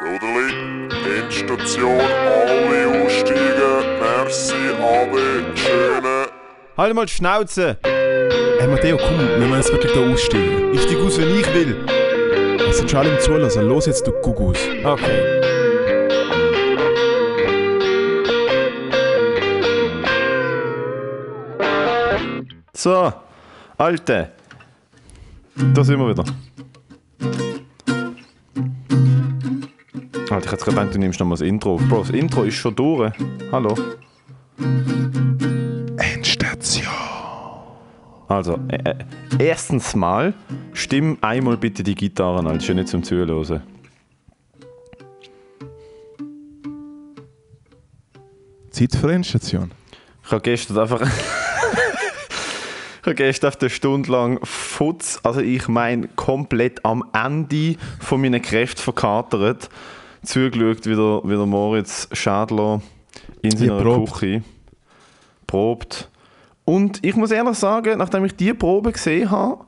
Soderli, 0.00 0.88
Endstation, 1.20 2.00
alle 2.00 3.04
aussteigen. 3.04 3.86
Merci, 4.00 4.54
Ade, 4.82 5.44
schöne. 5.54 6.26
Halt 6.76 6.94
mal 6.94 7.06
die 7.06 7.12
Schnauze! 7.12 7.78
Hey 7.84 8.66
Matteo, 8.66 8.96
komm, 8.96 9.18
wir 9.20 9.38
müssen 9.38 9.54
jetzt 9.54 9.70
wirklich 9.70 9.92
da 9.92 10.00
aussteigen. 10.00 10.74
Ich 10.74 10.82
steig 10.82 10.98
aus, 10.98 11.16
wenn 11.20 11.38
ich 11.38 11.54
will. 11.54 11.76
Es 12.68 12.78
sind 12.78 12.90
schon 12.90 13.00
alle 13.00 13.10
im 13.10 13.20
Zulassen. 13.20 13.68
Los 13.68 13.86
jetzt, 13.86 14.04
du 14.04 14.10
Gugus. 14.20 14.58
Okay. 14.82 15.40
So, 22.72 23.12
Alte. 23.78 24.32
Da 25.54 25.84
sind 25.84 26.00
wir 26.00 26.08
wieder. 26.08 26.24
Alter, 30.44 30.44
ich 30.44 30.44
hätte 30.44 30.52
jetzt 30.52 30.64
gedacht, 30.64 30.94
du 30.94 30.98
nimmst 30.98 31.20
noch 31.20 31.26
mal 31.26 31.34
das 31.34 31.40
Intro 31.40 31.74
auf. 31.74 31.88
Bro, 31.88 32.00
das 32.00 32.10
Intro 32.10 32.42
ist 32.42 32.56
schon 32.56 32.76
durch. 32.76 33.12
Hallo. 33.50 33.74
Endstation. 35.96 36.86
Also, 38.28 38.58
äh, 38.68 38.90
äh, 38.90 38.94
erstens 39.38 39.94
mal, 39.94 40.34
stimm 40.74 41.16
einmal 41.22 41.56
bitte 41.56 41.82
die 41.82 41.94
Gitarre 41.94 42.40
an, 42.40 42.44
das 42.46 42.56
ist 42.58 42.68
ja 42.68 42.74
nicht 42.74 42.88
zum 42.88 43.02
Zuhören. 43.02 43.62
Zeit 48.70 48.94
für 48.94 49.12
Endstation. 49.12 49.70
Ich 50.24 50.30
habe 50.30 50.42
gestern 50.42 50.78
einfach. 50.78 51.00
ich 53.00 53.06
habe 53.06 53.14
gestern 53.14 53.48
auf 53.48 53.60
eine 53.60 53.70
Stunde 53.70 54.12
lang 54.12 54.40
Futz, 54.42 55.20
also 55.22 55.40
ich 55.40 55.68
meine 55.68 56.08
komplett 56.08 56.84
am 56.84 57.02
Ende 57.14 57.76
von 58.00 58.20
meinen 58.20 58.42
Kräften 58.42 58.82
verkatert, 58.82 59.70
zugeschaut, 60.24 60.86
wie 60.86 60.96
der, 60.96 61.20
wie 61.24 61.36
der 61.36 61.46
Moritz 61.46 62.08
Schadler 62.12 62.80
in 63.42 63.56
seiner. 63.56 63.82
Küche 63.82 64.42
probt. 65.46 66.08
Und 66.64 67.04
ich 67.04 67.14
muss 67.14 67.30
ehrlich 67.30 67.58
sagen, 67.58 67.98
nachdem 67.98 68.24
ich 68.24 68.34
diese 68.34 68.54
Probe 68.54 68.92
gesehen 68.92 69.30
habe, 69.30 69.64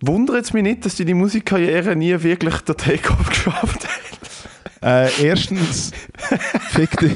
wundert 0.00 0.44
es 0.44 0.52
mich 0.52 0.62
nicht, 0.62 0.84
dass 0.84 0.96
die 0.96 1.04
die 1.04 1.14
Musikkarriere 1.14 1.94
nie 1.94 2.20
wirklich 2.22 2.56
der 2.62 2.76
Take-Off 2.76 3.28
geschafft 3.28 3.86
hat. 3.86 4.02
Äh, 4.82 5.24
erstens, 5.24 5.92
fick 6.70 6.98
dich. 6.98 7.14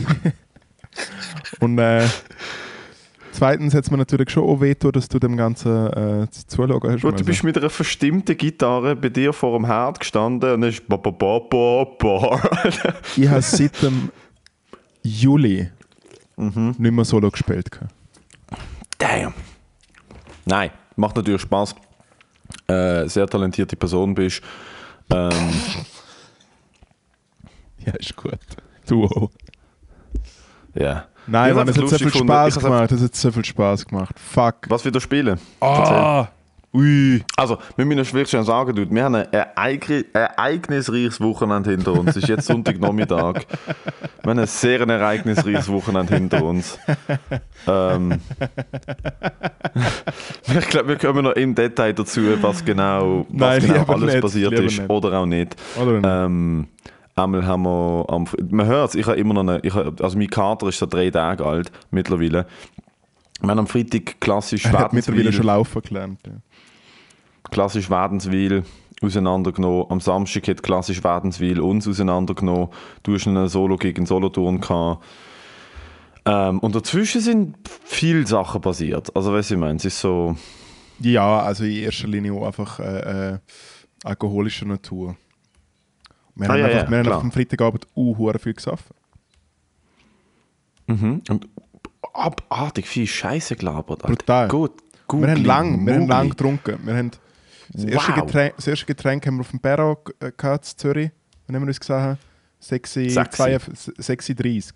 Und 1.58 1.78
äh, 1.78 2.06
zweitens 3.36 3.74
hat 3.74 3.84
es 3.84 3.90
mir 3.90 3.96
natürlich 3.98 4.30
schon 4.30 4.44
auch 4.44 4.60
wehgetan, 4.60 4.92
dass 4.92 5.08
du 5.08 5.18
dem 5.18 5.36
Ganzen 5.36 5.86
äh, 5.92 6.26
zuschauen 6.30 6.80
hast. 6.92 7.02
Gut, 7.02 7.20
du 7.20 7.24
bist 7.24 7.44
mit 7.44 7.56
einer 7.56 7.70
verstimmten 7.70 8.36
Gitarre 8.36 8.96
bei 8.96 9.08
dir 9.08 9.32
vor 9.32 9.58
dem 9.58 9.66
Herd 9.66 10.00
gestanden 10.00 10.54
und 10.54 10.64
hast 10.64 10.86
ba 10.88 10.96
ba 10.96 11.10
ba 11.10 11.38
ba 11.38 11.84
ba. 11.98 12.50
ich 13.16 13.28
habe 13.28 13.42
seit 13.42 13.82
dem 13.82 14.10
Juli 15.02 15.70
nicht 16.36 16.78
mehr 16.78 17.04
Solo 17.04 17.30
gespielt. 17.30 17.70
Damn. 18.98 19.34
Nein, 20.44 20.70
macht 20.96 21.16
natürlich 21.16 21.42
Spaß. 21.42 21.74
Äh, 22.68 23.08
sehr 23.08 23.26
talentierte 23.26 23.76
Person 23.76 24.14
bist. 24.14 24.42
Ähm, 25.10 25.30
Ja, 27.86 27.92
ist 27.94 28.16
gut. 28.16 28.38
Du 28.88 29.04
auch. 29.04 29.30
ja. 30.74 31.06
Nein, 31.26 31.54
Mann, 31.54 31.68
es 31.68 31.76
hat 31.76 31.88
so 31.88 31.96
viel 31.96 32.06
gefunden. 32.06 32.28
Spaß 32.28 32.56
Ich 32.56 32.62
gemacht. 32.62 32.92
Es 32.92 33.02
hat 33.02 33.14
so 33.14 33.30
viel 33.32 33.44
Spaß 33.44 33.86
gemacht. 33.86 34.14
Fuck. 34.18 34.54
Was 34.68 34.84
wieder 34.84 35.00
spielen? 35.00 35.38
Ah, 35.60 36.26
ui. 36.72 37.22
Also, 37.36 37.58
wir 37.76 37.84
müssen 37.84 37.98
wirklich 38.12 38.30
schon 38.30 38.44
sagen, 38.44 38.74
dude, 38.74 38.94
wir 38.94 39.04
haben 39.04 39.14
ein 39.16 39.26
ereigni- 39.26 40.04
ereignisreiches 40.12 41.20
Wochenende 41.20 41.70
hinter 41.70 41.92
uns. 41.94 42.10
Es 42.10 42.16
ist 42.18 42.28
jetzt 42.28 42.46
Sonntagnachmittag. 42.46 43.42
Wir 44.22 44.30
haben 44.30 44.40
ein 44.40 44.46
sehr 44.48 44.80
ereignisreiches 44.80 45.68
Wochenende 45.70 46.14
hinter 46.16 46.42
uns. 46.42 46.80
Ähm, 47.68 48.18
ich 50.58 50.68
glaube, 50.68 50.88
wir 50.88 50.96
kommen 50.98 51.22
noch 51.24 51.32
im 51.34 51.54
Detail 51.54 51.92
dazu, 51.92 52.20
was 52.42 52.64
genau, 52.64 53.24
was 53.28 53.62
Nein, 53.62 53.72
genau 53.72 53.92
alles 53.92 54.14
nicht, 54.14 54.20
passiert 54.22 54.50
lieber 54.50 54.64
ist 54.64 54.78
nicht. 54.80 54.90
oder 54.90 55.12
auch 55.20 55.26
nicht. 55.26 55.54
Oder 55.80 55.92
nicht? 55.92 56.04
Ähm, 56.04 56.66
einmal 57.16 57.46
haben 57.46 57.62
wir 57.62 58.04
am, 58.08 58.26
man 58.50 58.66
hört 58.66 58.90
es, 58.90 58.94
ich 58.94 59.06
habe 59.06 59.16
immer 59.18 59.34
noch 59.34 59.40
eine, 59.40 59.60
ich 59.60 59.74
habe, 59.74 60.02
also 60.04 60.16
mein 60.18 60.28
Kater 60.28 60.68
ist 60.68 60.78
so 60.78 60.86
drei 60.86 61.10
Tage 61.10 61.44
alt 61.44 61.72
mittlerweile. 61.90 62.46
Wir 63.40 63.50
haben 63.50 63.58
am 63.58 63.66
Freitag 63.66 64.20
klassisch 64.20 64.66
hat 64.66 64.92
mittlerweile 64.92 65.30
Wädenswil- 65.30 65.32
schon 65.32 65.46
laufen 65.46 65.82
gelernt. 65.82 66.20
Ja. 66.26 66.32
klassisch 67.50 67.90
Wädenswil 67.90 68.64
auseinandergenommen. 69.02 69.86
Am 69.90 70.00
Samstag 70.00 70.48
hat 70.48 70.62
klassisch 70.62 71.02
Wädenswil 71.02 71.60
uns 71.60 71.86
auseinandergenommen. 71.86 72.68
Du 73.02 73.14
hast 73.14 73.26
einen 73.26 73.48
Solo-Gig 73.48 73.98
in 73.98 74.06
Solothurn 74.06 74.60
gehabt. 74.60 75.04
Ähm, 76.24 76.58
und 76.60 76.74
dazwischen 76.74 77.20
sind 77.20 77.56
viele 77.84 78.26
Sachen 78.26 78.60
passiert. 78.60 79.14
Also, 79.14 79.32
weißt 79.32 79.50
du, 79.50 79.54
ich 79.54 79.60
meine, 79.60 79.76
es 79.76 79.84
ist 79.84 80.00
so. 80.00 80.34
Ja, 80.98 81.40
also 81.40 81.64
in 81.64 81.72
erster 81.72 82.08
Linie 82.08 82.32
auch 82.32 82.46
einfach 82.46 82.80
äh, 82.80 83.34
äh, 83.34 83.38
alkoholischer 84.02 84.66
Natur. 84.66 85.16
Wir 86.36 86.48
Ah, 86.48 86.52
haben 86.52 86.58
ja, 86.60 86.66
einfach, 86.66 86.82
ja, 86.84 86.90
wir 86.90 86.98
haben 86.98 87.06
einfach 87.06 87.22
am 87.22 87.32
Freitagabend 87.32 87.86
uh, 87.96 88.32
viel 88.38 88.54
gesoffen. 88.54 88.94
Mhm. 90.86 91.22
Und 91.28 91.48
abartig 92.12 92.86
viel 92.86 93.06
Scheiße 93.06 93.56
gelabert. 93.56 94.04
Alter. 94.04 94.14
Brutal. 94.14 94.48
Gut. 94.48 94.72
wir 95.12 95.28
haben 95.30 95.44
lang, 95.44 95.86
wir 95.86 95.94
haben 95.94 96.06
lang 96.06 96.28
getrunken. 96.30 96.78
Wir 96.84 96.96
haben 96.96 97.10
das, 97.72 97.84
erste 97.84 98.12
Wow. 98.12 98.26
Getränk, 98.26 98.56
das 98.56 98.66
erste 98.66 98.86
Getränk 98.86 99.26
haben 99.26 99.36
wir 99.36 99.40
auf 99.40 99.50
dem 99.50 99.60
Perro 99.60 99.98
äh, 100.20 100.30
gehabt, 100.36 100.66
in 100.72 100.78
Zürich. 100.78 101.10
Wann 101.46 101.56
haben 101.56 101.62
wir 101.62 101.68
uns 101.68 101.80
gesehen? 101.80 101.96
haben? 101.96 102.18
6, 102.60 102.92
Sechsi. 102.92 103.18
6.30 103.18 104.72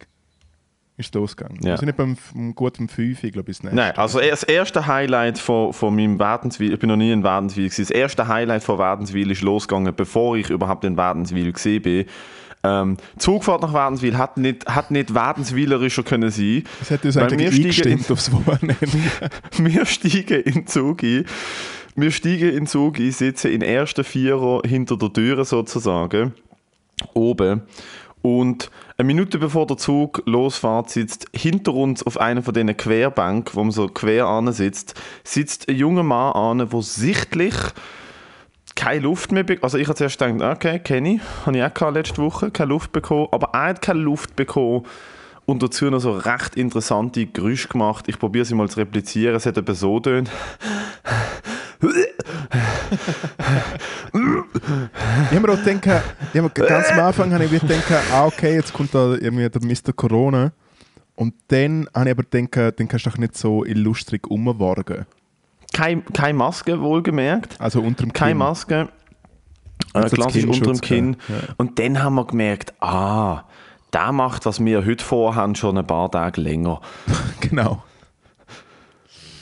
ist 1.01 1.07
es 1.07 1.15
losgegangen. 1.15 1.59
Ja. 1.63 1.71
Wir 1.71 1.77
sind 1.79 1.87
nicht 1.87 1.97
beim 1.97 2.55
gut 2.55 2.79
um 2.79 2.89
5 2.89 3.25
Uhr, 3.25 3.31
glaube 3.31 3.51
ich, 3.51 3.59
das 3.59 3.65
nächste. 3.65 3.77
Nein, 3.77 3.93
also 3.97 4.21
das 4.21 4.43
erste 4.43 4.87
Highlight 4.87 5.39
von, 5.39 5.73
von 5.73 5.95
meinem 5.95 6.19
Wädenswil, 6.19 6.73
ich 6.73 6.79
bin 6.79 6.89
noch 6.89 6.97
nie 6.97 7.13
in 7.13 7.25
Wädenswil 7.25 7.65
gewesen, 7.65 7.83
das 7.83 7.91
erste 7.91 8.29
Highlight 8.29 8.63
von 8.63 8.79
Wädenswil 8.79 9.31
ist 9.31 9.43
losgegangen, 9.43 9.95
bevor 9.95 10.37
ich 10.37 10.51
überhaupt 10.51 10.85
in 10.85 10.97
Wädenswil 10.97 11.53
gesehen 11.53 11.83
bin. 11.83 12.05
Ähm, 12.63 12.99
Zugfahrt 13.17 13.63
nach 13.63 13.73
Wädenswil 13.73 14.19
hat 14.19 14.37
nicht, 14.37 14.67
hat 14.67 14.91
nicht 14.91 15.15
wädenswilerischer 15.15 16.03
können 16.03 16.31
sein. 16.31 16.65
Das 16.79 16.91
hat 16.91 17.05
uns 17.05 17.17
eigentlich 17.17 17.65
wir 17.65 17.73
steigen 17.73 18.05
aufs 18.11 18.31
Wochenende. 18.33 18.77
Wir 19.59 19.87
steigen 19.87 20.43
in 20.43 20.67
Zug 20.67 21.03
ein. 21.03 21.25
Wir 21.97 22.11
steigen 22.11 22.51
in 22.51 22.55
den 22.57 22.67
Zug 22.67 22.99
ein, 22.99 23.11
sitzen 23.11 23.51
in 23.51 23.63
ersten 23.63 24.05
Vierer 24.05 24.61
hinter 24.67 24.97
der 24.97 25.13
Türe 25.13 25.45
sozusagen, 25.45 26.35
oben. 27.15 27.63
Und 28.23 28.71
eine 29.01 29.07
Minute 29.07 29.39
bevor 29.39 29.67
der 29.67 29.79
Zug 29.79 30.23
losfährt, 30.27 30.91
sitzt 30.91 31.27
hinter 31.35 31.73
uns 31.73 32.03
auf 32.03 32.21
einer 32.21 32.43
von 32.43 32.53
diesen 32.53 32.77
Querbänken, 32.77 33.55
wo 33.55 33.63
man 33.63 33.73
so 33.73 33.89
quer 33.89 34.27
an 34.27 34.53
sitzt, 34.53 34.93
sitzt 35.25 35.71
ein 35.71 35.77
junger 35.77 36.03
Mann 36.03 36.35
an, 36.35 36.69
der 36.69 36.83
sichtlich 36.83 37.55
keine 38.75 39.01
Luft 39.01 39.33
mehr 39.33 39.43
bekommen. 39.43 39.65
Also 39.65 39.79
ich 39.79 39.89
habe 39.89 39.97
zuerst 39.97 40.19
gedacht, 40.19 40.57
okay, 40.57 40.81
kenne 40.81 41.15
ich, 41.15 41.21
habe 41.47 41.57
ich 41.57 41.65
auch 41.65 41.73
gehabt 41.73 41.95
letzte 41.95 42.23
Woche, 42.23 42.51
keine 42.51 42.69
Luft 42.69 42.93
bekommen, 42.93 43.29
aber 43.33 43.49
er 43.55 43.71
hat 43.71 43.81
keine 43.81 44.01
Luft 44.01 44.37
bekommen 44.37 44.85
und 45.47 45.63
dazu 45.63 45.87
noch 45.87 46.01
so 46.01 46.13
recht 46.13 46.57
interessante 46.57 47.25
Geräusche 47.25 47.69
gemacht. 47.69 48.05
Ich 48.07 48.19
probiere 48.19 48.45
sie 48.45 48.55
mal 48.55 48.69
zu 48.69 48.81
replizieren, 48.81 49.35
es 49.35 49.47
hat 49.47 49.57
eben 49.57 49.75
so 49.75 49.99
tönt. 50.01 50.31
Ich 54.13 55.37
habe 55.37 55.41
mir 55.41 55.53
auch 55.53 55.65
gedacht, 55.65 56.03
ich 56.33 56.41
hab 56.41 56.55
ganz 56.55 56.91
am 56.91 56.99
Anfang 57.01 57.33
habe 57.33 57.45
ich 57.45 57.61
gedacht, 57.61 57.85
ah, 58.13 58.27
okay, 58.27 58.55
jetzt 58.55 58.73
kommt 58.73 58.95
da 58.95 59.15
irgendwie 59.15 59.49
der 59.49 59.63
Mr. 59.63 59.93
Corona. 59.95 60.53
Und 61.15 61.35
dann 61.49 61.89
habe 61.95 62.11
ich 62.11 62.19
aber 62.19 62.23
gedacht, 62.25 62.81
dann 62.81 62.89
kannst 62.89 63.07
du 63.07 63.11
doch 63.11 63.19
nicht 63.19 63.37
so 63.37 63.65
illustrig 63.65 64.27
umwargen. 64.27 65.07
Keine, 65.73 66.03
keine 66.03 66.35
Maske, 66.35 66.81
wohlgemerkt. 66.81 67.61
Also 67.61 67.81
unter 67.81 68.05
dem 68.05 68.13
Keine 68.13 68.31
Kinn. 68.31 68.39
Maske. 68.39 68.89
Äh, 69.95 70.09
klassisch 70.09 70.45
unter 70.45 70.73
dem 70.73 70.81
Kinn. 70.81 71.17
ja. 71.29 71.35
Und 71.57 71.79
dann 71.79 72.03
haben 72.03 72.15
wir 72.15 72.27
gemerkt, 72.27 72.75
ah, 72.81 73.45
der 73.93 74.13
macht, 74.13 74.47
was 74.47 74.65
wir 74.65 74.85
heute 74.85 75.05
vorhaben, 75.05 75.55
schon 75.55 75.79
ein 75.79 75.87
paar 75.87 76.11
Tage 76.11 76.41
länger. 76.41 76.81
Genau. 77.41 77.83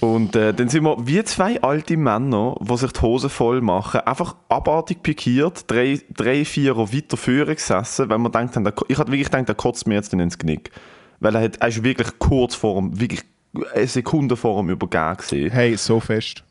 Und 0.00 0.36
äh, 0.36 0.54
dann 0.54 0.68
sind 0.68 0.84
wir 0.84 0.96
wie 1.06 1.24
zwei 1.24 1.60
alte 1.60 1.96
Männer, 1.96 2.54
die 2.60 2.76
sich 2.76 2.92
die 2.92 3.00
Hose 3.00 3.28
voll 3.28 3.60
machen, 3.60 4.00
einfach 4.00 4.36
abartig 4.48 5.02
pikiert, 5.02 5.68
drei, 5.68 6.00
drei 6.14 6.44
vierer 6.44 6.92
weiter 6.92 7.16
vorne 7.16 7.54
gesessen, 7.56 8.08
weil 8.08 8.18
haben, 8.18 8.64
der, 8.64 8.74
ich 8.86 8.98
hatte 8.98 9.10
wirklich 9.10 9.30
gedacht, 9.30 9.48
der 9.48 9.54
kotzt 9.56 9.88
mir 9.88 9.94
jetzt 9.94 10.12
ins 10.12 10.38
Knick. 10.38 10.70
Weil 11.18 11.34
er, 11.34 11.42
hat, 11.42 11.56
er 11.56 11.68
ist 11.68 11.82
wirklich 11.82 12.08
kurz 12.20 12.54
vor 12.54 12.80
dem, 12.80 13.00
wirklich 13.00 13.22
eine 13.74 13.86
Sekunde 13.88 14.36
vor 14.36 14.62
dem 14.62 14.70
Übergehen 14.70 15.16
gesehen. 15.16 15.50
Hey, 15.50 15.76
so 15.76 15.98
fest. 15.98 16.44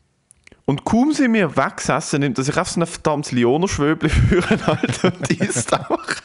Und 0.66 0.84
kaum 0.84 1.12
sind 1.12 1.32
wir 1.32 1.56
weggesessen, 1.56 2.20
nimmt 2.20 2.36
er 2.36 2.44
sich 2.44 2.58
auf 2.58 2.68
so 2.68 2.80
ein 2.80 2.86
verdammtes 2.86 3.32
Lioner-Schwöbli 3.32 4.08
führen 4.10 4.66
halt, 4.66 5.02
und 5.02 5.30
isst 5.30 5.72
einfach. 5.72 6.16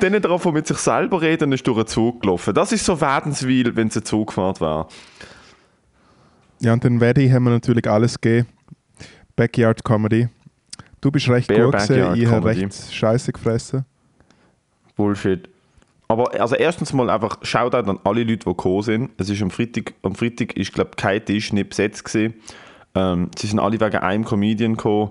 Dann 0.00 0.14
hat 0.14 0.24
er 0.24 0.30
angefangen 0.30 0.54
mit 0.54 0.66
sich 0.66 0.78
selber 0.78 1.20
reden 1.20 1.44
und 1.44 1.52
ist 1.52 1.66
durch 1.66 1.76
den 1.76 1.86
Zug 1.88 2.22
gelaufen. 2.22 2.54
Das 2.54 2.72
ist 2.72 2.86
so 2.86 3.02
Wädenswil, 3.02 3.76
wenn 3.76 3.88
es 3.88 3.96
eine 3.96 4.04
Zugfahrt 4.04 4.62
war. 4.62 4.88
Ja, 6.60 6.72
und 6.72 6.84
dann 6.84 7.00
Wedi 7.00 7.28
haben 7.28 7.44
wir 7.44 7.50
natürlich 7.50 7.88
alles 7.88 8.20
gegeben. 8.20 8.48
Backyard 9.36 9.84
Comedy. 9.84 10.28
Du 11.00 11.12
bist 11.12 11.28
recht 11.28 11.48
Bare 11.48 11.64
gut 11.64 11.72
gewesen, 11.74 12.14
ich 12.20 12.26
habe 12.26 12.46
recht 12.46 12.92
Scheiße 12.92 13.32
gefressen. 13.32 13.84
Bullshit. 14.96 15.48
Aber 16.08 16.32
also 16.40 16.56
erstens 16.56 16.92
mal 16.92 17.10
einfach 17.10 17.38
Shoutout 17.42 17.88
an 17.88 18.00
alle 18.02 18.24
Leute, 18.24 18.38
die 18.38 18.44
gekommen 18.44 18.82
sind. 18.82 19.10
Es 19.18 19.28
ist 19.28 19.42
am 19.42 19.50
Freitag, 19.50 19.94
am 20.02 20.14
Freitag 20.14 20.56
ist 20.56 20.72
glaube 20.72 20.92
kein 20.96 21.24
Tisch 21.24 21.52
nicht 21.52 21.68
besetzt 21.68 22.04
gewesen. 22.04 22.34
Ähm, 22.94 23.30
sie 23.38 23.46
sind 23.46 23.60
alle 23.60 23.78
wegen 23.78 23.96
einem 23.96 24.24
Comedian 24.24 24.72
gekommen, 24.72 25.10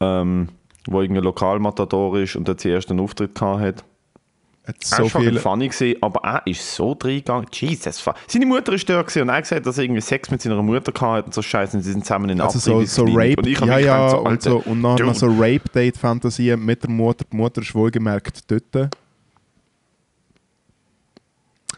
ähm, 0.00 0.48
wo 0.86 1.00
irgendein 1.00 1.24
Lokalmatador 1.24 2.18
ist 2.18 2.36
und 2.36 2.46
der 2.46 2.58
zuerst 2.58 2.90
einen 2.90 3.00
Auftritt 3.00 3.34
gehabt 3.34 3.60
hat. 3.60 3.84
Hat 4.66 4.82
So 4.82 4.96
so 4.96 5.02
er 5.02 5.14
war 5.14 5.20
viel. 5.20 5.38
funny 5.38 5.68
gewesen, 5.68 6.02
aber 6.02 6.20
er 6.24 6.46
ist 6.46 6.74
so 6.74 6.92
reingegangen. 6.92 7.46
Jesus, 7.52 8.00
fuck. 8.00 8.14
Seine 8.26 8.46
Mutter 8.46 8.72
ist 8.72 8.88
da 8.88 9.00
und 9.00 9.16
er 9.16 9.34
hat 9.34 9.42
gesagt, 9.42 9.66
dass 9.66 9.76
er 9.76 9.84
irgendwie 9.84 10.00
Sex 10.00 10.30
mit 10.30 10.40
seiner 10.40 10.62
Mutter 10.62 10.90
gehabt 10.90 11.02
hat 11.18 11.26
und 11.26 11.34
so 11.34 11.42
Scheiße 11.42 11.76
und 11.76 11.82
sie 11.82 11.92
sind 11.92 12.04
zusammen 12.04 12.30
in 12.30 12.40
Also 12.40 12.58
so, 12.58 12.82
so 12.84 13.02
Abtreibungsklinik. 13.02 13.16
Rape, 13.36 13.40
Und 13.42 13.46
ich 13.48 13.60
ja, 13.60 13.78
ja, 13.78 14.06
gedacht, 14.06 14.26
und, 14.26 14.42
so, 14.42 14.56
und 14.58 14.82
dann 14.82 14.96
noch 15.06 15.14
so 15.14 15.26
Rape-Date-Fantasien 15.26 16.64
mit 16.64 16.82
der 16.82 16.90
Mutter. 16.90 17.26
Die 17.30 17.36
Mutter 17.36 17.60
ist 17.60 17.74
wohlgemerkt 17.74 18.50
dort. 18.50 18.90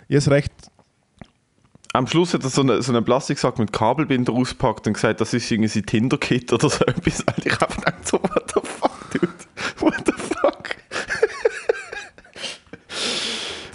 Ich 0.08 0.24
habe 0.24 0.30
recht, 0.36 0.52
Am 1.92 2.06
Schluss 2.06 2.34
hat 2.34 2.44
er 2.44 2.50
so 2.50 2.60
einen 2.60 2.82
so 2.82 2.92
einen 2.92 3.04
Plastiksack 3.04 3.58
mit 3.58 3.72
Kabelbinder 3.72 4.32
ausgepackt 4.32 4.86
und 4.86 4.92
gesagt, 4.92 5.20
das 5.20 5.34
ist 5.34 5.50
irgendwie 5.50 5.68
sein 5.70 5.86
Tinder-Kit 5.86 6.52
oder 6.52 6.70
so 6.70 6.84
etwas. 6.86 7.26
Alter, 7.26 7.46
ich 7.46 7.58
habe 7.60 7.74
gedacht, 7.74 8.06
so, 8.06 8.18
what 8.22 8.52
the 8.54 8.60
fuck, 8.62 9.10
dude? 9.10 9.28
What 9.80 9.94
the 10.06 10.12
fuck? 10.12 10.76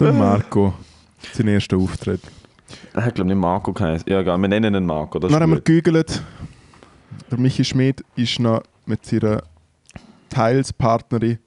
Der 0.06 0.13
Marco, 0.13 0.74
sein 1.33 1.48
erster 1.48 1.77
Auftritt. 1.77 2.21
Er 2.94 3.06
hat, 3.06 3.15
glaube 3.15 3.30
ich, 3.30 3.36
nicht 3.36 3.42
Marco 3.42 3.74
geheißen. 3.74 4.09
Ja, 4.09 4.21
egal, 4.21 4.38
wir 4.38 4.48
nennen 4.48 4.74
ihn 4.75 4.86
Marco. 4.86 5.19
Das 5.19 5.31
Dann 5.31 5.42
haben 5.42 5.51
wir 5.51 5.62
gegoogelt. 5.62 6.21
Der 7.30 7.38
Michi 7.39 7.63
Schmid 7.65 8.03
ist 8.15 8.39
noch 8.39 8.63
mit 8.86 9.06
seiner 9.06 9.44
Teilspartnerin 10.30 11.39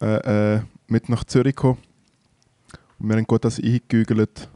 äh, 0.00 0.54
äh, 0.56 0.60
mit 0.88 1.08
nach 1.08 1.24
Zürich 1.24 1.54
gekommen. 1.56 1.78
Und 2.98 3.08
wir 3.08 3.16
haben 3.16 3.26
gut 3.26 3.44
das 3.44 3.58
eingegoogelt. 3.58 4.48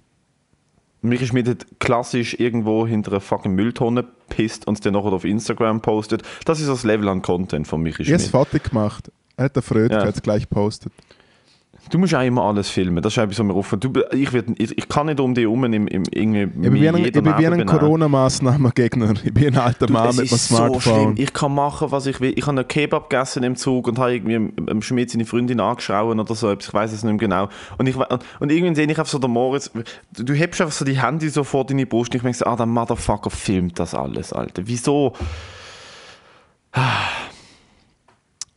Michi 1.02 1.26
Schmidt 1.26 1.48
hat 1.48 1.66
klassisch 1.80 2.34
irgendwo 2.40 2.86
hinter 2.86 3.12
einer 3.12 3.20
fucking 3.20 3.54
Mülltonne 3.54 4.04
pisst 4.30 4.66
und 4.66 4.74
es 4.74 4.80
dann 4.80 4.94
nachher 4.94 5.12
auf 5.12 5.24
Instagram 5.24 5.82
postet. 5.82 6.22
Das 6.46 6.60
ist 6.60 6.68
das 6.68 6.82
Level 6.84 7.08
an 7.08 7.20
Content 7.20 7.68
von 7.68 7.82
Michi 7.82 8.02
Ich 8.02 8.08
habe 8.08 8.16
es 8.16 8.22
Schmidt. 8.22 8.30
fertig 8.48 8.70
gemacht. 8.70 9.12
Er 9.36 9.46
hat 9.46 9.56
eine 9.56 9.62
Freude, 9.62 9.94
Ja. 9.94 10.00
er 10.00 10.08
hat 10.08 10.14
es 10.14 10.22
gleich 10.22 10.48
gepostet. 10.48 10.92
Du 11.90 11.98
musst 11.98 12.14
auch 12.14 12.22
immer 12.22 12.42
alles 12.44 12.70
filmen. 12.70 13.02
Das 13.02 13.12
ist 13.12 13.18
etwas, 13.18 13.38
was 13.38 13.44
mir 13.46 13.54
offen. 13.54 13.78
Du, 13.78 13.92
ich, 14.12 14.32
werd, 14.32 14.46
ich, 14.58 14.76
ich 14.76 14.88
kann 14.88 15.06
nicht 15.06 15.20
um 15.20 15.34
dich 15.34 15.42
herum 15.44 15.64
im, 15.64 15.86
im, 15.86 16.02
irgendwie 16.10 16.42
Ich 16.42 16.50
bin 16.70 16.74
wie 16.74 16.88
ein, 16.88 16.96
ich 17.04 17.12
bin 17.12 17.24
wie 17.26 17.46
ein 17.46 17.66
Corona-Massnahmen-Gegner. 17.66 19.14
Ich 19.22 19.34
bin 19.34 19.48
ein 19.48 19.58
alter 19.58 19.86
Du, 19.86 19.92
Mann 19.92 20.08
mit 20.08 20.18
einem 20.18 20.24
ist 20.24 20.48
so 20.48 20.56
schlimm. 20.56 20.80
Smartphone. 20.80 21.14
Ich 21.18 21.32
kann 21.32 21.54
machen, 21.54 21.90
was 21.92 22.06
ich 22.06 22.20
will. 22.20 22.32
Ich 22.36 22.46
habe 22.46 22.58
einen 22.58 22.66
Kebab 22.68 23.10
gegessen 23.10 23.42
im 23.42 23.54
Zug 23.54 23.86
und 23.86 23.98
habe 23.98 24.14
irgendwie 24.14 24.36
am- 24.70 24.82
Schmidt 24.82 25.10
seine 25.10 25.26
Freundin 25.26 25.60
angeschrien 25.60 26.18
oder 26.18 26.34
so. 26.34 26.52
Ich 26.52 26.72
weiß 26.72 26.92
es 26.92 27.02
nicht 27.04 27.12
mehr 27.12 27.18
genau. 27.18 27.48
Und, 27.78 27.86
ich, 27.86 27.96
und, 27.96 28.08
und 28.40 28.50
irgendwann 28.50 28.74
sehe 28.74 28.84
ich 28.84 28.90
einfach 28.98 29.06
so 29.06 29.18
den 29.18 29.30
Moritz. 29.30 29.70
Du, 30.16 30.22
du 30.24 30.32
hebst 30.32 30.60
einfach 30.62 30.74
so 30.74 30.84
die 30.84 31.00
Handy 31.00 31.28
so 31.28 31.44
vor 31.44 31.66
deine 31.66 31.84
Brust 31.86 32.10
und 32.12 32.16
ich 32.16 32.22
denke 32.22 32.38
so, 32.38 32.46
ah, 32.46 32.56
der 32.56 32.66
Motherfucker 32.66 33.30
filmt 33.30 33.78
das 33.78 33.94
alles, 33.94 34.32
Alter. 34.32 34.62
Wieso? 34.66 35.12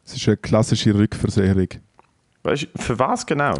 Es 0.05 0.13
ist 0.15 0.27
eine 0.27 0.37
klassische 0.37 0.95
Rückversicherung. 0.95 1.67
Weißt 2.47 2.63
du, 2.63 2.81
für 2.81 2.97
was 2.97 3.25
genau? 3.25 3.55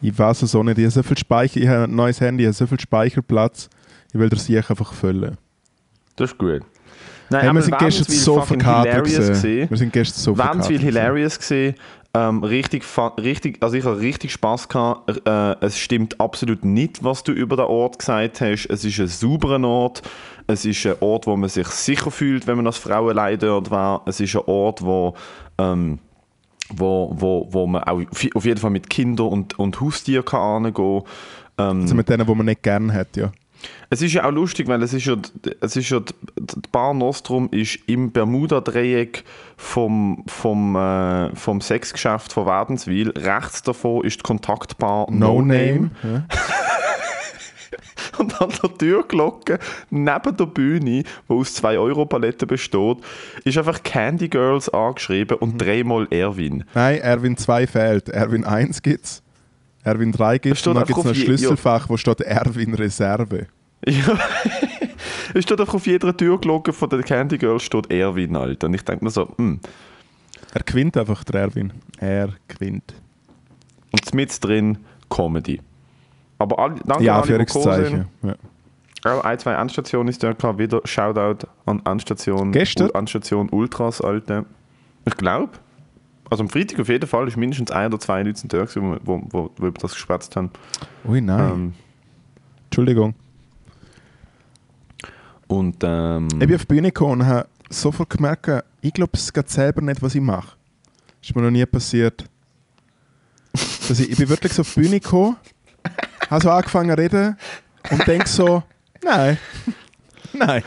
Ich 0.00 0.18
weiß 0.18 0.40
es 0.42 0.54
auch 0.54 0.62
nicht. 0.62 0.78
Ich 0.78 0.84
habe 0.84 0.90
so 0.90 1.02
viel 1.02 1.18
Speicher, 1.18 1.60
ich 1.60 1.68
habe 1.68 1.84
ein 1.84 1.94
neues 1.94 2.18
Handy, 2.18 2.44
ich 2.44 2.46
habe 2.48 2.54
so 2.54 2.66
viel 2.66 2.80
Speicherplatz. 2.80 3.68
Ich 4.08 4.18
will 4.18 4.30
das 4.30 4.46
sicher 4.46 4.70
einfach 4.70 4.94
füllen. 4.94 5.36
Das 6.16 6.30
ist 6.30 6.38
gut. 6.38 6.62
Nein, 7.28 7.40
Hey, 7.42 7.52
wir 7.52 7.62
sind 7.62 7.78
gestern 7.78 8.14
so 8.14 8.40
verkatert 8.40 9.04
gewesen. 9.04 9.68
Wir 9.68 9.76
sind 9.76 9.92
gestern 9.92 10.18
so 10.18 10.38
Wahnsinnig 10.38 10.80
viel 10.80 10.92
verkatert 10.92 11.02
hilarious 11.02 11.38
gesehen. 11.38 11.74
Ähm, 12.14 12.42
richtig, 12.42 12.84
richtig, 13.18 13.62
also 13.62 13.76
ich 13.76 13.84
habe 13.84 14.00
richtig 14.00 14.32
Spaß 14.32 14.68
gehabt. 14.68 15.26
Äh, 15.26 15.56
es 15.60 15.78
stimmt 15.78 16.18
absolut 16.18 16.64
nicht, 16.64 17.04
was 17.04 17.24
du 17.24 17.32
über 17.32 17.56
den 17.56 17.66
Ort 17.66 17.98
gesagt 17.98 18.40
hast. 18.40 18.66
Es 18.66 18.84
ist 18.84 18.98
ein 18.98 19.08
sauberer 19.08 19.62
Ort. 19.62 20.02
Es 20.46 20.64
ist 20.64 20.86
ein 20.86 20.94
Ort, 21.00 21.26
wo 21.26 21.36
man 21.36 21.50
sich 21.50 21.66
sicher 21.68 22.10
fühlt, 22.10 22.46
wenn 22.46 22.56
man 22.56 22.66
als 22.66 22.78
Frau 22.78 23.08
allein 23.08 23.38
dort 23.38 23.70
war. 23.70 24.02
Es 24.06 24.20
ist 24.20 24.34
ein 24.36 24.42
Ort, 24.46 24.82
wo, 24.82 25.14
ähm, 25.58 25.98
wo, 26.76 27.12
wo, 27.14 27.48
wo 27.50 27.66
man 27.66 27.84
auch 27.84 28.00
auf 28.34 28.44
jeden 28.44 28.58
Fall 28.58 28.70
mit 28.70 28.90
Kindern 28.90 29.28
und, 29.28 29.58
und 29.58 29.80
Haustieren 29.80 30.24
kann 30.24 30.64
hingehen 30.64 31.02
kann. 31.56 31.70
Ähm, 31.76 31.80
Also 31.82 31.94
mit 31.94 32.08
denen, 32.08 32.26
die 32.26 32.34
man 32.34 32.46
nicht 32.46 32.62
gerne 32.62 32.92
hat, 32.92 33.16
ja. 33.16 33.32
es 33.90 34.02
ist 34.02 34.12
ja 34.14 34.24
auch 34.24 34.30
lustig, 34.32 34.68
weil 34.68 34.82
es 34.82 34.92
ist 34.92 35.04
ja, 35.06 35.16
es 35.60 35.76
ist 35.76 35.90
ja 35.90 36.00
die 36.00 36.68
Bar 36.72 36.94
Nostrum 36.94 37.48
ist 37.50 37.78
im 37.86 38.10
Bermuda-Dreieck 38.10 39.24
vom, 39.56 40.24
vom, 40.26 40.76
äh, 40.76 41.34
vom 41.36 41.60
Sexgeschäft 41.60 42.32
von 42.32 42.46
Wädenswil. 42.46 43.10
Rechts 43.10 43.62
davon 43.62 44.04
ist 44.04 44.18
die 44.18 44.22
Kontaktbar 44.22 45.06
No, 45.10 45.40
Name. 45.40 45.90
Ja. 46.02 46.24
Und 48.18 48.40
an 48.40 48.50
der 48.62 48.76
Türglocke 48.78 49.58
neben 49.90 50.36
der 50.36 50.46
Bühne, 50.46 51.02
die 51.02 51.04
aus 51.28 51.62
2-Euro-Paletten 51.62 52.48
besteht, 52.48 52.98
ist 53.44 53.58
einfach 53.58 53.82
Candy 53.82 54.28
Girls 54.28 54.68
angeschrieben 54.68 55.36
Mhm. 55.40 55.42
und 55.42 55.58
dreimal 55.58 56.06
Erwin. 56.10 56.64
Nein, 56.74 56.98
Erwin 57.00 57.36
2 57.36 57.66
fehlt. 57.66 58.08
Erwin 58.08 58.44
1 58.44 58.82
gibt 58.82 59.04
es. 59.04 59.22
Erwin 59.84 60.12
3 60.12 60.38
gibt 60.38 60.56
es. 60.56 60.66
Und 60.66 60.74
dann 60.74 60.82
einfach 60.82 60.94
gibt 60.94 60.98
es 60.98 61.04
noch 61.04 61.10
ein 61.12 61.24
Schlüsselfach, 61.26 61.88
wo 61.88 61.96
steht 61.96 62.20
Erwin 62.20 62.74
Reserve. 62.74 63.46
Ja. 63.86 64.18
es 65.34 65.42
steht 65.44 65.60
einfach 65.60 65.74
auf 65.74 65.86
jeder 65.86 66.16
Türglocke 66.16 66.72
von 66.72 66.88
der 66.88 67.02
Candy 67.02 67.38
Girls 67.38 67.64
steht 67.64 67.90
Erwin, 67.90 68.36
Alter. 68.36 68.68
Und 68.68 68.74
ich 68.74 68.82
denke 68.82 69.04
mir 69.04 69.10
so, 69.10 69.28
hm. 69.36 69.60
Er 70.54 70.62
gewinnt 70.62 70.96
einfach, 70.96 71.24
der 71.24 71.40
Erwin. 71.40 71.72
Er 71.98 72.28
gewinnt. 72.46 72.94
Und 73.90 74.14
mit 74.14 74.44
drin 74.44 74.78
Comedy. 75.08 75.60
Aber 76.42 76.58
alle, 76.58 76.74
danke 76.84 77.04
Ja, 77.04 77.20
an 77.20 77.28
alle, 77.30 78.06
die. 78.22 78.26
Ja. 78.28 78.34
Auch 79.04 79.24
ein, 79.24 79.38
zwei 79.38 79.54
Endstationen 79.54 80.08
ist 80.08 80.22
da 80.22 80.32
gehabt. 80.32 80.58
Wieder 80.58 80.80
Shoutout 80.84 81.46
an 81.66 81.82
Endstation. 81.84 82.52
Gestern? 82.52 82.88
U- 82.90 82.98
Endstation 82.98 83.48
Ultras, 83.50 84.00
Alter. 84.00 84.44
Ich 85.04 85.16
glaube. 85.16 85.50
Also 86.30 86.44
am 86.44 86.48
Freitag 86.48 86.80
auf 86.80 86.88
jeden 86.88 87.06
Fall 87.06 87.28
ist 87.28 87.36
mindestens 87.36 87.70
ein 87.72 87.86
oder 87.88 87.98
zwei 88.00 88.22
Leute 88.22 88.46
da, 88.48 88.58
gewesen, 88.64 88.98
wo, 89.04 89.22
wo, 89.30 89.50
wo 89.56 89.66
über 89.66 89.78
das 89.80 89.92
geschwätzt 89.92 90.34
haben. 90.36 90.50
Ui, 91.06 91.20
nein. 91.20 91.52
Ähm, 91.52 91.74
Entschuldigung. 92.66 93.14
und 95.48 95.76
ähm, 95.82 96.28
Ich 96.32 96.38
bin 96.46 96.54
auf 96.54 96.62
die 96.62 96.74
Bühne 96.74 96.88
gekommen 96.88 97.20
und 97.20 97.26
habe 97.26 97.46
sofort 97.68 98.08
gemerkt, 98.10 98.64
ich 98.80 98.92
glaube 98.92 99.12
es 99.14 99.32
geht 99.32 99.50
selber 99.50 99.82
nicht, 99.82 100.00
was 100.02 100.14
ich 100.14 100.20
mache. 100.22 100.56
Das 101.20 101.28
ist 101.30 101.36
mir 101.36 101.42
noch 101.42 101.50
nie 101.50 101.66
passiert. 101.66 102.24
Dass 103.52 104.00
ich, 104.00 104.10
ich 104.10 104.16
bin 104.18 104.28
wirklich 104.28 104.52
so 104.54 104.62
auf 104.62 104.72
die 104.74 104.80
Bühne 104.80 105.00
gekommen, 105.00 105.36
habe 106.32 106.42
so 106.42 106.50
angefangen 106.50 106.90
zu 106.90 106.98
reden 106.98 107.36
und 107.90 108.06
denke 108.06 108.28
so, 108.28 108.62
nein, 109.04 109.38
nein. 110.32 110.62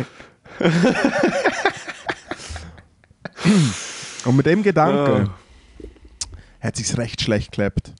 und 4.25 4.35
mit 4.35 4.45
dem 4.45 4.61
Gedanken 4.63 5.31
hat 6.61 6.79
es 6.79 6.87
sich 6.87 6.97
recht 6.97 7.21
schlecht 7.21 7.53
gelebt. 7.53 7.93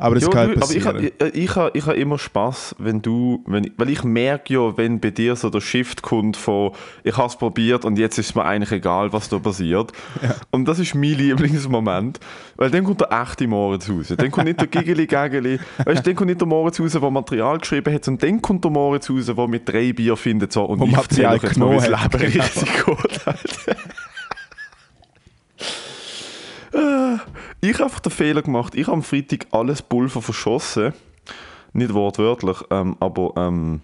Aber 0.00 0.14
das 0.14 0.24
Ja, 0.24 0.30
kann 0.30 0.52
du, 0.54 0.62
aber 0.62 0.72
ich, 0.74 0.84
ha- 0.86 0.94
ich, 0.98 1.34
ich, 1.34 1.56
ha- 1.56 1.70
ich 1.74 1.86
habe 1.86 1.96
immer 1.96 2.18
Spaß, 2.18 2.74
wenn 2.78 3.02
du, 3.02 3.44
wenn 3.46 3.64
ich, 3.64 3.72
weil 3.76 3.90
ich 3.90 4.02
merke 4.02 4.54
ja, 4.54 4.76
wenn 4.76 4.98
bei 5.00 5.10
dir 5.10 5.36
so 5.36 5.50
der 5.50 5.60
Shift 5.60 6.02
kommt 6.02 6.36
von 6.36 6.72
ich 7.04 7.16
habe 7.16 7.28
es 7.28 7.36
probiert 7.36 7.84
und 7.84 7.98
jetzt 7.98 8.18
ist 8.18 8.34
mir 8.34 8.44
eigentlich 8.44 8.72
egal, 8.72 9.12
was 9.12 9.28
da 9.28 9.38
passiert. 9.38 9.92
Und 10.50 10.66
das 10.66 10.78
ist 10.78 10.94
mein 10.94 11.02
Lieblingsmoment, 11.18 12.18
weil 12.56 12.70
dann 12.70 12.84
kommt 12.84 13.00
der 13.02 13.10
echte 13.12 13.46
Moritz 13.46 13.88
raus. 13.90 14.12
Dann 14.16 14.30
kommt 14.30 14.46
nicht 14.46 14.60
der 14.60 14.68
Gigeli 14.68 15.06
Gageli, 15.06 15.58
weißt, 15.84 16.06
dann 16.06 16.14
kommt 16.14 16.28
nicht 16.28 16.40
der 16.40 16.48
Moritz 16.48 16.80
raus, 16.80 16.92
der 16.92 17.10
Material 17.10 17.58
geschrieben 17.58 17.94
hat, 17.94 18.04
sondern 18.04 18.28
dann 18.30 18.42
kommt 18.42 18.64
der 18.64 18.70
Moritz 18.70 19.10
raus, 19.10 19.26
der 19.26 19.48
mit 19.48 19.68
drei 19.68 19.92
Bier 19.92 20.16
findet 20.16 20.52
so 20.52 20.64
und 20.64 20.80
Wo 20.80 20.84
ich 20.86 20.96
erzähle 20.96 21.30
euch 21.30 21.42
jetzt 21.42 21.58
mal, 21.58 21.70
wie 21.72 21.88
das 21.90 22.02
Leben 22.02 22.24
richtig 22.40 22.84
geht. 22.86 23.76
Ich 26.72 27.74
habe 27.74 27.84
einfach 27.84 28.00
den 28.00 28.12
Fehler 28.12 28.42
gemacht. 28.42 28.74
Ich 28.74 28.86
habe 28.86 28.96
am 28.96 29.02
Freitag 29.02 29.46
alles 29.50 29.82
Pulver 29.82 30.22
verschossen. 30.22 30.92
Nicht 31.72 31.94
wortwörtlich, 31.94 32.58
ähm, 32.70 32.96
aber 32.98 33.32
ähm, 33.36 33.80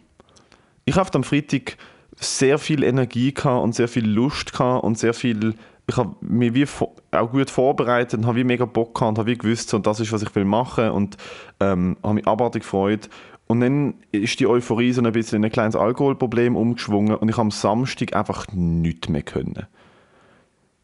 ich 0.84 0.96
habe 0.96 1.10
am 1.14 1.24
Freitag 1.24 1.76
sehr 2.16 2.58
viel 2.58 2.82
Energie 2.82 3.32
gehabt 3.32 3.62
und 3.62 3.74
sehr 3.74 3.88
viel 3.88 4.08
Lust 4.08 4.52
gehabt 4.52 4.84
und 4.84 4.98
sehr 4.98 5.14
viel. 5.14 5.54
Ich 5.88 5.96
habe 5.96 6.16
mich 6.20 6.54
wie 6.54 6.66
auch 7.12 7.30
gut 7.30 7.50
vorbereitet 7.50 8.18
und 8.18 8.26
habe 8.26 8.38
wie 8.38 8.44
mega 8.44 8.64
Bock 8.64 8.94
gehabt 8.94 9.10
und 9.10 9.18
habe 9.18 9.30
wie 9.30 9.38
gewusst, 9.38 9.68
so, 9.68 9.78
das 9.78 10.00
ist, 10.00 10.10
was 10.10 10.22
ich 10.22 10.34
will 10.34 10.44
machen 10.44 10.90
und 10.90 11.16
ähm, 11.60 11.96
habe 12.02 12.14
mich 12.14 12.26
abartig 12.26 12.62
gefreut. 12.62 13.08
Und 13.46 13.60
dann 13.60 13.94
ist 14.10 14.40
die 14.40 14.48
Euphorie 14.48 14.92
so 14.92 15.00
ein 15.02 15.12
bisschen 15.12 15.36
in 15.36 15.44
ein 15.44 15.52
kleines 15.52 15.76
Alkoholproblem 15.76 16.56
umgeschwungen 16.56 17.14
und 17.14 17.28
ich 17.28 17.36
habe 17.36 17.42
am 17.42 17.50
Samstag 17.52 18.16
einfach 18.16 18.46
nichts 18.52 19.08
mehr 19.08 19.22
können. 19.22 19.66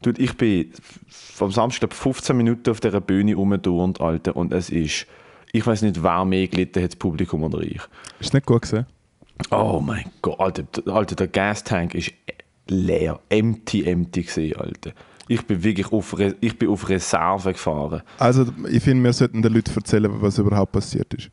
Ich 0.07 0.37
bin 0.37 0.73
am 1.41 1.51
Samstag 1.51 1.91
glaub, 1.91 1.95
15 1.95 2.37
Minuten 2.37 2.71
auf 2.71 2.81
dieser 2.81 3.01
Bühne 3.01 3.35
rumgeturnt, 3.35 4.01
Alter, 4.01 4.37
und 4.37 4.53
es 4.53 4.71
ist, 4.71 5.07
ich 5.53 5.67
weiß 5.67 5.83
nicht, 5.83 6.03
wer 6.03 6.25
mehr 6.25 6.49
gelitten 6.49 6.83
hat, 6.83 6.93
das 6.93 6.97
Publikum 6.97 7.43
oder 7.45 7.61
ich. 7.61 7.81
Ist 8.21 8.35
nicht 8.35 8.47
gut 8.47 8.63
gesehen. 8.63 8.87
Oh 9.51 9.81
mein 9.85 10.05
Gott, 10.21 10.41
Alter, 10.41 10.65
Alter 10.87 11.17
der 11.17 11.29
Gastank 11.29 11.95
ist 11.95 12.13
leer. 12.69 13.21
Empty, 13.29 13.85
empty 13.85 14.23
gesehen, 14.23 14.57
Alter. 14.57 14.93
Ich 15.29 15.47
bin 15.47 15.63
wirklich 15.63 15.91
auf, 15.93 16.19
Re 16.19 16.35
ich 16.41 16.59
bin 16.59 16.69
auf 16.69 16.89
Reserve 16.89 17.53
gefahren. 17.53 18.03
Also 18.19 18.47
ich 18.71 18.83
finde, 18.83 19.05
wir 19.05 19.13
sollten 19.13 19.43
den 19.43 19.53
Leuten 19.53 19.75
erzählen, 19.75 20.11
was 20.21 20.39
überhaupt 20.39 20.73
passiert 20.73 21.15
ist. 21.15 21.31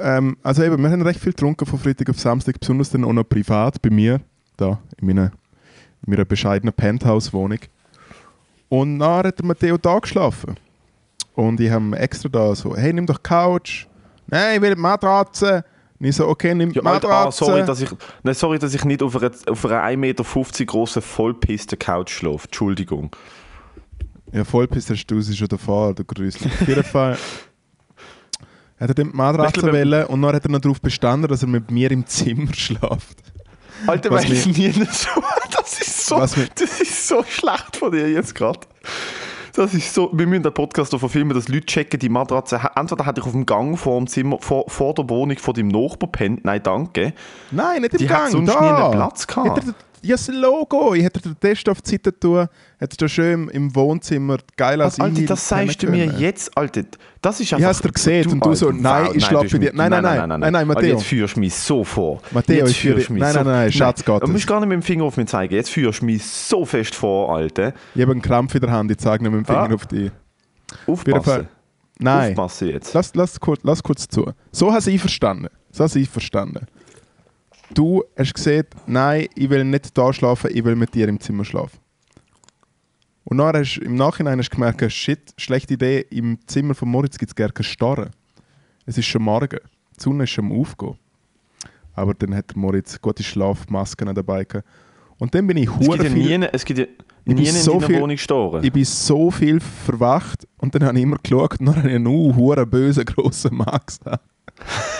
Ähm, 0.00 0.36
also 0.42 0.62
eben, 0.62 0.80
wir 0.82 0.90
haben 0.90 1.02
recht 1.02 1.20
viel 1.20 1.32
getrunken 1.32 1.66
von 1.66 1.78
Freitag 1.78 2.10
auf 2.10 2.18
Samstag, 2.18 2.58
besonders 2.60 2.90
dann 2.90 3.04
auch 3.04 3.12
noch 3.12 3.28
privat 3.28 3.80
bei 3.82 3.90
mir, 3.90 4.20
da 4.56 4.80
in 5.00 5.06
meiner, 5.06 5.32
in 6.06 6.10
meiner 6.12 6.24
bescheidenen 6.24 6.72
Penthouse-Wohnung. 6.74 7.58
Und 8.68 8.98
dann 8.98 9.26
hat 9.26 9.38
der 9.38 9.46
Matteo 9.46 9.76
da 9.76 9.98
geschlafen. 9.98 10.56
Und 11.34 11.60
ich 11.60 11.70
habe 11.70 11.98
extra 11.98 12.28
da 12.28 12.54
so, 12.54 12.76
hey, 12.76 12.92
nimm 12.92 13.06
doch 13.06 13.22
Couch. 13.22 13.86
Nein, 14.26 14.56
ich 14.56 14.60
will 14.62 14.74
die 14.74 14.80
Matratze. 14.80 15.64
Und 15.98 16.06
ich 16.06 16.16
so, 16.16 16.28
okay, 16.28 16.54
nimm 16.54 16.72
die 16.72 16.76
Ja, 16.78 16.82
Alter, 16.84 17.08
Matratze. 17.08 17.44
ah, 17.44 17.46
sorry, 17.46 17.64
dass 17.66 17.80
ich, 17.80 17.90
nein, 18.22 18.34
sorry, 18.34 18.58
dass 18.58 18.72
ich 18.74 18.84
nicht 18.84 19.02
auf 19.02 19.16
einer, 19.16 19.30
auf 19.48 19.64
einer 19.66 19.82
1,50 19.82 19.96
Meter 19.96 20.24
grossen 20.66 21.02
Vollpiste-Couch 21.02 22.10
schlafe. 22.10 22.44
Entschuldigung. 22.46 23.14
Ja, 24.32 24.44
Vollpiss 24.44 24.88
hast 24.90 25.06
du 25.06 25.20
sie 25.20 25.36
schon 25.36 25.48
davor, 25.48 25.92
du 25.94 26.04
Grüßli. 26.04 26.46
Auf 26.46 26.68
jeden 26.68 26.84
Fall 26.84 27.18
hat 28.78 28.88
er 28.88 28.94
dann 28.94 29.10
die 29.10 29.16
Matratze 29.16 29.62
wenn- 29.64 29.72
wählen 29.72 30.06
und 30.06 30.22
dann 30.22 30.34
hat 30.34 30.44
er 30.44 30.50
noch 30.50 30.60
darauf 30.60 30.80
bestanden, 30.80 31.28
dass 31.28 31.42
er 31.42 31.48
mit 31.48 31.70
mir 31.70 31.90
im 31.90 32.06
Zimmer 32.06 32.54
schläft. 32.54 33.18
Alter, 33.86 34.10
weil 34.10 34.24
ich 34.32 34.46
nie 34.46 34.70
so. 34.72 35.08
Das 35.52 35.80
ist 35.80 35.89
so, 36.10 36.16
Was 36.20 36.36
mir- 36.36 36.48
das 36.54 36.80
ist 36.80 37.08
so 37.08 37.22
schlecht 37.24 37.76
von 37.76 37.90
dir 37.92 38.10
jetzt 38.10 38.34
gerade. 38.34 38.60
Das 39.54 39.74
ist 39.74 39.92
so. 39.92 40.10
Wir 40.12 40.26
müssen 40.28 40.44
den 40.44 40.54
Podcast 40.54 40.94
auch 40.94 40.98
verfilmen, 41.00 41.34
dass 41.34 41.48
Leute 41.48 41.66
checken, 41.66 41.98
die 41.98 42.08
Matratze. 42.08 42.60
Entweder 42.76 43.04
hatte 43.04 43.20
ich 43.20 43.26
auf 43.26 43.32
dem 43.32 43.44
Gang 43.46 43.76
vor 43.78 43.98
dem 43.98 44.06
Zimmer, 44.06 44.38
vor, 44.40 44.64
vor 44.68 44.94
der 44.94 45.08
Wohnung 45.10 45.36
von 45.38 45.54
deinem 45.54 45.68
Nachbar 45.68 46.08
pennt. 46.10 46.44
Nein, 46.44 46.62
danke. 46.62 47.12
Nein, 47.50 47.82
nicht 47.82 47.94
im 47.94 47.98
Die 47.98 48.06
Gang, 48.06 48.24
hat 48.26 48.30
sonst 48.30 48.48
da. 48.54 48.60
nie 48.60 48.68
einen 48.68 48.90
Platz 48.92 49.26
gehabt. 49.26 49.62
Ja, 50.02 50.14
das 50.16 50.28
Logo. 50.28 50.94
Ich 50.94 51.02
hätte 51.04 51.20
den 51.20 51.38
Test 51.38 51.68
auf 51.68 51.82
die 51.82 51.90
Seite 51.90 52.18
tun, 52.18 52.46
hätte 52.78 52.96
da 52.96 53.08
schön 53.08 53.48
im 53.48 53.74
Wohnzimmer 53.74 54.38
geil 54.56 54.80
als 54.80 54.98
Alter, 55.00 55.22
das 55.22 55.48
sagst 55.48 55.82
du 55.82 55.88
mir 55.90 56.06
jetzt, 56.06 56.56
Alter. 56.56 56.82
Das 57.22 57.38
ist 57.40 57.46
Ich 57.46 57.54
einfach. 57.54 57.68
hab's 57.68 57.82
dir 57.82 57.92
gesehen 57.92 58.30
und 58.32 58.44
du 58.44 58.54
so, 58.54 58.70
nein, 58.70 59.06
ich 59.08 59.12
du 59.12 59.20
schlaf 59.20 59.44
hast 59.44 59.52
bei 59.52 59.58
dir. 59.58 59.72
Nein, 59.74 59.90
nein, 59.90 60.02
nein, 60.02 60.28
nein, 60.40 60.52
nein, 60.52 60.66
Matteo. 60.66 60.96
Jetzt 60.96 61.04
führst 61.04 61.36
du 61.36 61.40
mich 61.40 61.54
so 61.54 61.84
vor. 61.84 62.20
Matteo, 62.30 62.56
jetzt 62.66 62.70
ich 62.70 62.80
führst 62.80 63.08
du 63.08 63.12
mich 63.12 63.20
nein, 63.22 63.32
so, 63.32 63.38
nein, 63.40 63.46
nein, 63.52 63.72
Schatz 63.72 64.00
Du 64.00 64.06
Gottes. 64.12 64.30
musst 64.30 64.46
gar 64.46 64.60
nicht 64.60 64.68
mit 64.70 64.76
dem 64.76 64.82
Finger 64.82 65.04
auf 65.04 65.16
mich 65.16 65.28
zeigen. 65.28 65.54
Jetzt 65.54 65.70
führst 65.70 66.00
du 66.00 66.06
mich 66.06 66.24
so 66.24 66.64
fest 66.64 66.94
vor, 66.94 67.34
Alter. 67.36 67.74
Ich 67.94 68.00
habe 68.02 68.12
einen 68.12 68.22
Krampf 68.22 68.54
in 68.54 68.60
der 68.62 68.70
Hand, 68.70 68.90
ich 68.90 68.98
zeige 68.98 69.22
nicht 69.24 69.32
mit 69.32 69.42
dem 69.42 69.46
Finger 69.46 69.70
Ah. 69.70 69.74
auf 69.74 69.86
dich. 69.86 70.10
Aufpassen. 70.86 71.48
Nein, 71.98 72.30
Aufpassen 72.30 72.68
jetzt. 72.68 72.94
lass, 72.94 73.14
lass, 73.14 73.38
kurz, 73.38 73.60
lass 73.64 73.82
kurz 73.82 74.08
zu. 74.08 74.32
So 74.52 74.72
hast 74.72 74.86
du 74.86 74.90
ich 74.90 75.00
verstanden. 75.00 75.48
So 75.70 75.84
hast 75.84 75.94
du 75.94 75.98
ich 75.98 76.08
verstanden. 76.08 76.66
Du 77.74 78.02
hast 78.16 78.34
gesehen, 78.34 78.66
nein, 78.86 79.28
ich 79.34 79.48
will 79.48 79.64
nicht 79.64 79.96
da 79.96 80.12
schlafen, 80.12 80.50
ich 80.52 80.64
will 80.64 80.76
mit 80.76 80.94
dir 80.94 81.08
im 81.08 81.20
Zimmer 81.20 81.44
schlafen. 81.44 81.78
Und 83.24 83.38
dann 83.38 83.54
hast 83.56 83.76
du 83.76 83.82
im 83.82 83.94
Nachhinein 83.94 84.38
hast 84.38 84.48
du 84.50 84.56
gemerkt, 84.56 84.90
shit, 84.90 85.32
schlechte 85.36 85.74
Idee, 85.74 86.04
im 86.10 86.38
Zimmer 86.46 86.74
von 86.74 86.88
Moritz 86.88 87.16
gibt 87.18 87.30
es 87.30 87.36
gar 87.36 87.50
keine 87.50 87.64
Starre. 87.64 88.10
Es 88.86 88.98
ist 88.98 89.06
schon 89.06 89.22
Morgen, 89.22 89.58
die 89.96 90.02
Sonne 90.02 90.24
ist 90.24 90.30
schon 90.30 90.46
am 90.46 90.60
Aufgehen. 90.60 90.98
Aber 91.94 92.14
dann 92.14 92.34
hat 92.34 92.56
Moritz 92.56 93.00
gute 93.00 93.22
Schlafmasken 93.22 94.12
dabei 94.14 94.44
gehabt. 94.44 94.66
Und 95.18 95.34
dann 95.34 95.46
bin 95.46 95.58
ich 95.58 95.68
hure 95.70 95.98
ja 95.98 96.10
viel... 96.10 96.38
nie, 96.38 96.48
es 96.50 96.64
gibt 96.64 96.78
ja 96.80 96.86
nie 97.26 97.46
in 97.46 97.54
so 97.54 97.78
viel- 97.78 98.00
Wohnung 98.00 98.16
Storen. 98.16 98.64
Ich 98.64 98.72
bin 98.72 98.84
so 98.84 99.30
viel 99.30 99.60
verwacht 99.60 100.48
und 100.58 100.74
dann 100.74 100.84
habe 100.84 100.96
ich 100.98 101.04
immer 101.04 101.18
geschaut 101.22 101.60
und 101.60 101.66
dann 101.66 101.76
habe 101.76 101.88
ich 101.88 101.94
einen 101.94 102.06
uh, 102.06 102.34
hure 102.34 102.66
bösen 102.66 103.04
grossen 103.04 103.54
Mann 103.56 103.80
gesehen. 103.86 104.18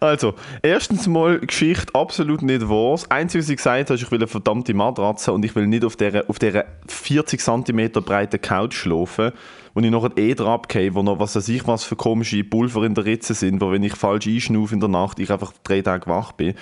Also, 0.00 0.34
erstens 0.62 1.06
mal, 1.06 1.38
Geschichte 1.40 1.94
absolut 1.94 2.42
nicht 2.42 2.68
wahr. 2.68 2.92
Das 2.92 3.10
Einzige, 3.10 3.42
was 3.42 3.48
ich 3.48 3.56
gesagt 3.56 3.90
habe, 3.90 3.94
ist, 3.94 4.02
ich 4.02 4.10
will 4.10 4.18
eine 4.18 4.26
verdammte 4.26 4.74
Matratze 4.74 5.32
und 5.32 5.44
ich 5.44 5.54
will 5.54 5.66
nicht 5.66 5.84
auf 5.84 5.96
dieser, 5.96 6.28
auf 6.28 6.38
dieser 6.38 6.64
40 6.88 7.40
cm 7.40 7.92
breiten 7.92 8.40
Couch 8.40 8.74
schlafen, 8.74 9.32
wo 9.74 9.80
ich 9.80 9.90
nachher 9.90 10.16
eh 10.16 10.34
dran 10.34 10.48
abgehe, 10.48 10.94
wo 10.94 11.02
noch 11.02 11.18
was 11.18 11.36
weiß 11.36 11.48
ich 11.48 11.66
was 11.66 11.84
für 11.84 11.96
komische 11.96 12.44
Pulver 12.44 12.84
in 12.84 12.94
der 12.94 13.04
Ritze 13.04 13.34
sind, 13.34 13.60
wo 13.60 13.70
wenn 13.70 13.82
ich 13.82 13.94
falsch 13.94 14.26
einschnaufe 14.26 14.74
in 14.74 14.80
der 14.80 14.88
Nacht, 14.88 15.18
ich 15.18 15.30
einfach 15.30 15.52
drei 15.64 15.82
Tage 15.82 16.06
wach 16.06 16.32
bin. 16.32 16.54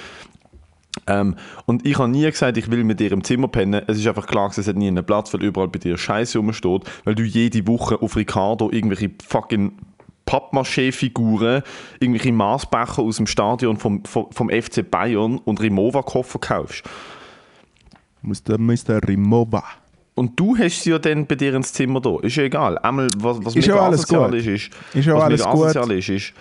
Ähm, 1.07 1.35
und 1.67 1.87
ich 1.87 1.99
habe 1.99 2.09
nie 2.09 2.25
gesagt, 2.25 2.57
ich 2.57 2.71
will 2.71 2.85
mit 2.85 3.01
dir 3.01 3.13
im 3.13 3.25
Zimmer 3.25 3.49
pennen. 3.49 3.83
Es 3.87 3.99
ist 3.99 4.07
einfach 4.07 4.27
klar, 4.27 4.51
es 4.57 4.67
hat 4.67 4.77
nie 4.77 4.89
einen 4.89 5.05
Platz, 5.05 5.35
weil 5.35 5.43
überall 5.43 5.69
bei 5.69 5.79
dir 5.79 5.97
Scheiße 5.97 6.39
rumsteht, 6.39 6.83
weil 7.05 7.15
du 7.15 7.25
jede 7.25 7.67
Woche 7.67 8.01
auf 8.01 8.17
Ricardo 8.17 8.71
irgendwelche 8.71 9.11
fucking 9.27 9.73
Pappmaché-Figuren, 10.27 11.63
irgendwelche 12.01 12.33
Maßbecher 12.33 13.03
aus 13.03 13.17
dem 13.17 13.27
Stadion 13.27 13.77
vom, 13.77 14.05
vom, 14.05 14.31
vom 14.31 14.49
FC 14.49 14.89
Bayern 14.89 15.39
und 15.39 15.61
Rimowa-Koffer 15.61 16.39
kaufst. 16.39 16.85
Mr. 18.23 18.59
Mr. 18.59 19.07
Rimova. 19.07 19.63
Und 20.15 20.39
du 20.39 20.57
hast 20.57 20.83
sie 20.83 20.91
ja 20.91 20.99
dann 20.99 21.27
bei 21.27 21.35
dir 21.35 21.55
ins 21.55 21.73
Zimmer 21.73 22.01
da. 22.01 22.19
Ist 22.23 22.37
ja 22.37 22.45
egal. 22.45 22.79
Einmal, 22.79 23.09
was, 23.17 23.45
was 23.45 23.57
Ist 23.57 23.67
ja 23.67 23.77
alles 23.81 24.07
gut. 24.07 24.33
ist, 24.35 24.47
ist, 24.47 24.71
Ist 24.95 25.07
ja 25.07 25.17
alles 25.17 25.45
gut. 25.45 25.75
ist, 25.75 26.09
ist, 26.09 26.33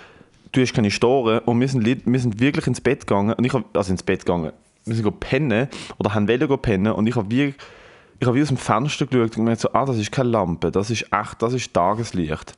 du 0.51 0.61
hast 0.61 0.73
keine 0.73 0.91
Storen 0.91 1.39
und 1.39 1.59
wir 1.59 1.67
sind, 1.67 1.85
wir 2.05 2.19
sind 2.19 2.39
wirklich 2.39 2.67
ins 2.67 2.79
Bett 2.79 3.07
gegangen. 3.07 3.33
Und 3.33 3.43
ich 3.43 3.53
hab, 3.53 3.75
also 3.75 3.91
ins 3.91 4.03
Bett 4.03 4.25
gegangen. 4.25 4.51
Wir 4.85 4.95
sind 4.95 5.19
pennen 5.19 5.67
oder 5.97 6.13
haben 6.13 6.27
wollen 6.27 6.59
pennen 6.59 6.91
und 6.93 7.07
ich 7.07 7.15
habe 7.15 7.31
wie, 7.31 7.55
ich 8.19 8.27
hab 8.27 8.35
wie 8.35 8.41
aus 8.41 8.49
dem 8.49 8.57
Fenster 8.57 9.05
geschaut 9.05 9.23
und 9.23 9.35
gemerkt 9.35 9.61
so, 9.61 9.69
ah, 9.73 9.85
das 9.85 9.97
ist 9.97 10.11
keine 10.11 10.29
Lampe, 10.29 10.71
das 10.71 10.89
ist 10.89 11.07
echt, 11.11 11.41
das 11.41 11.53
ist 11.53 11.73
Tageslicht. 11.73 12.55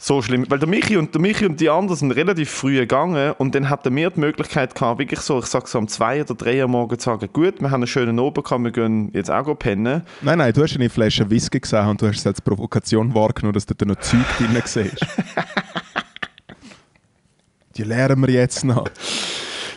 So 0.00 0.22
schlimm, 0.22 0.46
weil 0.48 0.60
der 0.60 0.68
Michi 0.68 0.96
und, 0.96 1.12
der 1.12 1.20
Michi 1.20 1.44
und 1.44 1.60
die 1.60 1.68
anderen 1.68 1.98
sind 1.98 2.12
relativ 2.12 2.50
früh 2.50 2.76
gegangen 2.76 3.32
und 3.38 3.56
dann 3.56 3.68
hatten 3.68 3.96
wir 3.96 4.10
die 4.10 4.20
Möglichkeit 4.20 4.76
gehabt, 4.76 5.00
wirklich 5.00 5.18
so, 5.18 5.40
ich 5.40 5.46
sag 5.46 5.66
so 5.66 5.76
um 5.76 5.88
zwei 5.88 6.20
oder 6.22 6.36
drei 6.36 6.62
Uhr 6.62 6.68
morgens 6.68 7.02
zu 7.02 7.10
sagen, 7.10 7.28
gut, 7.32 7.60
wir 7.60 7.72
haben 7.72 7.80
einen 7.80 7.88
schönen 7.88 8.16
Abend 8.20 8.44
gehabt, 8.44 8.62
wir 8.62 8.70
gehen 8.70 9.10
jetzt 9.12 9.28
auch 9.28 9.52
pennen. 9.58 10.02
Nein, 10.22 10.38
nein, 10.38 10.52
du 10.52 10.62
hast 10.62 10.76
eine 10.76 10.88
Flasche 10.88 11.28
Whisky 11.28 11.58
gesehen 11.58 11.84
und 11.88 12.00
du 12.00 12.06
hast 12.06 12.18
es 12.18 12.26
als 12.28 12.40
Provokation 12.40 13.12
wahrgenommen, 13.12 13.54
dass 13.54 13.66
du 13.66 13.74
da 13.74 13.86
noch 13.86 13.96
Zeug 13.96 14.24
drin 14.38 14.62
siehst. 14.64 15.04
Die 17.76 17.82
lernen 17.82 18.24
wir 18.24 18.32
jetzt 18.32 18.64
noch. 18.64 18.88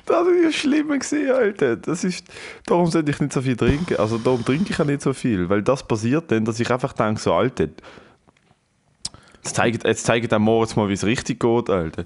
Das 0.06 0.28
ist 0.28 0.44
ja 0.44 0.52
schlimmer 0.52 1.00
gewesen, 1.00 1.32
Alter. 1.32 1.78
Das 1.78 2.04
ist, 2.04 2.28
darum 2.66 2.86
sollte 2.88 3.10
ich 3.10 3.20
nicht 3.20 3.34
so 3.34 3.42
viel 3.42 3.56
trinken. 3.56 3.98
Also 3.98 4.18
darum 4.18 4.44
trinke 4.46 4.72
ich 4.72 4.80
auch 4.80 4.86
nicht 4.86 5.02
so 5.02 5.14
viel. 5.14 5.50
Weil 5.50 5.62
das 5.62 5.88
passiert 5.88 6.32
dann, 6.32 6.46
dass 6.46 6.60
ich 6.60 6.70
einfach 6.70 6.94
denke, 6.94 7.22
so, 7.22 7.34
Alter, 7.34 7.68
jetzt 9.44 9.56
zeigt, 9.56 9.84
jetzt 9.86 10.06
zeigt 10.06 10.32
der 10.32 10.40
Moritz 10.40 10.76
mal, 10.76 10.88
wie 10.90 10.94
es 10.94 11.06
richtig 11.06 11.40
geht, 11.40 11.70
Alter. 11.70 12.06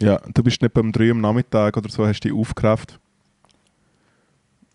Ja, 0.00 0.20
du 0.34 0.42
bist 0.42 0.60
nicht 0.62 0.74
beim 0.74 0.92
3 0.92 1.10
am 1.10 1.20
Nachmittag 1.20 1.76
oder 1.76 1.88
so, 1.88 2.06
hast 2.06 2.20
dich 2.20 2.32
aufgerafft. 2.32 2.98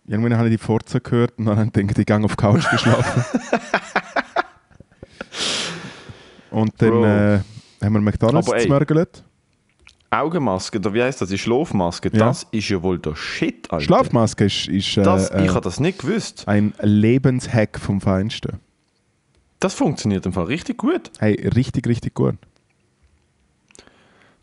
Irgendwann 0.07 0.35
habe 0.37 0.49
ich 0.49 0.55
die 0.59 0.63
Forza 0.63 0.99
gehört 0.99 1.37
und 1.37 1.45
dann 1.45 1.57
habe 1.57 1.67
ich 1.67 1.73
gedacht, 1.73 1.99
ich 1.99 2.05
gehe 2.05 2.23
auf 2.23 2.31
die 2.31 2.37
Couch 2.37 2.69
geschlafen. 2.71 3.23
und 6.49 6.73
dann 6.81 7.03
äh, 7.03 7.39
haben 7.83 7.93
wir 7.93 8.01
McDonalds 8.01 8.47
zmörgelt. 8.63 9.23
Augenmaske, 10.09 10.77
oder 10.79 10.93
wie 10.93 11.01
heißt 11.03 11.21
das? 11.21 11.29
Die 11.29 11.37
Schlafmaske, 11.37 12.09
Ja. 12.11 12.25
das 12.25 12.45
ist 12.51 12.67
ja 12.67 12.81
wohl 12.83 12.99
der 12.99 13.15
Shit, 13.15 13.71
Alter. 13.71 13.85
Schlafmaske 13.85 14.45
ist, 14.45 14.67
ist 14.67 14.97
äh, 14.97 15.03
Das, 15.03 15.29
äh, 15.29 15.45
ich 15.45 15.49
habe 15.51 15.61
das 15.61 15.79
nicht 15.79 15.99
gewusst. 15.99 16.43
ein 16.47 16.73
Lebenshack 16.81 17.79
vom 17.79 18.01
Feinsten. 18.01 18.59
Das 19.61 19.73
funktioniert 19.75 20.25
im 20.25 20.33
Fall 20.33 20.45
richtig 20.45 20.77
gut. 20.79 21.11
Hey, 21.19 21.33
richtig, 21.55 21.87
richtig 21.87 22.13
gut. 22.15 22.35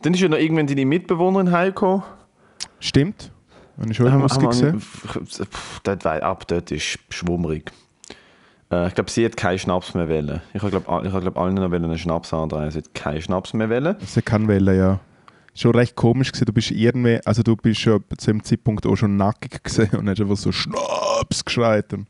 Dann 0.03 0.15
ist 0.15 0.21
ja 0.21 0.29
noch 0.29 0.39
irgendwann 0.39 0.67
deine 0.69 0.87
Mitbewohnerin 0.87 1.51
heimgekommen. 1.51 2.05
Stimmt. 2.81 3.33
Habe 3.79 3.91
ich 3.91 3.97
schon 3.97 4.11
Haben- 4.13 4.23
haben 4.23 4.49
gesehen. 4.49 4.83
dort 5.83 6.07
ab 6.07 6.47
dort 6.49 6.71
ist 6.71 6.99
schwummrig. 7.11 7.71
Äh, 8.71 8.89
ich 8.89 8.95
glaube, 8.95 9.11
sie 9.11 9.25
hat 9.25 9.37
keinen 9.37 9.59
Schnaps 9.59 9.95
mehr 9.95 10.09
wählen. 10.09 10.41
Ich 10.55 10.63
habe 10.63 10.71
glaube, 10.71 11.07
ich 11.07 11.13
glaub, 11.13 11.37
allen 11.39 11.55
noch 11.55 11.71
wollen 11.71 11.85
einen 11.85 11.99
Schnaps 11.99 12.33
andrehen. 12.33 12.71
Sie 12.71 12.79
hat 12.79 12.95
keinen 12.95 13.21
Schnaps 13.21 13.53
mehr 13.55 13.71
wählen. 13.71 13.97
Sie 14.01 14.23
kann 14.23 14.47
wählen, 14.49 14.77
ja. 14.77 15.01
Schon 15.55 15.75
recht 15.75 15.97
komisch 15.97 16.31
gewesen. 16.31 16.45
Du 16.47 16.53
bist 16.53 16.71
irgendwie, 16.71 17.19
also 17.25 17.43
du 17.43 17.57
bist 17.57 17.81
schon 17.81 18.05
zu 18.17 18.31
dem 18.31 18.45
Zeitpunkt 18.45 18.87
auch 18.87 18.95
schon 18.95 19.17
nackig 19.17 19.65
gesehen 19.65 19.91
und 19.99 20.09
hast 20.09 20.21
einfach 20.21 20.37
so 20.37 20.53
Schnaps 20.53 21.45
geschreit. 21.45 21.93
Und 21.93 22.07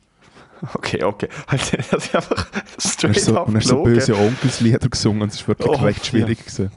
Okay, 0.74 1.02
okay. 1.04 1.28
Halt, 1.46 1.72
das 1.92 2.06
ist 2.06 2.14
einfach 2.14 2.46
straight 2.78 3.20
so, 3.20 3.36
up 3.36 3.48
und 3.48 3.62
so 3.62 3.82
böse 3.82 4.16
Onkelslieder 4.16 4.88
gesungen 4.88 5.22
und 5.22 5.28
es 5.28 5.36
ist 5.36 5.48
wirklich 5.48 5.68
Oh, 5.68 5.84
recht 5.84 6.06
schwierig 6.06 6.38
gewesen. 6.38 6.70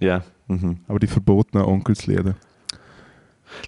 Ja. 0.00 0.22
Mhm. 0.48 0.80
Aber 0.88 0.98
die 0.98 1.06
verbotenen 1.06 1.66
Onkelslieder. 1.66 2.36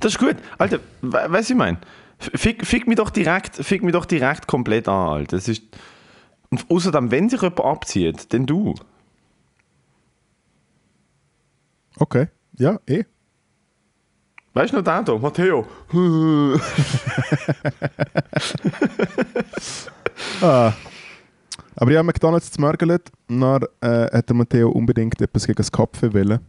Das 0.01 0.13
ist 0.13 0.19
gut. 0.19 0.37
Alter, 0.59 0.79
we 1.01 1.25
weißt 1.29 1.51
du, 1.51 1.55
ich 1.55 1.59
meine? 1.59 1.79
Fick, 2.19 2.67
fick 2.67 2.87
mich 2.89 2.97
doch 2.97 3.11
direkt, 3.11 3.57
fick 3.57 3.83
mich 3.83 3.93
doch 3.93 4.05
direkt 4.05 4.47
komplett 4.47 4.89
an, 4.89 5.09
Alter. 5.09 5.37
Das 5.37 5.49
ist. 5.49 5.63
Und 6.51 6.65
außerdem, 6.69 7.11
wenn 7.11 7.29
sich 7.29 7.43
jemand 7.43 7.61
abzieht, 7.61 8.33
dann 8.33 8.47
du. 8.47 8.75
Okay, 11.99 12.29
ja, 12.57 12.79
eh. 12.87 13.05
Weißt 14.55 14.73
du 14.73 14.77
noch 14.77 14.85
den 14.85 15.05
da? 15.05 15.19
Matteo. 15.19 15.67
Ah. 20.43 20.73
Aber 21.77 21.93
ja, 21.93 22.03
McDonalds 22.03 22.51
zu 22.51 22.61
Mörgelt, 22.61 23.11
dann 23.29 23.63
äh, 23.81 24.17
hat 24.17 24.29
der 24.29 24.35
Matteo 24.35 24.71
unbedingt 24.71 25.21
etwas 25.21 25.47
gegen 25.47 25.57
das 25.57 25.71
Kopf 25.71 26.03
wollen. 26.03 26.41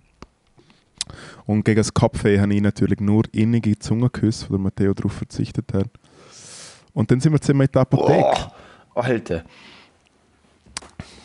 Und 1.45 1.65
gegen 1.65 1.77
das 1.77 1.93
Kopfweh 1.93 2.39
habe 2.39 2.53
ich 2.53 2.61
natürlich 2.61 2.99
nur 2.99 3.23
innige 3.31 3.77
Zungenküsse, 3.77 4.45
wo 4.49 4.53
der 4.53 4.59
Matteo 4.59 4.93
darauf 4.93 5.13
verzichtet 5.13 5.73
hat. 5.73 5.87
Und 6.93 7.11
dann 7.11 7.19
sind 7.19 7.31
wir 7.31 7.41
zusammen 7.41 7.61
in 7.61 7.71
der 7.71 7.81
Apotheke. 7.81 8.51
Boah, 8.93 9.03
Alter. 9.03 9.43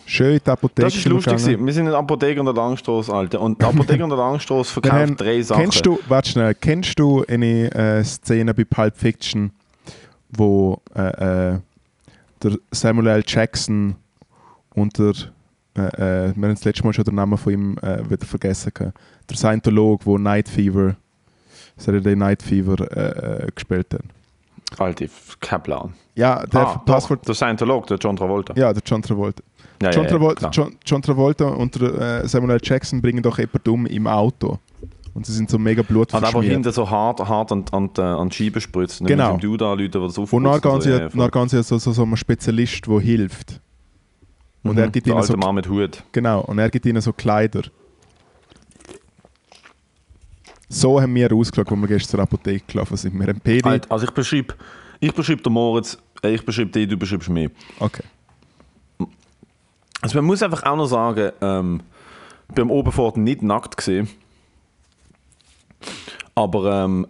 Schön 0.06 0.34
in 0.34 0.40
die 0.44 0.50
Apotheke. 0.50 0.82
Das 0.86 0.94
ist 0.94 1.04
lustig. 1.06 1.32
gegangen. 1.32 1.44
gewesen. 1.46 1.66
Wir 1.66 1.72
sind 1.72 1.84
in 1.86 1.90
der 1.90 1.98
Apotheke 1.98 2.40
an 2.40 2.46
der 2.46 2.54
Langstrasse, 2.54 3.12
Alter. 3.12 3.40
Und 3.40 3.60
die 3.60 3.64
Apotheke 3.66 4.04
an 4.04 4.10
der 4.10 4.18
Langstrasse 4.18 4.72
verkauft 4.72 4.94
haben- 5.02 5.16
drei 5.16 5.42
Sachen. 5.42 5.62
Kennst 5.62 5.86
du, 5.86 5.98
warte 6.08 6.30
schnell, 6.30 6.54
kennst 6.54 6.98
du 6.98 7.24
eine 7.26 7.74
äh, 7.74 8.04
Szene 8.04 8.52
bei 8.54 8.64
Pulp 8.64 8.96
Fiction, 8.96 9.50
wo 10.30 10.80
äh, 10.94 11.52
äh, 11.54 11.58
der 12.42 12.58
Samuel 12.70 13.06
L. 13.08 13.24
Jackson 13.26 13.96
und 14.74 14.98
der, 14.98 15.12
äh, 15.76 15.80
äh, 16.28 16.32
wir 16.36 16.48
haben 16.48 16.54
das 16.54 16.64
letzte 16.64 16.84
Mal 16.84 16.92
schon 16.92 17.04
den 17.04 17.14
Namen 17.14 17.38
von 17.38 17.52
ihm 17.52 17.78
äh, 17.78 18.08
wieder 18.10 18.26
vergessen, 18.26 18.72
gehabt. 18.74 18.98
der 19.30 19.36
Scientolog, 19.36 20.04
wo 20.04 20.18
Night 20.18 20.48
Fever, 20.48 20.96
Saturday 21.76 22.14
Night 22.14 22.42
Fever 22.42 22.76
gespielt 23.54 23.94
hat. 23.94 24.02
Alter, 24.78 25.06
kein 25.40 25.62
Plan. 25.62 25.94
Ja, 26.14 26.44
der 26.46 26.60
ah, 26.60 26.76
Passwort, 26.78 27.20
doch, 27.20 27.26
der 27.26 27.34
Scientolog, 27.34 27.86
der 27.86 27.96
John 27.98 28.16
Travolta. 28.16 28.54
ja, 28.56 28.72
der 28.72 28.82
John 28.84 29.02
Travolta. 29.02 29.42
Ja, 29.82 29.90
John, 29.90 30.04
ja, 30.04 30.10
Travol 30.10 30.34
klar. 30.34 30.50
John, 30.52 30.76
John 30.86 31.02
Travolta 31.02 31.44
und 31.46 31.80
äh, 31.80 32.26
Samuel. 32.26 32.58
Jackson 32.62 33.02
bringen 33.02 33.22
doch 33.22 33.38
jemanden 33.38 33.70
um 33.70 33.86
im 33.86 34.06
Auto. 34.06 34.58
Und 35.14 35.26
sie 35.26 35.32
sind 35.32 35.48
so 35.48 35.58
mega 35.58 35.80
Hat 35.82 35.86
aber 35.90 35.94
blutverschmiert. 35.94 36.52
hinten 36.52 36.72
so 36.72 36.90
hart, 36.90 37.20
hart 37.20 37.52
an, 37.52 37.64
an, 37.70 37.90
die- 37.96 38.00
an 38.00 38.28
die 38.30 38.34
Scheibe 38.36 38.60
spritzt. 38.60 39.00
Nicht 39.00 39.08
Genau. 39.10 39.34
mit 39.34 39.42
dem 39.42 39.50
Dude 39.50 39.64
anrufen, 39.66 39.90
der 39.92 40.00
das 40.02 40.18
Und 40.18 40.44
dann 40.44 40.60
gehen 41.30 41.48
sie, 41.48 41.56
sie 41.56 41.62
so, 41.62 41.78
so, 41.78 41.92
so 41.92 42.02
einem 42.02 42.16
Spezialist, 42.16 42.86
der 42.88 43.00
hilft. 43.00 43.60
Und 44.64 44.76
er 44.78 44.88
gibt 44.88 45.06
der 45.06 45.14
ihnen 45.14 45.22
so, 45.22 45.36
Mann 45.36 45.54
mit 45.54 45.68
Hut. 45.68 46.02
genau, 46.10 46.40
und 46.40 46.58
er 46.58 46.68
gibt 46.70 46.84
ihnen 46.86 47.00
so 47.00 47.12
Kleider. 47.12 47.62
So 50.68 51.00
haben 51.00 51.14
wir 51.14 51.32
ausgeschaut, 51.32 51.70
als 51.70 51.80
wir 51.80 51.86
gestern 51.86 52.10
zur 52.10 52.20
Apotheke 52.20 52.64
gelaufen 52.66 52.96
sind. 52.96 53.14
Wir 53.18 53.26
haben 53.28 53.40
Pedi. 53.40 53.80
Also 53.88 54.06
ich 54.06 54.10
beschreibe 54.10 54.54
ich 55.00 55.12
beschreib 55.14 55.42
den 55.42 55.52
Moritz, 55.52 55.98
äh, 56.22 56.34
ich 56.34 56.44
beschreibe 56.44 56.70
dich, 56.70 56.88
du 56.88 56.96
beschreibst 56.96 57.28
mich. 57.28 57.50
Okay. 57.78 58.02
Also 60.02 60.18
man 60.18 60.24
muss 60.26 60.42
einfach 60.42 60.62
auch 60.64 60.76
noch 60.76 60.86
sagen, 60.86 61.32
ähm, 61.40 61.80
beim 62.54 62.70
Oberfahrt 62.70 63.16
nicht 63.16 63.42
nackt 63.42 63.76
gesehen. 63.76 64.08
Aber 66.34 66.84
ähm, 66.84 67.06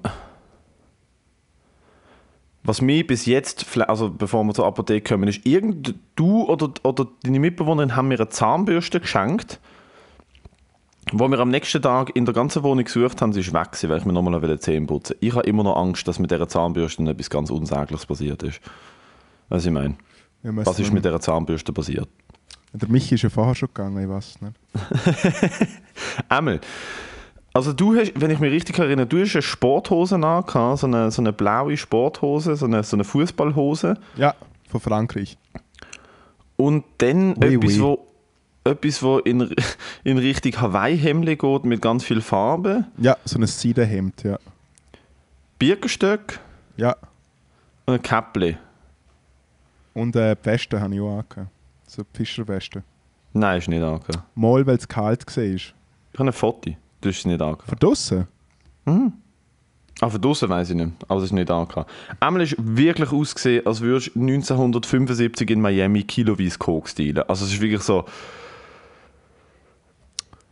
was 2.62 2.80
mir 2.80 3.06
bis 3.06 3.26
jetzt, 3.26 3.76
also 3.78 4.10
bevor 4.10 4.44
wir 4.44 4.54
zur 4.54 4.66
Apotheke 4.66 5.14
kommen, 5.14 5.28
ist, 5.28 5.44
irgend 5.44 5.94
du 6.16 6.44
oder, 6.44 6.70
oder 6.82 7.06
deine 7.22 7.38
Mitbewohnerin 7.40 7.94
haben 7.96 8.08
mir 8.08 8.18
eine 8.18 8.28
Zahnbürste 8.28 9.00
geschenkt, 9.00 9.60
wo 11.12 11.28
wir 11.28 11.38
am 11.40 11.50
nächsten 11.50 11.82
Tag 11.82 12.14
in 12.16 12.24
der 12.24 12.34
ganzen 12.34 12.62
Wohnung 12.62 12.84
gesucht 12.84 13.20
haben, 13.20 13.32
sie 13.32 13.40
ist 13.40 13.52
weg 13.52 13.72
gewesen, 13.72 13.90
weil 13.90 13.98
ich 13.98 14.04
mir 14.06 14.12
nochmal 14.14 14.34
eine 14.42 14.58
Zähne 14.58 14.86
putzen 14.86 15.16
Ich 15.20 15.34
habe 15.34 15.46
immer 15.46 15.62
noch 15.62 15.76
Angst, 15.76 16.08
dass 16.08 16.18
mit 16.18 16.30
dieser 16.30 16.48
Zahnbürste 16.48 17.02
etwas 17.02 17.28
ganz 17.28 17.50
Unsägliches 17.50 18.06
passiert 18.06 18.42
ist. 18.42 18.60
Was 19.50 19.66
ich 19.66 19.72
meine. 19.72 19.96
Müssen- 20.42 20.66
Was 20.66 20.78
ist 20.78 20.92
mit 20.92 21.04
dieser 21.04 21.20
Zahnbürste 21.20 21.72
passiert? 21.72 22.08
Der 22.76 22.88
Michi 22.88 23.14
ist 23.14 23.22
ja 23.22 23.30
vorher 23.30 23.54
schon 23.54 23.68
gegangen, 23.72 24.02
ich 24.02 24.08
weiß 24.08 24.38
nicht. 24.42 24.56
Einmal. 26.28 26.60
Also 27.52 27.72
du 27.72 27.94
hast, 27.96 28.12
wenn 28.20 28.30
ich 28.32 28.40
mich 28.40 28.50
richtig 28.50 28.76
erinnere, 28.80 29.06
du 29.06 29.20
hast 29.20 29.34
eine 29.36 29.42
Sporthose 29.42 30.16
an, 30.16 30.76
so 30.76 30.86
eine, 30.88 31.10
so 31.12 31.22
eine 31.22 31.32
blaue 31.32 31.76
Sporthose, 31.76 32.56
so 32.56 32.66
eine, 32.66 32.82
so 32.82 32.96
eine 32.96 33.04
Fußballhose 33.04 33.96
Ja, 34.16 34.34
von 34.68 34.80
Frankreich. 34.80 35.38
und 36.56 36.84
dann 36.98 37.36
Oui, 37.36 37.54
etwas, 37.54 37.74
oui. 37.74 37.80
wo 37.80 38.06
etwas, 38.64 39.02
wo 39.04 39.18
in, 39.18 39.54
in 40.02 40.18
Richtung 40.18 40.60
Hawaii-Hemd 40.60 41.26
geht 41.38 41.64
mit 41.64 41.80
ganz 41.80 42.02
viel 42.02 42.20
Farbe, 42.20 42.86
Ja, 42.98 43.16
so 43.24 43.38
ein 43.38 43.46
Seidenhemd, 43.46 44.24
ja. 44.24 44.36
Birkenstock 45.60 46.40
Ja, 46.76 46.96
und 47.86 47.94
ein 47.94 48.02
Käppli. 48.02 48.56
und 49.92 50.16
äh, 50.16 50.34
die 50.34 50.44
Weste 50.46 50.80
habe 50.80 50.92
ich 50.92 51.00
auch 51.00 51.18
angehabt. 51.20 51.50
So 51.94 52.02
Fischerweste. 52.12 52.82
Nein, 53.32 53.58
ist 53.58 53.68
nicht 53.68 53.82
angekommen. 53.82 54.22
Mal, 54.34 54.66
weil 54.66 54.76
es 54.76 54.88
kalt 54.88 55.24
war. 55.36 55.42
Ich 55.44 55.72
habe 56.14 56.28
ein 56.28 56.32
Foto, 56.32 56.70
das 57.00 57.16
ist 57.16 57.26
nicht 57.26 57.40
angekommen. 57.42 57.68
Von 57.68 57.78
draussen? 57.78 58.26
Ah, 60.00 60.08
von 60.10 60.20
draussen 60.20 60.48
weiss 60.48 60.70
ich 60.70 60.76
nicht, 60.76 60.90
aber 61.08 61.20
das 61.20 61.24
ist 61.30 61.32
nicht 61.32 61.50
angekommen. 61.50 61.86
Einmal 62.20 62.42
ist 62.42 62.56
wirklich 62.58 63.12
ausgesehen, 63.12 63.64
als 63.66 63.80
würdest 63.80 64.10
du 64.14 64.20
1975 64.20 65.50
in 65.50 65.60
Miami 65.60 66.02
kiloweise 66.02 66.58
Koks 66.58 66.94
dealen. 66.94 67.22
Also 67.28 67.44
es 67.44 67.52
ist 67.52 67.60
wirklich 67.60 67.82
so... 67.82 68.04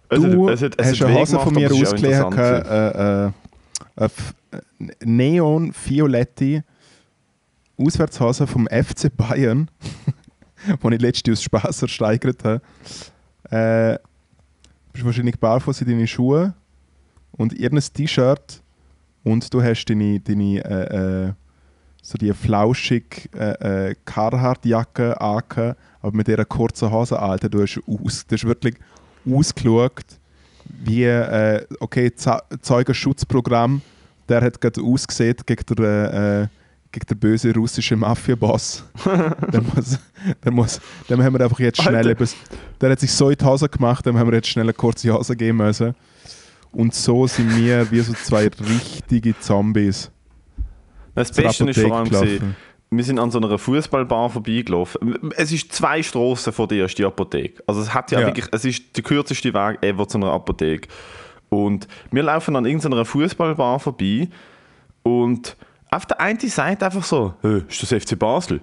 Es 0.09 0.21
Du 0.21 0.49
hat- 0.49 0.55
es 0.55 0.63
hat- 0.63 0.75
es 0.79 0.91
hast 0.93 1.03
eine 1.03 1.19
Hose 1.19 1.39
von 1.41 1.55
mir 1.55 1.71
es 1.71 1.83
ausgelegt, 1.83 2.31
gewesen. 2.31 2.67
äh, 2.67 3.27
äh, 3.27 3.33
eine 3.97 4.11
äh, 4.51 5.05
neon-violette 5.05 6.65
Auswärtshose 7.79 8.47
vom 8.47 8.67
FC 8.69 9.11
Bayern, 9.17 9.71
die 10.83 10.95
ich 10.95 11.01
letztens 11.01 11.39
aus 11.39 11.43
Spaß 11.45 11.83
ersteigert 11.83 12.43
habe. 12.45 12.61
Äh, 13.51 13.99
bist 14.93 15.05
wahrscheinlich 15.05 15.39
barfuß 15.39 15.81
in 15.83 15.89
deine 15.89 16.07
Schuhe 16.07 16.55
und 17.33 17.53
irgendein 17.59 17.93
T-Shirt 17.93 18.63
und 19.25 19.53
du 19.53 19.63
hast 19.63 19.85
deine, 19.87 20.21
deine 20.21 20.65
äh, 20.65 21.27
äh, 21.29 21.33
so 22.03 22.19
die 22.19 22.33
flauschig 22.33 23.31
äh, 23.35 23.91
äh, 23.91 23.95
Carhartt-Jacke 24.05 25.21
angehabt, 25.21 25.79
aber 26.01 26.17
mit 26.17 26.27
dieser 26.27 26.45
kurzen 26.45 26.91
Hose, 26.91 27.19
Alter, 27.19 27.49
du 27.49 27.63
hast, 27.63 27.81
aus, 27.87 28.27
du 28.27 28.35
hast 28.35 28.45
wirklich 28.45 28.75
ausgeschaut, 29.25 30.05
wie, 30.85 31.05
äh, 31.05 31.65
okay, 31.81 32.13
Ze- 32.15 32.43
Zeugenschutzprogramm, 32.61 33.83
der 34.29 34.41
hat 34.41 34.61
gerade 34.61 34.83
ausgesehen 34.83 35.37
gegen 35.47 35.65
den, 35.77 35.85
äh, 35.85 36.49
gegen 36.93 37.07
den 37.07 37.19
bösen 37.19 37.53
russischen 37.53 37.99
Mafia-Boss. 38.01 38.85
der 39.53 39.63
muss, 39.63 39.99
der 40.45 40.53
muss, 40.53 40.81
dem 41.09 41.23
haben 41.23 41.33
wir 41.37 41.41
einfach 41.45 41.59
jetzt 41.59 41.83
schnell, 41.83 41.97
Alter. 41.97 42.11
etwas, 42.11 42.37
der 42.81 42.91
hat 42.91 43.01
sich 43.01 43.13
so 43.13 43.31
in 43.31 43.37
die 43.39 43.45
Hose 43.45 43.69
gemacht, 43.69 44.05
dem 44.07 44.19
haben 44.19 44.29
wir 44.31 44.37
jetzt 44.37 44.49
schnell 44.49 44.67
eine 44.67 44.75
kurze 44.75 45.13
Hose 45.13 45.35
geben 45.37 45.59
müssen. 45.59 45.95
Und 46.71 46.95
so 46.95 47.27
sind 47.27 47.57
wir 47.57 47.91
wie 47.91 48.01
so 48.01 48.13
zwei 48.15 48.49
richtige 48.49 49.39
Zombies. 49.41 50.11
Das 51.15 51.33
Beste 51.33 51.69
ist 51.69 51.81
vor 51.81 51.95
allem, 51.97 52.09
gewesen, 52.09 52.27
gelaufen. 52.39 52.57
wir 52.91 53.05
sind 53.05 53.19
an 53.19 53.31
so 53.31 53.39
einer 53.39 53.59
Fußballbar 53.59 54.31
vorbeigelaufen. 54.31 55.33
Es 55.37 55.53
ist 55.53 55.73
zwei 55.73 56.03
Straßen 56.03 56.53
vor 56.53 56.69
dir 56.69 56.87
ist 56.87 56.97
die 56.99 57.05
Apotheke. 57.05 57.63
Also 57.67 57.83
es 57.83 57.93
hat 57.93 58.11
ja, 58.11 58.21
Ja. 58.21 58.27
wirklich, 58.27 58.47
es 58.53 58.65
ist 58.65 58.97
der 58.97 59.03
kürzeste 59.03 59.53
Weg 59.53 59.83
ever 59.83 60.09
zu 60.09 60.19
einer 60.19 60.33
Apotheke. 60.33 60.89
Und 61.51 61.87
wir 62.11 62.23
laufen 62.23 62.57
an 62.57 62.65
irgendeiner 62.65 63.05
Fußballbar 63.05 63.79
vorbei 63.79 64.29
und 65.03 65.57
auf 65.93 66.07
der 66.07 66.21
einen 66.21 66.39
Seite 66.41 66.87
einfach 66.87 67.05
so, 67.05 67.35
«Hä, 67.43 67.63
ist 67.69 67.83
das 67.83 68.03
FC 68.03 68.19
Basel? 68.19 68.61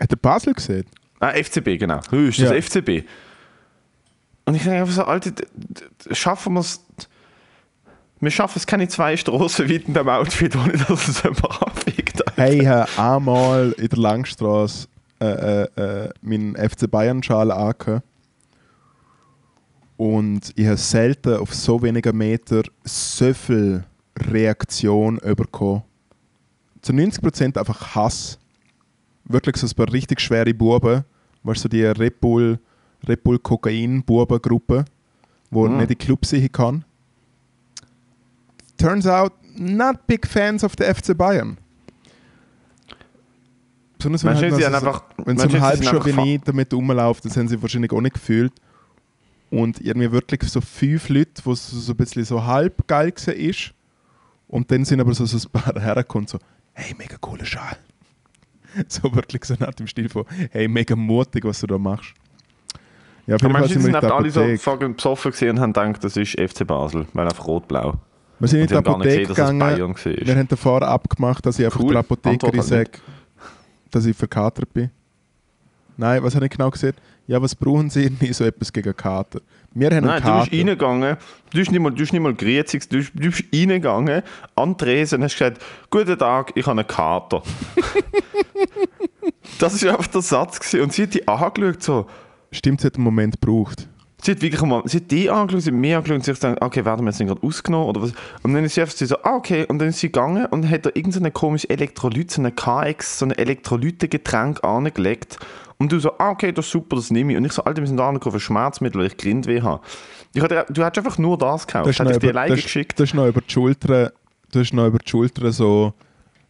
Hat 0.00 0.10
der 0.10 0.16
Basel 0.16 0.52
gesehen? 0.54 0.84
Ah, 1.18 1.30
FCB, 1.32 1.78
genau. 1.78 2.00
«Hä, 2.10 2.28
ist 2.28 2.40
das 2.40 2.50
Ja. 2.50 2.56
FCB? 2.60 3.04
Und 4.44 4.54
ich 4.56 4.62
denke 4.64 4.80
einfach 4.80 4.92
so, 4.94 5.04
Alter, 5.04 5.30
schaffen 6.10 6.54
wir 6.54 6.60
es. 6.60 6.84
Wir 8.20 8.30
schaffen 8.30 8.58
es 8.58 8.66
keine 8.66 8.86
zwei 8.88 9.16
Straßen 9.16 9.68
weit 9.68 9.88
in 9.88 9.94
dem 9.94 10.08
Outfit, 10.08 10.54
ohne 10.56 10.72
dass 10.74 11.08
es 11.08 11.22
jemand 11.22 11.62
anfickt. 11.62 12.20
Hey, 12.36 12.60
ich 12.60 12.66
habe 12.66 12.88
einmal 12.96 13.72
in 13.78 13.88
der 13.88 13.98
Langstrasse 13.98 14.88
äh, 15.20 15.26
äh, 15.26 15.68
äh, 16.04 16.10
meinen 16.20 16.54
FC 16.56 16.88
Bayern-Schal 16.90 17.50
angehabt. 17.50 18.04
Und 19.96 20.52
ich 20.56 20.66
habe 20.66 20.76
selten 20.76 21.36
auf 21.36 21.54
so 21.54 21.80
wenigen 21.82 22.16
Meter 22.16 22.62
so 22.84 23.32
viel 23.34 23.84
Reaktion 24.18 25.16
bekommen. 25.36 25.82
Zu 26.82 26.92
90% 26.92 27.56
einfach 27.58 27.94
Hass. 27.94 28.38
Wirklich 29.24 29.56
so 29.56 29.66
ein 29.66 29.74
paar 29.74 29.92
richtig 29.92 30.20
schwere 30.20 30.52
Buben. 30.52 31.04
Weißt 31.44 31.58
du, 31.58 31.62
so 31.62 31.68
die 31.68 31.84
Red 31.84 32.20
Bull, 32.20 32.58
Red 33.06 33.22
Bull 33.22 33.38
Kokain-Buben-Gruppe, 33.38 34.84
die 35.50 35.56
Mhm. 35.58 35.72
nicht 35.76 35.82
in 35.82 35.88
die 35.88 35.96
Club 35.96 36.24
sehen 36.26 36.50
kann. 36.50 36.84
Turns 38.76 39.06
out, 39.06 39.32
not 39.56 40.06
big 40.06 40.26
fans 40.26 40.64
of 40.64 40.72
the 40.78 40.84
FC 40.84 41.14
Bayern. 41.16 41.56
Besonders 43.98 44.24
wenn, 44.24 44.34
halt 44.36 44.54
sie 44.54 44.60
so- 44.62 44.66
einfach- 44.66 45.04
wenn 45.18 45.36
so 45.38 45.44
ein 45.44 45.50
sie 45.50 45.60
halb 45.60 45.76
sind 45.76 45.86
schon 45.88 46.02
einfach 46.02 46.24
wie 46.24 46.34
ich 46.34 46.40
damit 46.42 46.74
rumläuft, 46.74 47.24
das 47.24 47.36
haben 47.36 47.46
sie 47.48 47.60
wahrscheinlich 47.62 47.92
auch 47.92 48.00
nicht 48.00 48.14
gefühlt. 48.14 48.52
Und 49.50 49.80
irgendwie 49.80 50.10
wirklich 50.10 50.42
so 50.50 50.60
fünf 50.60 51.08
Leute, 51.08 51.40
wo 51.44 51.52
es 51.52 51.70
so 51.70 51.92
ein 51.92 51.96
bisschen 51.96 52.24
so 52.24 52.42
halb 52.44 52.86
geil 52.88 53.12
war. 53.14 53.34
Und 54.52 54.70
dann 54.70 54.84
sind 54.84 55.00
aber 55.00 55.14
so, 55.14 55.24
so 55.24 55.38
ein 55.38 55.50
paar 55.50 55.80
hergekommen 55.82 56.28
so, 56.28 56.38
hey, 56.74 56.94
mega 56.98 57.16
cooler 57.20 57.46
Schal. 57.46 57.76
So 58.88 59.14
wirklich 59.14 59.44
so 59.44 59.54
nach 59.58 59.74
dem 59.74 59.86
Stil 59.86 60.08
von, 60.08 60.24
hey, 60.50 60.66
mega 60.66 60.96
mutig, 60.96 61.44
was 61.44 61.60
du 61.60 61.66
da 61.66 61.76
machst. 61.76 62.14
Ja, 63.26 63.36
auf 63.36 63.42
jeden 63.42 63.52
Fall 63.52 63.68
sind 63.68 63.84
wir 63.84 64.00
sind 64.00 64.10
alle 64.10 64.30
so 64.30 64.56
fucking 64.56 64.96
besoffen 64.96 65.32
und 65.50 65.60
haben 65.60 65.72
gedacht, 65.72 66.02
das 66.02 66.16
ist 66.16 66.40
FC 66.40 66.66
Basel, 66.66 67.06
weil 67.12 67.26
einfach 67.26 67.46
rot-blau. 67.46 67.94
Wir 68.38 68.48
sind 68.48 68.60
in 68.60 68.66
die 68.68 68.74
nicht 68.74 68.88
Apotheke 68.88 69.26
gesehen, 69.26 69.58
gegangen. 69.58 69.94
Wir 70.04 70.36
haben 70.36 70.48
davor 70.48 70.82
abgemacht, 70.82 71.44
dass 71.44 71.58
ich 71.58 71.66
einfach 71.66 71.80
Cool. 71.80 71.90
der 71.92 72.00
Apothekerin 72.00 72.62
sage, 72.62 72.90
dass 73.90 74.06
ich 74.06 74.16
verkatert 74.16 74.72
bin. 74.72 74.90
Nein, 75.96 76.22
was 76.22 76.34
habe 76.34 76.46
ich 76.46 76.50
genau 76.50 76.70
gesehen? 76.70 76.94
Ja, 77.26 77.40
was 77.40 77.54
brauchen 77.54 77.90
Sie? 77.90 78.10
Nie 78.20 78.32
so 78.32 78.44
etwas 78.44 78.72
gegen 78.72 78.96
Kater. 78.96 79.40
Wir 79.74 79.90
haben 79.90 80.04
Nein, 80.04 80.22
du 80.22 80.40
bist 80.40 80.52
reingegangen, 80.52 81.16
du 81.50 81.58
bist 81.58 81.70
nicht 81.70 81.80
mal, 81.80 81.90
du 81.90 81.96
bist 81.96 82.12
nicht 82.12 82.22
mal 82.22 82.34
grüßig, 82.34 82.88
du 82.88 82.98
bist, 82.98 83.12
du 83.14 83.30
bist 83.30 83.44
reingegangen 83.54 84.22
an 84.54 84.76
Tresen 84.76 85.18
und 85.18 85.24
hast 85.24 85.38
gesagt, 85.38 85.62
guten 85.90 86.18
Tag, 86.18 86.52
ich 86.54 86.66
habe 86.66 86.80
einen 86.80 86.86
Kater. 86.86 87.42
das 89.58 89.84
war 89.84 89.92
einfach 89.92 90.06
der 90.08 90.20
Satz. 90.20 90.60
Gewesen. 90.60 90.82
Und 90.82 90.92
sie 90.92 91.04
hat 91.04 91.14
die 91.14 91.26
angeschaut 91.26 91.82
so, 91.82 92.06
Stimmt, 92.52 92.80
es 92.80 92.84
hat 92.84 92.96
einen 92.96 93.04
Moment 93.04 93.40
gebraucht. 93.40 93.88
Sie 94.24 94.30
hat 94.30 94.40
wirklich 94.40 94.62
mal, 94.62 94.82
sie 94.84 94.98
hat 94.98 95.10
die 95.10 95.28
angeschaut, 95.28 95.62
sie 95.62 95.70
hat 95.70 95.76
mich 95.76 95.96
angeschaut 95.96 96.14
und 96.14 96.24
sich 96.24 96.38
gedacht, 96.38 96.62
okay, 96.62 96.84
werden 96.84 97.04
wir 97.04 97.10
jetzt 97.10 97.18
nicht 97.18 97.28
gerade 97.28 97.44
ausgenommen 97.44 97.88
oder 97.88 98.02
was? 98.02 98.12
Und 98.44 98.54
dann 98.54 98.64
ist 98.64 98.74
sie 98.74 98.80
einfach 98.80 98.96
so, 98.96 99.16
ah, 99.24 99.34
okay, 99.34 99.66
und 99.66 99.80
dann 99.80 99.88
ist 99.88 99.98
sie 99.98 100.12
gegangen 100.12 100.46
und 100.46 100.70
hat 100.70 100.86
da 100.86 100.90
irgendeine 100.94 101.32
komische 101.32 101.68
Elektrolyt, 101.68 102.30
so 102.30 102.40
eine 102.40 102.52
KX, 102.52 103.18
so 103.18 103.26
ein 103.26 103.32
Elektrolytengetränk 103.32 104.62
angelegt. 104.62 105.38
Und 105.78 105.90
du 105.90 105.98
so, 105.98 106.16
ah, 106.18 106.30
okay, 106.30 106.52
das 106.52 106.66
ist 106.66 106.70
super, 106.70 106.94
das 106.94 107.10
nehme 107.10 107.32
ich. 107.32 107.38
Und 107.38 107.44
ich 107.44 107.52
so, 107.52 107.64
Alter, 107.64 107.82
wir 107.82 107.88
sind 107.88 107.96
da 107.96 108.12
für 108.12 108.38
Schmerzmittel, 108.38 109.00
weil 109.00 109.08
ich 109.08 109.16
Grindweh 109.16 109.60
habe. 109.60 109.82
Ich 110.32 110.40
hatte, 110.40 110.66
du 110.70 110.84
hättest 110.84 111.04
einfach 111.04 111.18
nur 111.18 111.36
das 111.36 111.66
gekauft. 111.66 111.88
Das 111.88 111.96
ist, 111.96 111.98
Hätte 111.98 112.12
ich 112.12 112.18
dir 112.18 112.30
über, 112.30 112.38
alleine 112.38 112.54
das, 112.54 112.64
geschickt. 112.64 113.00
das 113.00 113.08
ist 113.08 113.14
noch 113.14 113.26
über 113.26 113.40
die 113.40 113.52
Schulter, 113.52 114.12
du 114.52 114.60
hast 114.60 114.72
noch 114.72 114.86
über 114.86 114.98
die 114.98 115.10
Schulter 115.10 115.50
so, 115.50 115.94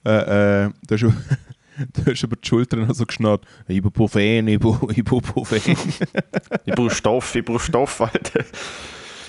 äh, 0.05 0.65
äh, 0.65 0.71
du 0.87 0.95
hast, 0.95 1.05
du 1.93 2.11
hast 2.11 2.23
über 2.23 2.37
die 2.37 2.47
Schulter 2.49 2.77
noch 2.77 2.95
so 2.95 3.07
geschnarrt, 3.07 3.45
Ibuprofen, 3.69 4.49
Ibu, 4.49 4.91
Ibuprofen. 4.95 5.61
Ich 6.65 6.75
brauche 6.75 6.91
Stoff, 6.91 7.35
ich 7.35 7.45
brauche 7.45 7.59
Stoff, 7.61 8.01
Alter. 8.01 8.45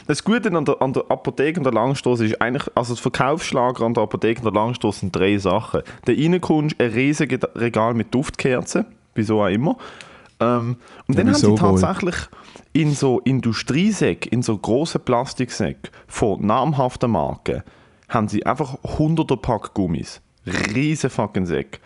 Das 0.06 0.24
Gute 0.24 0.52
an 0.56 0.66
der, 0.66 0.82
an 0.82 0.92
der 0.94 1.06
Apotheke 1.10 1.60
und 1.60 1.64
der 1.64 1.74
Langstrasse 1.74 2.26
ist 2.26 2.42
eigentlich, 2.42 2.70
also 2.76 2.94
das 2.94 3.00
Verkaufsschlager 3.00 3.86
an 3.86 3.94
der 3.94 4.04
Apotheke 4.04 4.42
und 4.42 4.46
der 4.46 4.62
Langstrasse 4.62 5.00
sind 5.02 5.16
drei 5.16 5.38
Sachen. 5.38 5.82
Da 6.06 6.12
reinkommst 6.12 6.80
ein 6.80 6.92
riesiges 6.92 7.40
Regal 7.56 7.94
mit 7.94 8.14
Duftkerzen, 8.14 8.86
wieso 9.16 9.42
auch 9.42 9.48
immer. 9.48 9.78
Ähm, 10.42 10.76
und 11.08 11.16
Ja, 11.16 11.24
dann 11.24 11.28
haben 11.34 11.36
sie 11.36 11.48
wieso 11.48 11.52
wohl? 11.62 11.80
tatsächlich 11.80 12.16
in 12.74 12.94
so 12.94 13.20
Industriesäcken, 13.20 14.32
in 14.32 14.42
so 14.42 14.58
grossen 14.58 15.02
Plastiksäcken 15.02 15.90
von 16.08 16.46
namhaften 16.46 17.10
Marken, 17.12 17.64
haben 18.10 18.28
sie 18.28 18.46
einfach 18.46 18.78
hunderte 18.84 19.38
Pack 19.38 19.74
Gummis. 19.74 20.22
Riesen 20.76 21.10
fucking 21.10 21.46
Säcke. 21.46 21.80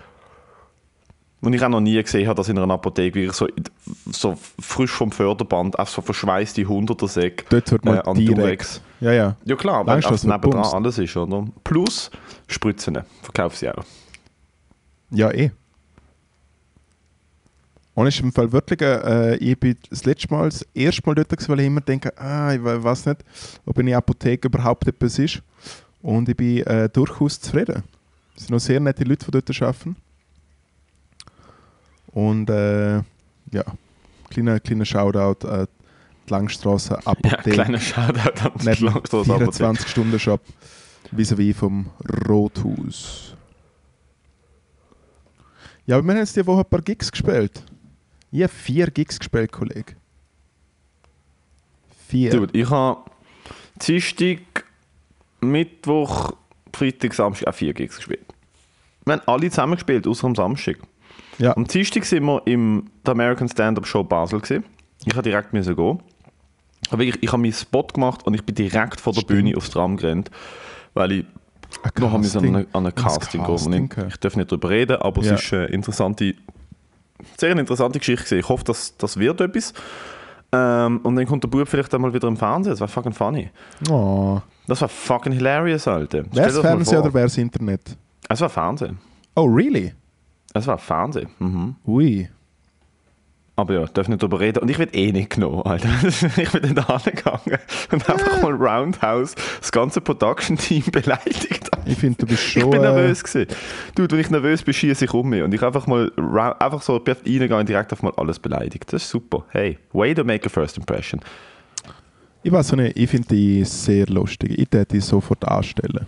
Und 1.40 1.54
ich 1.54 1.64
auch 1.64 1.70
noch 1.70 1.80
nie 1.82 2.02
gesehen 2.02 2.28
habe, 2.28 2.36
dass 2.36 2.50
in 2.50 2.58
einer 2.58 2.74
Apotheke 2.74 3.14
wirklich 3.20 3.36
so, 3.36 3.48
so 4.12 4.38
frisch 4.60 4.92
vom 4.92 5.12
Förderband 5.12 5.78
auch 5.78 5.88
so 5.88 6.02
verschweißte 6.02 6.66
hunderter 6.66 7.08
Säcke 7.08 7.46
Dort 7.50 7.70
hört 7.72 7.86
man 7.86 7.98
äh, 7.98 8.02
an 8.02 8.16
direkt. 8.16 8.38
Durex. 8.40 8.82
Ja, 9.02 9.12
ja. 9.12 9.36
Ja 9.46 9.56
klar, 9.56 9.86
weil 9.86 9.94
Langstrasse 9.94 10.14
also 10.26 10.28
nebendran 10.30 10.62
bumst. 10.64 10.74
alles 10.74 10.98
ist, 10.98 11.16
oder? 11.16 11.46
Plus 11.64 12.10
Spritzen, 12.48 12.98
verkaufen 13.22 13.56
sie 13.56 13.70
auch. 13.70 13.84
Ja, 15.12 15.32
eh. 15.32 15.52
Und 17.94 18.08
ist 18.08 18.20
im 18.20 18.32
Fall 18.32 18.52
wirklich, 18.52 18.80
äh, 18.82 19.36
ich 19.38 19.60
bin 19.60 19.76
das 19.90 20.06
letzte 20.06 20.32
Mal, 20.32 20.46
das 20.50 20.66
erste 20.74 21.02
Mal 21.06 21.16
dort 21.16 21.30
gewesen, 21.30 21.50
weil 21.50 21.60
ich 21.62 21.66
immer 21.68 21.82
denke, 21.82 22.16
ah, 22.20 22.54
ich 22.54 22.64
we- 22.64 22.84
weiß 22.84 23.08
nicht, 23.08 23.24
ob 23.66 23.78
in 23.80 23.88
der 23.88 23.98
Apotheke 23.98 24.48
überhaupt 24.48 24.88
etwas 24.88 25.18
ist. 25.18 25.42
Und 26.02 26.30
ich 26.30 26.36
bin 26.38 26.66
äh, 26.66 26.90
durchaus 26.90 27.40
zufrieden. 27.40 27.84
Es 28.36 28.44
sind 28.44 28.52
noch 28.52 28.60
sehr 28.60 28.80
nette 28.80 29.04
Leute, 29.04 29.26
die 29.26 29.32
dort 29.32 29.62
arbeiten. 29.62 29.96
Und 32.18 32.50
äh, 32.50 32.96
ja, 33.52 33.64
kleiner, 34.32 34.60
kleiner 34.60 34.86
Shoutout 34.86 35.48
an 35.48 35.68
die 36.26 36.32
Langstrasse 36.32 36.96
Ja, 36.96 37.12
Apotheke. 37.12 37.52
kleiner 37.52 37.80
Shoutout 37.80 38.42
an 38.44 38.52
die 38.60 38.66
Langstrasse 38.66 39.36
Apotheke. 39.36 39.64
24-Stunden-Shop 39.66 40.42
vis-à-vis 41.12 41.56
vom 41.56 41.92
Rothaus. 42.28 43.36
Ja, 45.86 45.98
aber 45.98 46.08
wir 46.08 46.14
haben 46.14 46.20
jetzt 46.22 46.36
die 46.36 46.48
Woche 46.48 46.62
ein 46.62 46.70
paar 46.70 46.82
Gigs 46.82 47.12
gespielt. 47.12 47.64
Ich 48.32 48.42
habe 48.42 48.52
vier 48.52 48.90
Gigs 48.90 49.20
gespielt, 49.20 49.52
Kollege. 49.52 49.94
Vier. 52.08 52.32
Dude, 52.32 52.58
ich 52.60 52.68
habe 52.68 53.12
Dienstag, 53.80 54.66
Mittwoch, 55.42 56.34
Freitag, 56.74 57.14
Samstag 57.14 57.48
auch 57.50 57.54
vier 57.54 57.76
Gigs 57.76 57.98
gespielt. 57.98 58.26
Wir 59.06 59.14
haben 59.14 59.22
alle 59.28 59.52
zusammen 59.52 59.74
gespielt, 59.76 60.08
außer 60.08 60.26
am 60.26 60.34
Samstag. 60.34 60.78
Ja. 61.38 61.56
Am 61.56 61.66
Dienstag 61.66 62.06
sind 62.06 62.24
wir 62.26 62.42
im 62.46 62.86
der 63.06 63.12
American 63.14 63.48
Stand-Up 63.48 63.86
Show 63.86 64.04
Basel. 64.04 64.40
Gewesen. 64.42 64.64
Ich 65.06 65.14
habe 65.14 65.24
direkt 65.24 65.54
müssen 65.54 65.76
gehen. 65.76 66.00
Aber 66.90 67.00
wirklich, 67.04 67.24
ich 67.24 67.32
habe 67.32 67.42
meinen 67.42 67.54
Spot 67.54 67.84
gemacht 67.84 68.26
und 68.26 68.34
ich 68.34 68.44
bin 68.44 68.56
direkt 68.56 69.00
vor 69.02 69.14
der 69.14 69.22
Stimmt. 69.22 69.40
Bühne 69.44 69.58
aufs 69.58 69.70
Tram 69.70 69.98
gerannt, 69.98 70.32
weil 70.94 71.12
ich 71.12 71.26
noch 72.00 72.14
an 72.14 72.22
Casting. 72.22 72.56
ein, 72.56 72.68
an 72.74 72.86
ein 72.86 72.96
Casting 72.96 73.44
gehen. 73.44 73.52
Casting, 73.56 73.84
Und 73.84 73.98
Ich, 73.98 74.14
ich 74.14 74.18
darf 74.18 74.36
nicht 74.36 74.52
darüber 74.52 74.70
reden, 74.70 74.98
aber 75.02 75.22
Ja. 75.24 75.34
es 75.34 75.44
ist 75.44 75.54
eine 75.54 75.66
interessante, 75.66 76.34
sehr 77.38 77.52
eine 77.52 77.62
interessante 77.62 78.00
Geschichte. 78.00 78.24
gewesen. 78.26 78.40
Ich 78.40 78.50
hoffe, 78.50 78.64
dass 78.64 78.96
das 78.98 79.18
wird 79.18 79.42
etwas. 79.42 79.74
Ähm, 80.54 81.02
und 81.04 81.16
dann 81.18 81.26
kommt 81.26 81.44
der 81.44 81.50
Bub 81.50 81.68
vielleicht 81.68 81.94
einmal 81.94 82.14
wieder 82.14 82.28
im 82.28 82.38
Fernsehen. 82.38 82.72
Das 82.72 82.80
wäre 82.80 82.88
fucking 82.88 83.12
funny. 83.14 83.50
Oh. 83.90 84.40
Das 84.68 84.80
war 84.82 84.88
fucking 84.88 85.34
hilarious, 85.34 85.88
Alter. 85.88 86.24
Wer 86.32 86.50
Fernsehen 86.52 87.00
oder 87.02 87.14
wer 87.14 87.26
ist 87.26 87.38
Internet? 87.38 87.98
Es 88.30 88.40
war 88.40 88.50
Fernsehen. 88.50 88.98
Oh, 89.36 89.44
really? 89.46 89.94
Es 90.58 90.68
war 90.68 90.78
Fernsehen. 90.78 91.30
Mhm. 91.40 91.76
Ui. 91.86 92.30
Aber 93.60 93.74
ja, 93.74 93.86
darf 93.88 94.08
nicht 94.08 94.22
darüber 94.22 94.40
reden. 94.40 94.60
Und 94.60 94.70
ich 94.70 94.78
werde 94.78 94.94
eh 94.94 95.12
nicht 95.12 95.32
genommen, 95.32 95.64
Alter. 95.64 95.90
ich 96.38 96.52
bin 96.52 96.62
dann 96.62 96.76
da 96.76 97.02
gegangen 97.04 97.58
und 97.92 98.08
einfach 98.08 98.42
mal 98.44 98.54
Roundhouse 98.54 99.34
das 99.60 99.72
ganze 99.72 100.00
Production-Team 100.00 100.84
beleidigt. 100.92 101.68
Ich 101.86 101.98
finde, 101.98 102.20
du 102.20 102.28
bist 102.28 102.44
schon. 102.44 102.62
ich 102.62 102.70
bin 102.70 102.84
äh, 102.84 102.92
nervös 102.92 103.24
gewesen. 103.24 103.48
Dude, 103.96 104.12
wenn 104.12 104.22
ich 104.22 104.30
nervös 104.30 104.62
bin, 104.62 104.76
schieße 104.76 105.06
ich 105.06 105.14
um 105.14 105.30
mich. 105.30 105.42
Und 105.42 105.54
ich 105.56 105.64
einfach 105.64 105.88
mal 105.88 106.12
einfach 106.60 106.84
so 106.84 106.98
reingegangen 106.98 107.62
und 107.62 107.70
direkt 107.70 107.92
auf 107.94 108.04
mal 108.04 108.14
alles 108.18 108.38
beleidigt. 108.38 108.94
Das 108.94 109.02
ist 109.02 109.10
super. 109.10 109.44
Hey, 109.50 109.80
way 109.92 110.14
to 110.14 110.24
make 110.24 110.46
a 110.46 110.50
first 110.50 110.78
impression. 110.78 111.20
ich 112.44 112.52
weiß 112.52 112.74
nicht, 112.74 112.96
ich 112.96 113.10
finde 113.10 113.30
die 113.30 113.64
sehr 113.64 114.06
lustig. 114.06 114.52
Ich 114.52 114.72
würde 114.72 114.86
die 114.86 115.00
sofort 115.00 115.44
anstellen. 115.48 116.06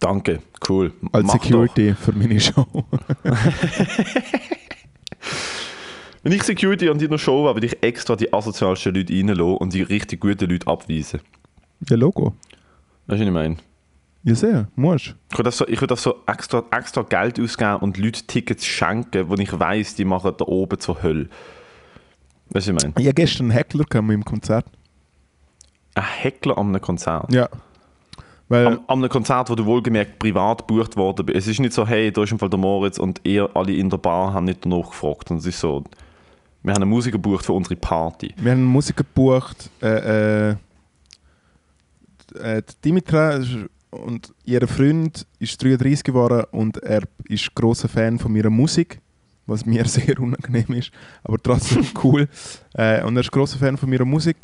Danke, 0.00 0.40
cool. 0.68 0.92
Als 1.12 1.26
Mach 1.26 1.34
Security 1.34 1.94
für 1.94 2.12
meine 2.12 2.38
Show. 2.40 2.66
Doch. 2.72 2.84
Wenn 6.22 6.32
ich 6.32 6.42
Security 6.42 6.88
an 6.88 6.98
deiner 6.98 7.18
Show 7.18 7.44
war, 7.44 7.54
würde 7.54 7.66
ich 7.66 7.82
extra 7.82 8.16
die 8.16 8.32
asozialsten 8.32 8.94
Leute 8.94 9.12
reinlassen 9.12 9.56
und 9.56 9.72
die 9.72 9.82
richtig 9.82 10.20
guten 10.20 10.50
Leute 10.50 10.66
abweisen. 10.66 11.20
ja, 11.88 11.96
Logo. 11.96 12.34
Weißt 13.06 13.20
du, 13.20 13.20
was 13.20 13.20
ich 13.20 13.30
meine? 13.30 13.56
Ja, 14.24 14.34
sehr. 14.34 14.68
Musst. 14.74 15.14
Ich 15.30 15.38
würde, 15.38 15.50
so, 15.50 15.66
ich 15.66 15.80
würde 15.80 15.96
so 15.96 16.16
extra, 16.26 16.64
extra 16.70 17.02
Geld 17.02 17.40
ausgeben 17.40 17.76
und 17.76 17.96
Leute 17.98 18.24
Tickets 18.26 18.66
schenken, 18.66 19.28
wo 19.28 19.34
ich 19.34 19.58
weiß, 19.58 19.94
die 19.94 20.04
machen 20.04 20.34
da 20.36 20.44
oben 20.44 20.78
zur 20.78 21.02
Hölle. 21.02 21.28
Weißt 22.50 22.68
du, 22.68 22.74
was 22.74 22.82
ich 22.82 22.88
meine? 22.88 22.94
Ich 22.98 23.06
habe 23.06 23.14
gestern 23.14 23.44
einen 23.44 23.52
Heckler 23.52 23.84
gehabt 23.84 24.10
im 24.10 24.24
Konzert. 24.24 24.66
Ein 25.94 26.02
Heckler 26.04 26.58
an 26.58 26.68
einem 26.68 26.80
Konzert. 26.80 27.32
Ja. 27.32 27.48
Weil, 28.48 28.66
Am, 28.66 28.80
an 28.86 28.98
einem 28.98 29.08
Konzert, 29.10 29.50
wo 29.50 29.54
du 29.54 29.66
wohlgemerkt 29.66 30.18
privat 30.18 30.66
gebucht 30.66 30.96
worden 30.96 31.26
bist. 31.26 31.38
Es 31.38 31.46
ist 31.48 31.60
nicht 31.60 31.74
so, 31.74 31.86
hey, 31.86 32.10
da 32.10 32.22
ist 32.22 32.32
im 32.32 32.38
Fall 32.38 32.48
der 32.48 32.58
Moritz 32.58 32.98
und 32.98 33.20
ihr 33.24 33.48
alle 33.54 33.74
in 33.74 33.90
der 33.90 33.98
Bar 33.98 34.32
haben 34.32 34.44
nicht 34.44 34.64
danach 34.64 34.88
gefragt. 34.88 35.30
Und 35.30 35.38
es 35.38 35.46
ist 35.46 35.60
so, 35.60 35.84
wir 36.62 36.72
haben 36.72 36.82
einen 36.82 36.90
Musiker 36.90 37.18
gebucht 37.18 37.44
für 37.44 37.52
unsere 37.52 37.76
Party. 37.76 38.34
Wir 38.36 38.52
haben 38.52 38.60
einen 38.60 38.68
Musiker 38.68 39.04
gebucht. 39.04 39.70
Äh, 39.82 40.50
äh, 40.50 40.56
äh, 42.40 42.62
Dimitra 42.84 43.40
und 43.90 44.34
ihr 44.44 44.66
Freund 44.68 45.26
ist 45.38 45.62
33 45.62 46.04
geworden 46.04 46.44
und 46.50 46.78
er 46.78 47.02
ist 47.28 47.54
großer 47.54 47.88
Fan 47.88 48.18
von 48.18 48.34
ihrer 48.36 48.50
Musik, 48.50 49.00
was 49.46 49.64
mir 49.64 49.84
sehr 49.86 50.18
unangenehm 50.20 50.72
ist, 50.74 50.90
aber 51.24 51.38
trotzdem 51.38 51.86
cool. 52.02 52.28
Äh, 52.74 53.02
und 53.04 53.16
er 53.16 53.20
ist 53.20 53.32
großer 53.32 53.58
Fan 53.58 53.76
von 53.76 53.92
ihrer 53.92 54.04
Musik, 54.04 54.36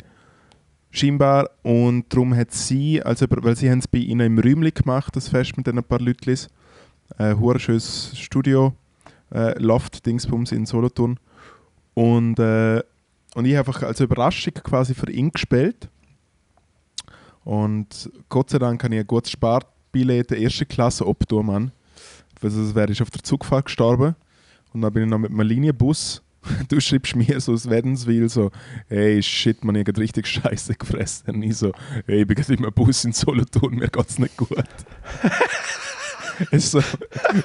scheinbar. 0.97 1.49
Und 1.63 2.05
darum 2.09 2.35
hat 2.35 2.51
sie, 2.51 3.01
also 3.01 3.25
weil 3.29 3.55
sie 3.55 3.69
haben 3.69 3.79
es 3.79 3.87
bei 3.87 3.99
ihnen 3.99 4.25
im 4.25 4.39
Räumli 4.39 4.71
gemacht, 4.71 5.15
das 5.15 5.29
Fest 5.29 5.57
mit 5.57 5.67
ein 5.67 5.83
paar 5.83 5.99
Leuten. 5.99 6.37
Äh, 7.19 7.35
hure 7.35 7.59
schönes 7.59 8.17
Studio, 8.17 8.73
äh, 9.31 9.57
Loft, 9.61 10.05
Dingsbums 10.05 10.51
in 10.51 10.65
Solothurn. 10.65 11.19
Und, 11.93 12.39
äh, 12.39 12.81
und 13.35 13.45
ich 13.45 13.55
habe 13.55 13.67
einfach 13.67 13.83
als 13.83 13.99
Überraschung 13.99 14.53
quasi 14.55 14.93
für 14.93 15.09
ihn 15.11 15.31
gespielt. 15.31 15.89
Und 17.43 18.09
Gott 18.27 18.49
sei 18.49 18.57
Dank 18.57 18.83
habe 18.83 18.95
ich 18.95 19.01
ein 19.01 19.07
gutes 19.07 19.31
Sparbillett 19.31 20.31
der 20.31 20.41
ersten 20.41 20.67
Klasse 20.67 21.05
obtun, 21.05 21.45
Mann. 21.45 21.71
Weil 22.41 22.51
sonst 22.51 22.75
wäre 22.75 22.91
ich 22.91 23.01
auf 23.01 23.11
der 23.11 23.23
Zugfahrt 23.23 23.65
gestorben. 23.65 24.15
Und 24.73 24.81
dann 24.81 24.91
bin 24.91 25.03
ich 25.03 25.09
noch 25.09 25.19
mit 25.19 25.31
einem 25.31 25.41
Linienbus. 25.41 26.21
Du 26.69 26.79
schreibst 26.79 27.15
mir 27.15 27.39
so 27.39 27.53
aus 27.53 27.69
Wädenswil 27.69 28.29
so, 28.29 28.51
hey 28.87 29.21
shit, 29.21 29.63
man, 29.63 29.75
ich 29.75 29.87
habe 29.87 29.99
richtig 29.99 30.27
Scheiße 30.27 30.75
gefressen. 30.75 31.35
Und 31.35 31.43
ich 31.43 31.57
so, 31.57 31.71
hey, 32.05 32.21
ich 32.21 32.27
bin 32.27 32.35
gerade 32.35 32.53
einem 32.53 32.73
Bus 32.73 33.05
in 33.05 33.13
Solothurn, 33.13 33.75
mir 33.75 33.87
geht's 33.87 34.19
nicht 34.19 34.37
gut. 34.37 34.49
ist 36.51 36.71
so 36.71 36.81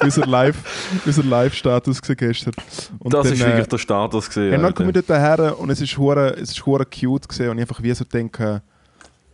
unser 0.03 0.27
Live- 0.27 1.01
unser 1.07 1.23
Live-Status 1.23 2.03
gestern. 2.03 2.55
Und 2.99 3.15
das 3.15 3.25
dann, 3.25 3.35
ist 3.35 3.43
äh, 3.43 3.47
wirklich 3.47 3.69
der 3.69 3.79
Status 3.79 4.29
gesehen. 4.29 4.53
ja, 4.53 4.59
dann 4.59 4.75
komme 4.75 4.91
ich 4.91 5.05
dort 5.05 5.21
her 5.21 5.59
und 5.59 5.71
es 5.71 5.81
ist 5.81 5.97
hure, 5.97 6.35
es 6.35 6.51
ist 6.51 6.67
hure 6.67 6.85
cute 6.87 7.29
gesehen 7.29 7.51
und 7.51 7.59
ich 7.59 7.63
einfach 7.63 7.83
wie 7.83 7.95
so 7.95 8.05
denke, 8.05 8.63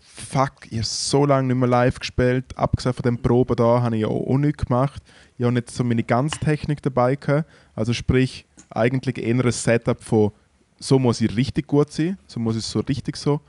fuck, 0.01 0.53
ich 0.71 0.79
habe 0.79 0.85
so 0.87 1.27
lange 1.27 1.49
nicht 1.49 1.57
mehr 1.57 1.69
live 1.69 1.99
gespielt. 1.99 2.57
Abgesehen 2.57 2.95
von 2.95 3.03
den 3.03 3.21
Proben 3.21 3.57
da 3.57 3.83
habe 3.83 3.97
ich 3.97 4.03
ja 4.03 4.09
auch 4.09 4.39
nichts 4.39 4.65
gemacht. 4.65 5.03
Ich 5.39 5.45
habe 5.45 5.55
nicht 5.55 5.71
so 5.71 5.85
meine 5.85 6.03
ganze 6.03 6.39
Technik 6.39 6.83
dabei 6.83 7.17
gehabt. 7.17 7.49
Also 7.75 7.93
sprich, 7.93 8.47
eigentlich 8.71 9.19
eher 9.19 9.45
ein 9.45 9.53
Setup 9.53 10.03
von 10.03 10.33
so 10.79 10.99
muss 10.99 11.21
ich 11.21 11.35
richtig 11.37 11.67
gut 11.67 11.91
sein, 11.91 12.19
so 12.27 12.39
muss 12.39 12.55
ich 12.57 12.63
es 12.65 12.71
so 12.71 12.81
richtig 12.81 13.17
so 13.17 13.41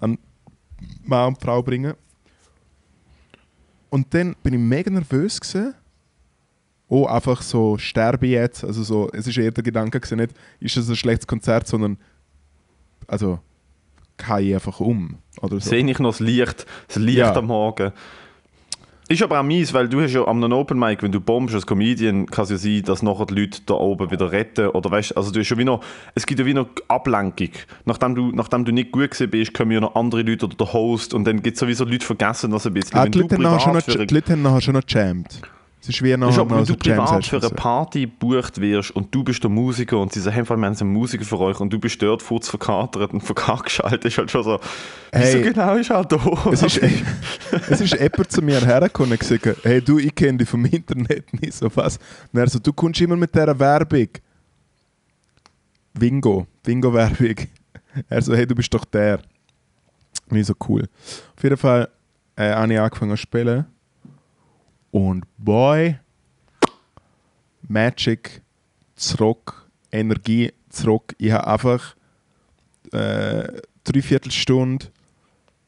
an 0.00 0.18
Mann 1.04 1.28
und 1.28 1.40
Frau 1.40 1.62
bringen. 1.62 1.94
Und 3.88 4.12
dann 4.12 4.34
bin 4.42 4.54
ich 4.54 4.60
mega 4.60 4.90
nervös 4.90 5.40
gewesen. 5.40 5.74
Oh, 6.88 7.06
einfach 7.06 7.40
so, 7.42 7.78
sterbe 7.78 8.26
ich 8.26 8.32
jetzt. 8.32 8.64
Also 8.64 8.82
so, 8.82 9.10
es 9.12 9.26
ist 9.26 9.38
eher 9.38 9.50
der 9.50 9.64
Gedanke 9.64 9.98
gewesen, 10.00 10.18
nicht, 10.18 10.34
ist 10.60 10.76
es 10.76 10.88
ein 10.88 10.96
schlechtes 10.96 11.26
Konzert, 11.26 11.66
sondern 11.66 11.96
also 13.06 13.38
kann 14.16 14.44
ich 14.44 14.54
einfach 14.54 14.80
um. 14.80 15.16
Oder 15.40 15.60
so. 15.60 15.70
Sehe 15.70 15.88
ich 15.88 15.98
noch 15.98 16.10
das 16.10 16.20
Licht, 16.20 16.66
das 16.88 16.96
Licht 16.96 17.18
Ja. 17.18 17.34
am 17.34 17.46
Morgen. 17.46 17.92
Ist 19.08 19.22
aber 19.22 19.40
auch 19.40 19.44
mies, 19.44 19.74
weil 19.74 19.88
du 19.88 20.00
hast 20.00 20.12
ja 20.14 20.26
am 20.26 20.42
Open 20.52 20.78
Mic, 20.78 21.02
wenn 21.02 21.12
du 21.12 21.20
bombst 21.20 21.54
als 21.54 21.66
Comedian, 21.66 22.26
kann 22.26 22.44
es 22.44 22.50
ja 22.50 22.56
sein, 22.56 22.82
dass 22.84 23.02
nachher 23.02 23.26
die 23.26 23.34
Leute 23.34 23.60
da 23.66 23.74
oben 23.74 24.10
wieder 24.10 24.32
retten 24.32 24.68
oder 24.68 24.90
weißt, 24.90 25.16
also 25.16 25.30
du 25.30 25.40
hast 25.40 25.50
ja 25.50 25.58
wie 25.58 25.64
noch, 25.64 25.84
es 26.14 26.24
gibt 26.24 26.40
ja 26.40 26.46
wie 26.46 26.54
noch 26.54 26.68
Ablenkung. 26.88 27.50
Nachdem 27.84 28.14
du, 28.14 28.32
nachdem 28.32 28.64
du 28.64 28.72
nicht 28.72 28.92
gut 28.92 29.10
gewesen 29.10 29.30
bist, 29.30 29.52
kommen 29.52 29.72
ja 29.72 29.80
noch 29.80 29.94
andere 29.94 30.22
Leute 30.22 30.46
oder 30.46 30.56
der 30.56 30.72
Host 30.72 31.12
und 31.12 31.24
dann 31.26 31.42
gibt 31.42 31.56
es 31.56 31.60
sowieso 31.60 31.84
Leute 31.84 32.06
vergessen 32.06 32.50
das 32.50 32.66
ein 32.66 32.72
bisschen. 32.72 32.96
Ah, 32.96 33.04
die, 33.04 33.10
du 33.10 33.20
Leute 33.20 33.34
haben 33.34 33.42
nachher 33.42 33.60
schon 33.60 33.72
noch, 33.74 34.06
die 34.06 34.14
Leute 34.14 34.32
haben 34.32 34.42
nachher 34.42 34.60
schon 34.62 34.74
noch 34.74 34.86
gejammt. 34.86 35.42
Es 35.84 35.90
ist 35.90 36.02
wie 36.02 36.16
noch, 36.16 36.30
ist 36.30 36.38
noch 36.38 36.48
wenn 36.48 36.64
du 36.64 36.76
privat 36.76 37.26
für 37.26 37.36
eine 37.36 37.50
Party 37.50 38.00
gebucht 38.06 38.58
wirst 38.58 38.90
und 38.92 39.14
du 39.14 39.22
bist 39.22 39.42
der 39.42 39.50
Musiker 39.50 39.98
und 39.98 40.14
sie 40.14 40.20
sagen, 40.20 40.36
hey, 40.36 40.48
wir 40.48 40.56
haben 40.56 40.64
einen 40.64 40.90
Musiker 40.90 41.26
für 41.26 41.38
euch 41.38 41.60
und 41.60 41.70
du 41.70 41.78
bist 41.78 42.00
dort 42.00 42.24
kurz 42.24 42.48
verkatert 42.48 43.12
und 43.12 43.20
verkackschaltet, 43.20 44.06
ist 44.06 44.16
halt 44.16 44.30
schon 44.30 44.44
so, 44.44 44.58
wieso 45.12 45.22
Hey, 45.22 45.42
genau 45.42 45.74
ist 45.74 45.90
halt 45.90 46.10
da? 46.10 46.18
Es 46.50 46.62
ist, 46.62 46.80
es 47.68 47.80
ist 47.82 48.00
jemand 48.00 48.32
zu 48.32 48.40
mir 48.40 48.64
hergekommen 48.64 49.12
und 49.12 49.20
gesagt, 49.20 49.58
hey 49.62 49.82
du, 49.82 49.98
ich 49.98 50.14
kenne 50.14 50.38
dich 50.38 50.48
vom 50.48 50.64
Internet 50.64 51.30
nicht, 51.42 51.52
so 51.52 51.68
was. 51.74 51.98
Und 52.32 52.40
er 52.40 52.48
so, 52.48 52.58
du 52.58 52.72
kommst 52.72 53.02
immer 53.02 53.16
mit 53.16 53.34
dieser 53.34 53.58
Werbung. 53.58 54.08
Wingo, 55.92 56.46
Wingo-Werbung. 56.64 57.36
Er 58.08 58.22
so, 58.22 58.34
hey, 58.34 58.46
du 58.46 58.54
bist 58.54 58.72
doch 58.72 58.86
der. 58.86 59.20
Und 60.30 60.38
ich 60.38 60.46
so, 60.46 60.54
cool. 60.66 60.88
Auf 61.36 61.42
jeden 61.42 61.58
Fall 61.58 61.90
äh, 62.36 62.54
habe 62.54 62.72
ich 62.72 62.80
angefangen 62.80 63.10
zu 63.10 63.18
spielen. 63.18 63.66
Und 64.94 65.24
boy, 65.38 65.98
Magic 67.66 68.42
zurück, 68.94 69.68
Energie 69.90 70.52
zurück. 70.68 71.16
Ich 71.18 71.32
habe 71.32 71.48
einfach 71.48 71.96
äh, 72.92 73.60
dreiviertel 73.82 74.30
Stunde 74.30 74.86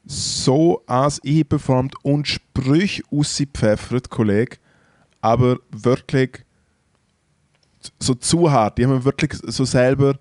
so 0.05 0.81
als 0.85 1.19
ich 1.23 1.45
performt 1.49 1.93
und 2.05 2.25
Sprüche 2.25 3.03
ausgepfeffert, 3.11 4.09
Kollege, 4.09 4.59
aber 5.19 5.57
wirklich 5.71 6.45
so 7.99 8.15
zu 8.15 8.49
hart. 8.49 8.79
Ich 8.79 8.85
habe 8.85 8.95
mir 8.95 9.03
wirklich 9.03 9.33
so 9.43 9.65
selber, 9.65 10.17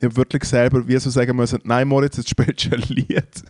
ich 0.00 0.06
habe 0.06 0.16
wirklich 0.16 0.42
selber, 0.42 0.88
wie 0.88 0.98
so 0.98 1.10
sagen 1.10 1.36
müssen, 1.36 1.60
nein 1.62 1.86
Moritz, 1.86 2.16
jetzt 2.16 2.30
spielst 2.30 2.64
du 2.64 2.74
ein 2.74 2.82
Lied. 2.88 3.44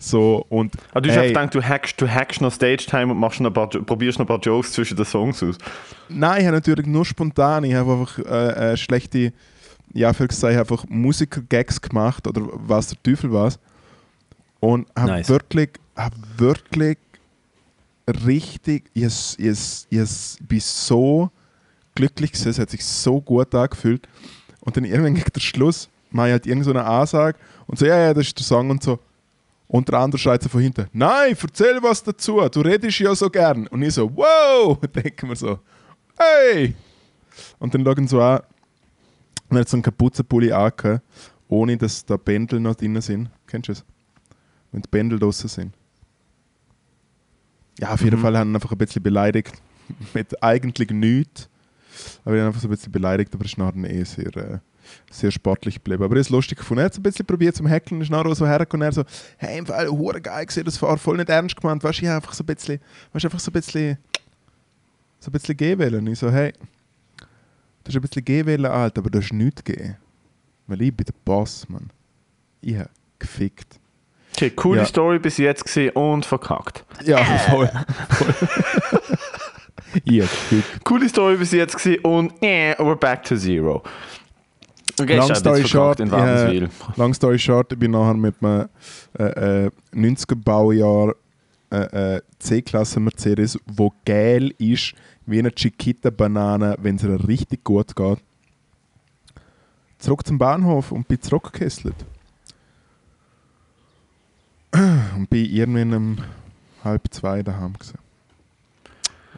So, 0.00 0.46
und 0.48 0.74
Ah, 0.94 1.00
du 1.00 1.08
hast 1.10 1.16
einfach 1.18 1.26
gedacht, 1.50 1.54
du 1.56 1.62
hackst, 1.62 2.00
du 2.00 2.08
hackst 2.08 2.40
noch 2.40 2.52
Stage-Time 2.52 3.12
und 3.12 3.18
machst 3.18 3.40
noch 3.40 3.50
ein 3.50 3.54
paar, 3.54 3.68
probierst 3.68 4.18
noch 4.20 4.26
ein 4.26 4.28
paar 4.28 4.38
Jokes 4.38 4.72
zwischen 4.72 4.96
den 4.96 5.04
Songs 5.04 5.42
aus. 5.42 5.58
Nein, 6.08 6.40
ich 6.40 6.46
habe 6.46 6.56
natürlich 6.56 6.86
nur 6.86 7.04
spontan. 7.04 7.64
Ich 7.64 7.74
habe 7.74 7.92
einfach 7.92 8.18
äh, 8.20 8.72
äh, 8.72 8.76
schlechte, 8.76 9.32
ja, 9.92 10.12
für 10.12 10.28
gesagt, 10.28 10.56
einfach 10.56 10.84
Musiker-Gags 10.88 11.80
gemacht 11.80 12.26
oder 12.28 12.42
was 12.52 12.88
der 12.88 13.02
Teufel 13.02 13.32
was. 13.32 13.58
Und 14.60 14.86
habe 14.96 15.10
Nice. 15.12 15.28
wirklich, 15.28 15.70
hab 15.96 16.12
wirklich 16.36 16.98
richtig, 18.24 18.90
ich, 18.94 19.02
es- 19.04 19.36
ich, 19.38 19.48
ich 19.90 20.46
bin 20.46 20.60
so 20.60 21.30
glücklich 21.94 22.32
gewesen, 22.32 22.50
es 22.50 22.58
hat 22.58 22.70
sich 22.70 22.84
so 22.84 23.20
gut 23.20 23.54
angefühlt. 23.54 24.08
Und 24.60 24.76
dann 24.76 24.84
irgendwann 24.84 25.14
gegen 25.14 25.32
den 25.32 25.40
Schluss 25.40 25.88
mache 26.10 26.28
ich 26.28 26.32
halt 26.32 26.46
irgend 26.46 26.64
so 26.64 26.70
eine 26.70 26.84
Ansage 26.84 27.38
und 27.66 27.78
so, 27.78 27.86
ja, 27.86 27.98
ja, 27.98 28.14
das 28.14 28.28
ist 28.28 28.38
der 28.38 28.46
Song 28.46 28.70
und 28.70 28.82
so. 28.82 28.98
Und 29.68 29.88
der 29.88 29.98
andere 29.98 30.18
schreit 30.18 30.42
so 30.42 30.48
von 30.48 30.62
hinten, 30.62 30.88
nein, 30.92 31.36
erzähl 31.40 31.82
was 31.82 32.02
dazu, 32.02 32.40
du 32.48 32.60
redest 32.60 32.98
ja 33.00 33.14
so 33.14 33.28
gern. 33.28 33.66
Und 33.66 33.82
ich 33.82 33.94
so, 33.94 34.10
wow, 34.16 34.78
denken 34.94 35.28
wir 35.28 35.36
so, 35.36 35.60
hey! 36.18 36.74
Und 37.58 37.74
dann 37.74 37.84
schauen 37.84 38.08
sie 38.08 38.08
so 38.08 38.20
an, 38.20 38.40
und 39.48 39.56
er 39.56 39.60
hat 39.60 39.68
so 39.68 39.76
einen 39.76 39.82
Kapuzenpulli 39.82 40.52
angehabt, 40.52 41.02
ohne 41.48 41.76
dass 41.76 42.04
da 42.04 42.16
Bändel 42.16 42.60
noch 42.60 42.74
drin 42.74 43.00
sind. 43.00 43.30
Kennst 43.46 43.68
du 43.68 43.72
es? 43.72 43.84
Wenn 44.72 44.82
die 44.82 44.88
Bändel 44.88 45.18
draussen 45.18 45.48
sind. 45.48 45.74
Ja, 47.78 47.92
auf 47.92 48.02
jeden 48.02 48.18
Fall 48.18 48.36
haben 48.36 48.50
ihn 48.50 48.56
einfach 48.56 48.72
ein 48.72 48.78
bisschen 48.78 49.02
beleidigt. 49.02 49.52
Mit 50.12 50.42
eigentlich 50.42 50.90
nichts. 50.90 51.48
Aber 52.24 52.34
ich 52.34 52.40
habe 52.40 52.48
einfach 52.48 52.60
so 52.60 52.68
ein 52.68 52.70
bisschen 52.70 52.92
beleidigt, 52.92 53.34
aber 53.34 53.44
es 53.44 53.52
ist 53.52 53.58
nachher 53.58 53.90
eh 53.90 54.04
sehr, 54.04 54.36
äh, 54.36 54.58
sehr 55.10 55.30
sportlich 55.30 55.76
geblieben. 55.76 56.02
Aber 56.04 56.14
er 56.16 56.20
ist 56.20 56.30
lustig 56.30 56.58
gefunden. 56.58 56.80
Er 56.80 56.86
hat 56.86 56.92
es 56.92 56.98
ein 56.98 57.02
bisschen 57.02 57.26
probiert 57.26 57.56
zum 57.56 57.68
Hackeln, 57.68 58.00
ist 58.00 58.10
nachher 58.10 58.34
so 58.34 58.46
hergekommen 58.46 58.86
und 58.86 58.92
er 58.92 58.92
so, 58.92 59.04
hey, 59.36 59.58
im 59.58 59.66
Fall, 59.66 59.88
hure 59.88 60.20
geil 60.20 60.46
gesehen, 60.46 60.64
das 60.64 60.80
war 60.82 60.96
voll 60.98 61.16
nicht 61.16 61.28
ernst 61.28 61.56
gemeint. 61.60 61.82
Weißt 61.82 62.00
du, 62.00 62.04
ich 62.04 62.10
einfach 62.10 62.32
so 62.32 62.42
ein 62.42 62.46
bisschen, 62.46 62.80
weißt, 63.12 63.24
du, 63.24 63.28
einfach 63.28 63.40
so 63.40 63.50
ein 63.50 63.52
bisschen, 63.52 63.98
so 65.20 65.30
ein 65.30 65.32
bisschen 65.32 65.56
gehen 65.56 65.78
wollen. 65.78 65.94
Und 65.94 66.06
ich 66.08 66.18
so, 66.18 66.30
hey, 66.30 66.52
du 66.52 67.88
hast 67.88 67.96
ein 67.96 68.02
bisschen 68.02 68.24
gehen 68.24 68.46
wollen, 68.46 68.66
Alter, 68.66 69.00
aber 69.00 69.10
du 69.10 69.18
hast 69.20 69.32
nichts 69.32 69.64
gegeben. 69.64 69.96
Weil 70.66 70.82
ich 70.82 70.94
bin 70.94 71.06
der 71.06 71.14
Boss, 71.24 71.68
Mann. 71.68 71.90
Ich 72.60 72.76
habe 72.76 72.90
gefickt. 73.18 73.78
Okay, 74.34 74.50
coole 74.50 74.80
Ja. 74.80 74.86
Story 74.86 75.18
bis 75.18 75.38
jetzt 75.38 75.64
gesehen 75.64 75.90
und 75.90 76.24
verkackt. 76.24 76.84
Ja, 77.04 77.24
voll. 77.50 77.68
voll. 78.10 78.34
ich 80.04 80.20
habe 80.20 80.28
gefickt. 80.30 80.84
Coole 80.84 81.08
Story 81.08 81.36
bis 81.36 81.52
jetzt 81.52 81.74
gesehen 81.74 82.00
und 82.04 82.32
äh, 82.42 82.74
we're 82.78 82.94
back 82.94 83.24
to 83.24 83.36
zero. 83.36 83.82
Okay, 85.00 85.16
Long 85.16 85.34
story 85.34 85.66
short, 85.66 86.00
in 86.00 86.10
Wädenswil. 86.10 86.68
Long 86.96 87.14
story 87.14 87.38
short, 87.38 87.72
ich 87.72 87.78
bin 87.78 87.92
nachher 87.92 88.14
mit 88.14 88.34
einem 88.42 88.68
äh, 89.18 89.66
äh, 89.66 89.70
90er 89.94 90.34
Baujahr 90.34 91.14
äh, 91.70 92.16
äh, 92.16 92.22
C-Klasse 92.38 93.00
Mercedes, 93.00 93.58
wo 93.66 93.92
geil 94.04 94.54
ist 94.58 94.94
wie 95.26 95.38
eine 95.38 95.52
Chiquita 95.52 96.10
Banane, 96.10 96.76
wenn 96.80 96.96
es 96.96 97.02
ihr 97.02 97.28
richtig 97.28 97.62
gut 97.64 97.94
geht. 97.94 98.18
Zurück 99.98 100.26
zum 100.26 100.38
Bahnhof 100.38 100.92
und 100.92 101.06
bin 101.08 101.20
zurückgekesselt. 101.20 101.96
Und 104.72 105.28
bin 105.28 105.44
irgendwann 105.46 105.94
um 105.94 106.18
halb 106.84 107.02
zwei 107.12 107.42
daheim 107.42 107.72
gewesen. 107.74 107.98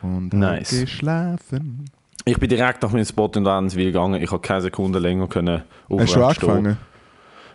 Und 0.03 0.33
Nice. 0.35 0.71
geschlafen. 0.71 1.91
Ich 2.25 2.39
bin 2.39 2.49
direkt 2.49 2.83
nach 2.83 2.93
meinem 2.93 3.05
Spot 3.05 3.31
in 3.35 3.45
Wädenswil 3.45 3.87
gegangen. 3.87 4.23
Ich 4.23 4.31
habe 4.31 4.41
keine 4.41 4.61
Sekunde 4.61 4.99
länger 4.99 5.27
können 5.27 5.63
Hast 5.89 6.01
du 6.01 6.07
stehen. 6.07 6.23
angefangen? 6.23 6.77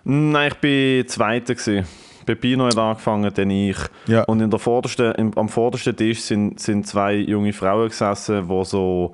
Nein, 0.03 0.47
ich 0.51 0.55
bin 0.55 1.07
Zweiter 1.07 1.55
gewesen. 1.55 1.87
Pepino 2.25 2.65
hat 2.65 2.77
angefangen, 2.77 3.31
dann 3.33 3.49
ich. 3.49 3.77
Ja. 4.07 4.23
Und 4.23 4.41
in 4.41 4.49
der 4.49 4.59
vordersten, 4.59 5.13
im, 5.13 5.37
am 5.37 5.49
vordersten 5.49 5.95
Tisch 5.95 6.21
sind, 6.21 6.59
sind 6.59 6.87
zwei 6.87 7.15
junge 7.15 7.53
Frauen 7.53 7.89
gesessen, 7.89 8.47
wo 8.49 8.63
so 8.63 9.13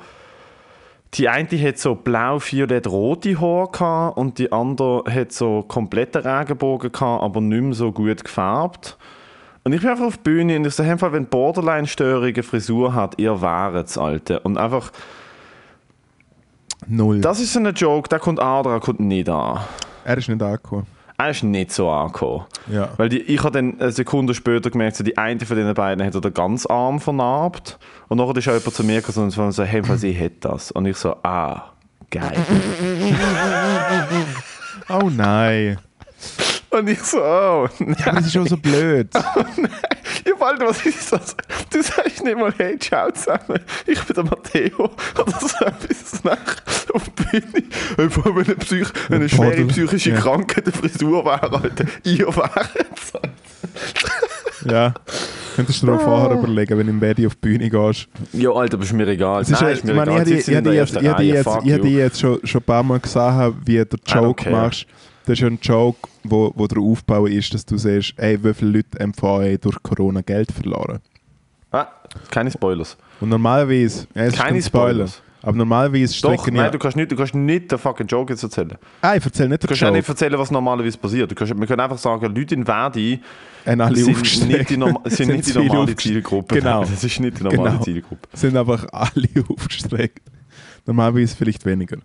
die 1.14 1.28
eine 1.28 1.48
hat 1.50 1.78
so 1.78 1.96
blau, 1.96 2.40
violett, 2.40 2.88
rote 2.88 3.40
Haare 3.40 3.70
gehabt 3.70 4.18
und 4.18 4.38
die 4.38 4.52
andere 4.52 5.04
hat 5.14 5.34
so 5.34 5.62
kompletten 5.68 6.22
Regenbogen 6.22 6.92
gehabt, 6.92 7.24
aber 7.24 7.42
nicht 7.42 7.62
mehr 7.62 7.74
so 7.74 7.92
gut 7.92 8.24
gefärbt. 8.24 8.98
Und 9.64 9.74
ich 9.74 9.82
bin 9.82 9.90
einfach 9.90 10.06
auf 10.06 10.18
die 10.18 10.24
Bühne 10.24 10.56
und 10.56 10.66
ich 10.66 10.74
so, 10.74 10.84
einfach, 10.84 11.12
wenn 11.12 11.26
Borderline-Störige 11.26 12.44
Frisur 12.44 12.96
hat, 12.96 13.20
ihr 13.20 13.42
wäret 13.42 13.88
es, 13.88 13.98
Alte. 13.98 14.40
Und 14.40 14.58
einfach, 14.58 14.92
Null. 16.88 17.22
das 17.22 17.40
ist 17.40 17.54
so 17.54 17.60
ein 17.60 17.74
Joke, 17.74 18.10
der 18.10 18.20
kommt 18.20 18.40
an, 18.40 18.64
der 18.64 18.80
kommt 18.80 19.00
nicht 19.00 19.30
an. 19.30 19.60
er 20.04 20.18
ist 20.18 20.28
nicht 20.30 20.42
angekommen. 20.42 20.88
Er 21.18 21.30
ist 21.30 21.44
nicht 21.44 21.72
so 21.72 21.88
angekommen. 21.90 22.46
Ja. 22.72 22.90
Weil 22.98 23.10
die, 23.10 23.22
ich 23.22 23.44
habe 23.44 23.52
dann 23.52 23.80
eine 23.80 23.92
Sekunde 23.92 24.34
später 24.34 24.72
gemerkt, 24.72 24.96
so 24.98 25.04
die 25.04 25.20
eine 25.20 25.40
von 25.42 25.56
den 25.56 25.72
beiden 25.76 26.04
hat 26.04 26.16
den 26.16 26.34
ganzen 26.34 26.72
Arm 26.72 27.00
vernarbt. 27.00 27.78
Und 28.08 28.18
nachher 28.18 28.36
ist 28.38 28.48
auch 28.48 28.54
jemand 28.54 28.74
zu 28.74 28.84
mir 28.84 29.02
gekommen 29.02 29.32
und 29.32 29.52
so, 29.52 29.64
hey, 29.64 29.84
sie 29.98 30.20
hat 30.20 30.32
das. 30.40 30.72
Und 30.72 30.88
ich 30.88 30.98
so, 30.98 31.16
ah, 31.24 31.72
geil. 32.10 32.34
Oh 34.90 35.10
nein. 35.10 35.78
und 36.72 36.90
ich 36.90 37.02
so, 37.02 37.20
oh, 37.22 37.68
nein. 37.80 37.96
Ja, 38.00 38.12
das 38.14 38.26
ist 38.26 38.38
auch 38.38 38.48
so 38.48 38.58
blöd. 38.58 39.10
Ja, 39.14 39.46
Alter, 40.42 40.68
was 40.68 40.86
ist 40.86 41.12
das? 41.12 41.36
Du 41.72 41.82
sagst 41.82 42.24
nicht 42.24 42.38
mal, 42.38 42.54
hey, 42.58 42.78
ciao 42.80 43.12
zusammen, 43.12 43.60
ich 43.88 44.02
bin 44.04 44.16
der 44.16 44.24
Matteo. 44.26 44.90
Oder 45.20 45.40
so 45.40 45.66
etwas 45.66 46.24
nach 46.24 46.38
auf 46.94 47.04
die 47.10 47.40
Bühne. 47.40 47.64
Einfach 47.98 48.26
wenn 48.26 48.46
eine, 48.46 48.56
Psych 48.56 48.88
eine 49.10 49.30
schwere 49.30 49.66
psychische 49.66 50.12
Ja. 50.12 50.20
Krankheit 50.20 50.64
eine 50.66 50.74
Frisur 50.74 51.24
wäre, 51.26 51.54
Alter. 51.54 51.86
Ihr 52.04 52.28
wäret 52.28 52.70
Ja. 54.70 54.94
Könntest 55.56 55.82
du 55.82 55.88
dir 55.88 55.94
auch 55.94 56.02
vorher 56.02 56.32
überlegen, 56.38 56.78
wenn 56.78 56.88
du 56.88 56.94
im 56.94 57.00
Bett 57.00 57.18
auf 57.26 57.36
die 57.36 57.40
Bühne 57.42 57.70
gehst. 57.70 58.08
Ja, 58.34 58.52
Alter, 58.52 58.76
aber 58.76 58.84
ist 58.84 58.94
mir 58.94 59.08
egal. 59.08 59.42
Es 59.42 59.50
ist, 59.50 59.60
Nein, 59.62 59.70
ja- 59.70 59.74
ist 59.76 59.80
ich 59.80 59.86
meine, 59.86 60.02
egal. 60.04 60.14
habe 60.16 60.26
Sie 60.26 60.34
die- 60.34 60.40
ich 60.40 60.46
sind 60.46 60.54
in 60.54 60.58
habe 60.58 60.64
der 60.70 60.74
die 61.80 61.94
jetzt, 61.96 62.20
schon, 62.20 62.40
schon 62.48 62.62
ein 62.62 62.64
paar 62.64 62.84
Mal 62.84 63.00
gesehen, 63.00 63.54
wie 63.66 63.78
du 63.86 63.98
Joke 64.06 64.50
machst. 64.50 64.86
Das 65.26 65.34
ist 65.34 65.40
ja 65.42 65.48
ein 65.48 65.60
Joke 65.62 66.08
wo, 66.24 66.52
wo 66.56 66.68
der 66.68 66.80
Aufbau 66.82 67.26
ist, 67.26 67.54
dass 67.54 67.66
du 67.66 67.78
siehst, 67.78 68.14
ey, 68.18 68.44
wie 68.44 68.54
viele 68.54 68.72
Leute 68.72 69.00
euch 69.24 69.60
durch 69.60 69.82
Corona 69.84 70.22
Geld 70.22 70.52
verloren. 70.52 71.00
Ah, 71.72 71.88
keine 72.30 72.52
Spoilers. 72.52 72.98
Und 73.22 73.30
normalerweise, 73.30 74.08
ja, 74.14 74.24
es 74.24 74.36
Keine 74.36 74.54
kein 74.54 74.62
Spoiler, 74.62 74.90
Spoilers. 75.08 75.22
aber 75.42 75.58
normalerweise 75.58 76.08
Doch, 76.22 76.34
strecken 76.34 76.56
nein, 76.56 76.66
ja... 76.66 76.70
du 76.72 76.80
kannst 76.80 76.98
nicht, 76.98 77.12
du 77.12 77.16
kannst 77.16 77.34
nicht 77.34 77.72
den 77.72 77.80
fucking 77.80 78.08
Joke 78.08 78.34
jetzt 78.34 78.44
erzählen. 78.44 78.74
Ah, 79.02 79.16
ich 79.16 79.24
erzähl 79.24 79.48
nicht 79.48 79.64
Du 79.64 79.68
den 79.68 79.70
kannst 79.70 79.84
auch 79.84 79.92
nicht 79.92 80.00
Joke. 80.08 80.12
erzählen, 80.12 80.40
was 80.40 80.52
normalerweise 80.52 80.98
passiert. 80.98 81.32
Du 81.32 81.36
kannst, 81.36 81.58
wir 81.58 81.68
können 81.68 81.80
einfach 81.80 81.98
sagen, 81.98 82.36
Leute 82.36 82.56
in 82.56 82.66
Verdi 82.66 83.22
sind 83.66 84.48
nicht 84.50 84.70
die, 84.70 84.78
norma 84.78 85.02
sind 85.06 85.30
nicht 85.30 85.48
die 85.48 85.54
normale 85.54 85.96
Zielgruppe. 85.96 86.56
Genau. 86.56 86.82
Das 86.90 87.04
ist 87.04 87.20
nicht 87.20 87.40
die 87.40 87.44
normale 87.44 87.70
Genau. 87.72 87.84
Zielgruppe. 87.84 88.28
Sind 88.34 88.58
einfach 88.58 88.86
alle 88.92 89.28
aufgestreckt. 89.50 90.22
Normalerweise 90.86 91.36
vielleicht 91.38 91.66
weniger. 91.66 91.98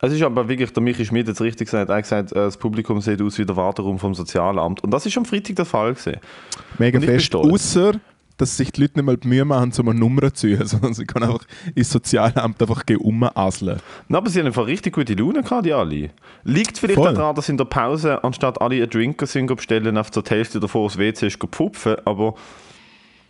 Es 0.00 0.12
ist 0.12 0.22
aber 0.22 0.48
wirklich, 0.48 0.72
der 0.72 0.82
Michi 0.82 1.06
Schmidt 1.06 1.26
hat 1.26 1.34
es 1.34 1.40
richtig 1.40 1.66
gesagt, 1.68 1.88
er 1.88 1.96
hat 1.96 2.02
gesagt, 2.02 2.32
äh, 2.32 2.34
das 2.34 2.56
Publikum 2.56 3.00
sieht 3.00 3.20
aus 3.22 3.38
wie 3.38 3.46
der 3.46 3.56
Warteraum 3.56 3.98
vom 3.98 4.14
Sozialamt. 4.14 4.84
Und 4.84 4.90
das 4.90 5.06
ist 5.06 5.16
am 5.16 5.24
Freitag 5.24 5.56
der 5.56 5.64
Fall 5.64 5.94
gewesen. 5.94 6.20
Mega 6.78 7.00
fest. 7.00 7.34
Außer, 7.34 7.92
dass 8.36 8.56
sich 8.58 8.72
die 8.72 8.82
Leute 8.82 8.98
nicht 8.98 9.06
mal 9.06 9.16
die 9.16 9.28
Mühe 9.28 9.44
machen, 9.46 9.72
um 9.78 9.88
eine 9.88 9.98
Nummer 9.98 10.34
zu 10.34 10.48
ziehen, 10.48 10.60
sondern 10.66 10.92
sie 10.92 11.06
können 11.06 11.30
einfach 11.30 11.46
ins 11.74 11.90
Sozialamt 11.90 12.60
einfach 12.60 12.82
umaseln. 12.98 13.80
Na, 14.08 14.18
aber 14.18 14.28
sie 14.28 14.40
haben 14.40 14.46
einfach 14.46 14.66
richtig 14.66 14.94
gute 14.94 15.14
Laune 15.14 15.42
gehabt, 15.42 15.64
die 15.64 15.72
alle. 15.72 16.10
Liegt 16.44 16.76
vielleicht 16.78 16.98
Voll. 16.98 17.14
daran, 17.14 17.34
dass 17.34 17.48
in 17.48 17.56
der 17.56 17.64
Pause, 17.64 18.22
anstatt 18.22 18.60
alle 18.60 18.76
einen 18.76 18.90
Drinker 18.90 19.26
sind 19.26 19.54
bestellen, 19.54 19.96
auf 19.96 20.10
die 20.10 20.20
Hälfte 20.28 20.60
davon 20.60 20.84
aufs 20.84 20.98
WC 20.98 21.28
ist 21.28 21.40
gepfupfen, 21.40 21.96
aber 22.04 22.34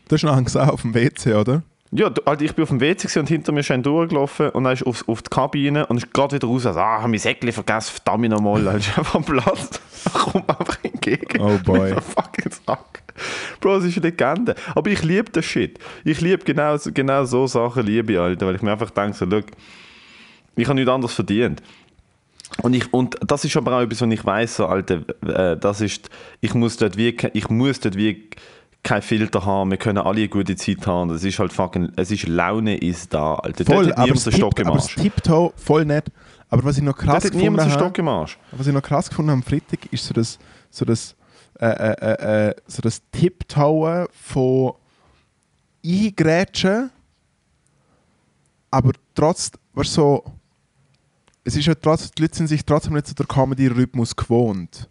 Du 0.09 0.15
hast 0.15 0.23
noch 0.23 0.57
auf 0.69 0.83
dem 0.83 0.95
WC, 0.95 1.35
oder? 1.35 1.63
Ja, 1.97 2.11
Alter, 2.27 2.45
ich 2.45 2.55
bin 2.55 2.63
auf 2.65 2.69
dem 2.69 2.81
WC 2.81 3.19
und 3.19 3.27
hinter 3.29 3.53
mir 3.53 3.61
ist 3.61 3.71
ein 3.71 3.83
durchgelaufen 3.83 4.51
und 4.51 4.65
dann 4.65 4.75
ist 4.75 4.85
auf, 4.87 5.09
auf 5.09 5.23
die 5.23 5.31
Kabine 5.31 5.87
und 5.87 5.97
ist 5.97 6.13
gerade 6.13 6.37
wieder 6.37 6.47
raus. 6.47 6.67
Also, 6.67 6.79
ah, 6.79 7.01
hab 7.01 7.09
mein 7.09 7.19
Säckchen 7.19 7.51
vergessen, 7.53 7.93
verdammt 7.95 8.29
nochmal. 8.29 8.63
Dann 8.65 8.77
ist 8.77 8.89
einfach 8.99 9.15
am 9.15 9.25
Platz. 9.25 9.81
Kommt 10.13 10.47
einfach 10.51 10.77
entgegen. 10.85 11.41
Oh 11.41 11.59
boy. 11.65 11.95
Fucking 12.15 12.53
Sack. 12.67 13.03
Bro, 13.61 13.77
es 13.79 13.85
ist 13.87 13.97
eine 13.97 14.09
Legende. 14.11 14.55
Aber 14.75 14.91
ich 14.91 15.03
liebe 15.05 15.31
den 15.31 15.43
Shit. 15.43 15.79
Ich 16.05 16.21
liebe 16.21 16.45
genau, 16.45 16.77
so- 16.77 16.93
genau 16.93 17.25
so 17.25 17.47
Sachen, 17.47 17.87
liebe 17.87 18.13
ich, 18.13 18.19
Alter. 18.19 18.47
Weil 18.47 18.57
ich 18.57 18.63
mir 18.63 18.73
einfach 18.73 18.91
denke, 18.91 19.17
so, 19.17 19.25
look, 19.25 19.47
ich 20.55 20.67
habe 20.67 20.75
nichts 20.75 20.91
anderes 20.91 21.15
verdient. 21.15 21.63
Und, 22.63 22.75
ich, 22.75 22.93
und 22.93 23.17
das 23.27 23.43
ist 23.47 23.57
aber 23.57 23.75
auch 23.75 23.81
etwas, 23.81 24.03
was 24.03 24.11
ich 24.11 24.25
weiss, 24.25 24.57
so, 24.57 24.67
Alter, 24.67 25.01
äh, 25.27 25.57
das 25.57 25.81
ist, 25.81 26.11
ich 26.43 26.53
muss 26.53 26.77
dort 26.77 26.97
wie, 26.99 27.17
ich 27.33 27.49
muss 27.49 27.81
dort 27.81 27.97
wie 27.97 28.29
kein 28.87 29.03
Filter 29.03 29.45
haben, 29.45 29.73
wir 29.73 29.79
können 29.79 29.99
alle 29.99 30.19
eine 30.19 30.29
gute 30.29 30.55
Zeit 30.55 30.87
haben, 30.87 31.11
es 31.11 31.25
ist 31.25 31.41
halt 31.41 31.53
fucking, 31.53 31.91
es 31.97 32.13
ist 32.13 32.29
Laune 32.29 32.77
ist 32.77 33.13
da, 33.13 33.35
Alter. 33.35 33.65
Voll, 33.65 33.93
aber 33.93 34.07
den 34.07 34.17
Stock 34.17 34.55
Tip, 34.55 34.65
im 34.65 34.73
aber. 34.73 34.79
Tiptoe 34.81 35.53
voll 35.57 35.85
nett. 35.85 36.07
Aber 36.49 36.63
was 36.63 36.79
ich 36.79 36.85
noch 36.85 36.97
krass 36.97 37.25
gefunden 37.25 37.61
habe, 37.61 38.29
was 38.53 38.67
ich 38.67 38.73
noch 38.73 38.83
krass 38.83 39.09
gefunden 39.09 39.33
habe 39.33 39.39
am 39.39 39.43
Freitag, 39.43 39.93
ist 39.93 40.07
so 40.07 40.15
das, 40.15 40.39
so 40.71 40.85
das, 40.85 41.17
äh, 41.59 41.67
äh, 41.67 41.95
äh, 42.01 42.49
äh, 42.49 42.55
so 42.69 42.81
das 42.81 43.03
Tiptoe 43.11 44.07
von 44.13 44.75
eingrätschen, 45.85 46.91
aber 48.71 48.93
trotzdem, 49.17 49.61
weißt 49.75 49.95
so, 49.95 50.25
es 51.43 51.57
ist 51.57 51.67
ja 51.67 51.75
trotzdem, 51.75 52.13
die 52.17 52.23
Leute 52.23 52.37
sind 52.37 52.47
sich 52.47 52.65
trotzdem 52.65 52.93
nicht 52.93 53.09
so 53.09 53.15
der 53.15 53.27
Comedy-Rhythmus 53.27 54.15
gewohnt. 54.15 54.89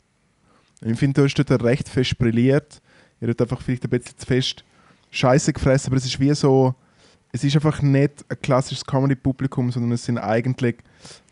Ich 0.82 1.00
finde, 1.00 1.22
du 1.22 1.26
hast 1.26 1.36
dort 1.36 1.64
recht 1.64 1.88
fest 1.88 2.18
brilliert. 2.18 2.82
Ihr 3.22 3.30
habt 3.30 3.42
einfach 3.42 3.62
vielleicht 3.62 3.84
ein 3.84 3.90
bisschen 3.90 4.18
zu 4.18 4.26
fest 4.26 4.64
Scheiße 5.12 5.54
gefressen, 5.54 5.90
aber 5.90 5.98
es 5.98 6.06
ist 6.06 6.20
wie 6.20 6.34
so, 6.34 6.76
es 7.32 7.44
ist 7.44 7.56
einfach 7.56 7.82
nicht 7.82 8.26
ein 8.30 8.38
klassisches 8.42 8.86
Comedy-Publikum, 8.86 9.72
sondern 9.72 9.94
es 9.94 10.04
sind 10.04 10.18
eigentlich, 10.18 10.76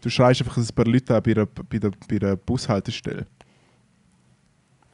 du 0.01 0.09
schreist 0.09 0.41
einfach 0.41 0.57
ein 0.57 0.67
paar 0.73 0.85
Leute 0.85 1.15
an 1.15 1.23
bei 1.23 1.33
der, 1.33 1.45
bei 1.45 1.79
der, 1.79 1.91
bei 2.07 2.19
der 2.19 2.35
Bushaltestelle. 2.35 3.25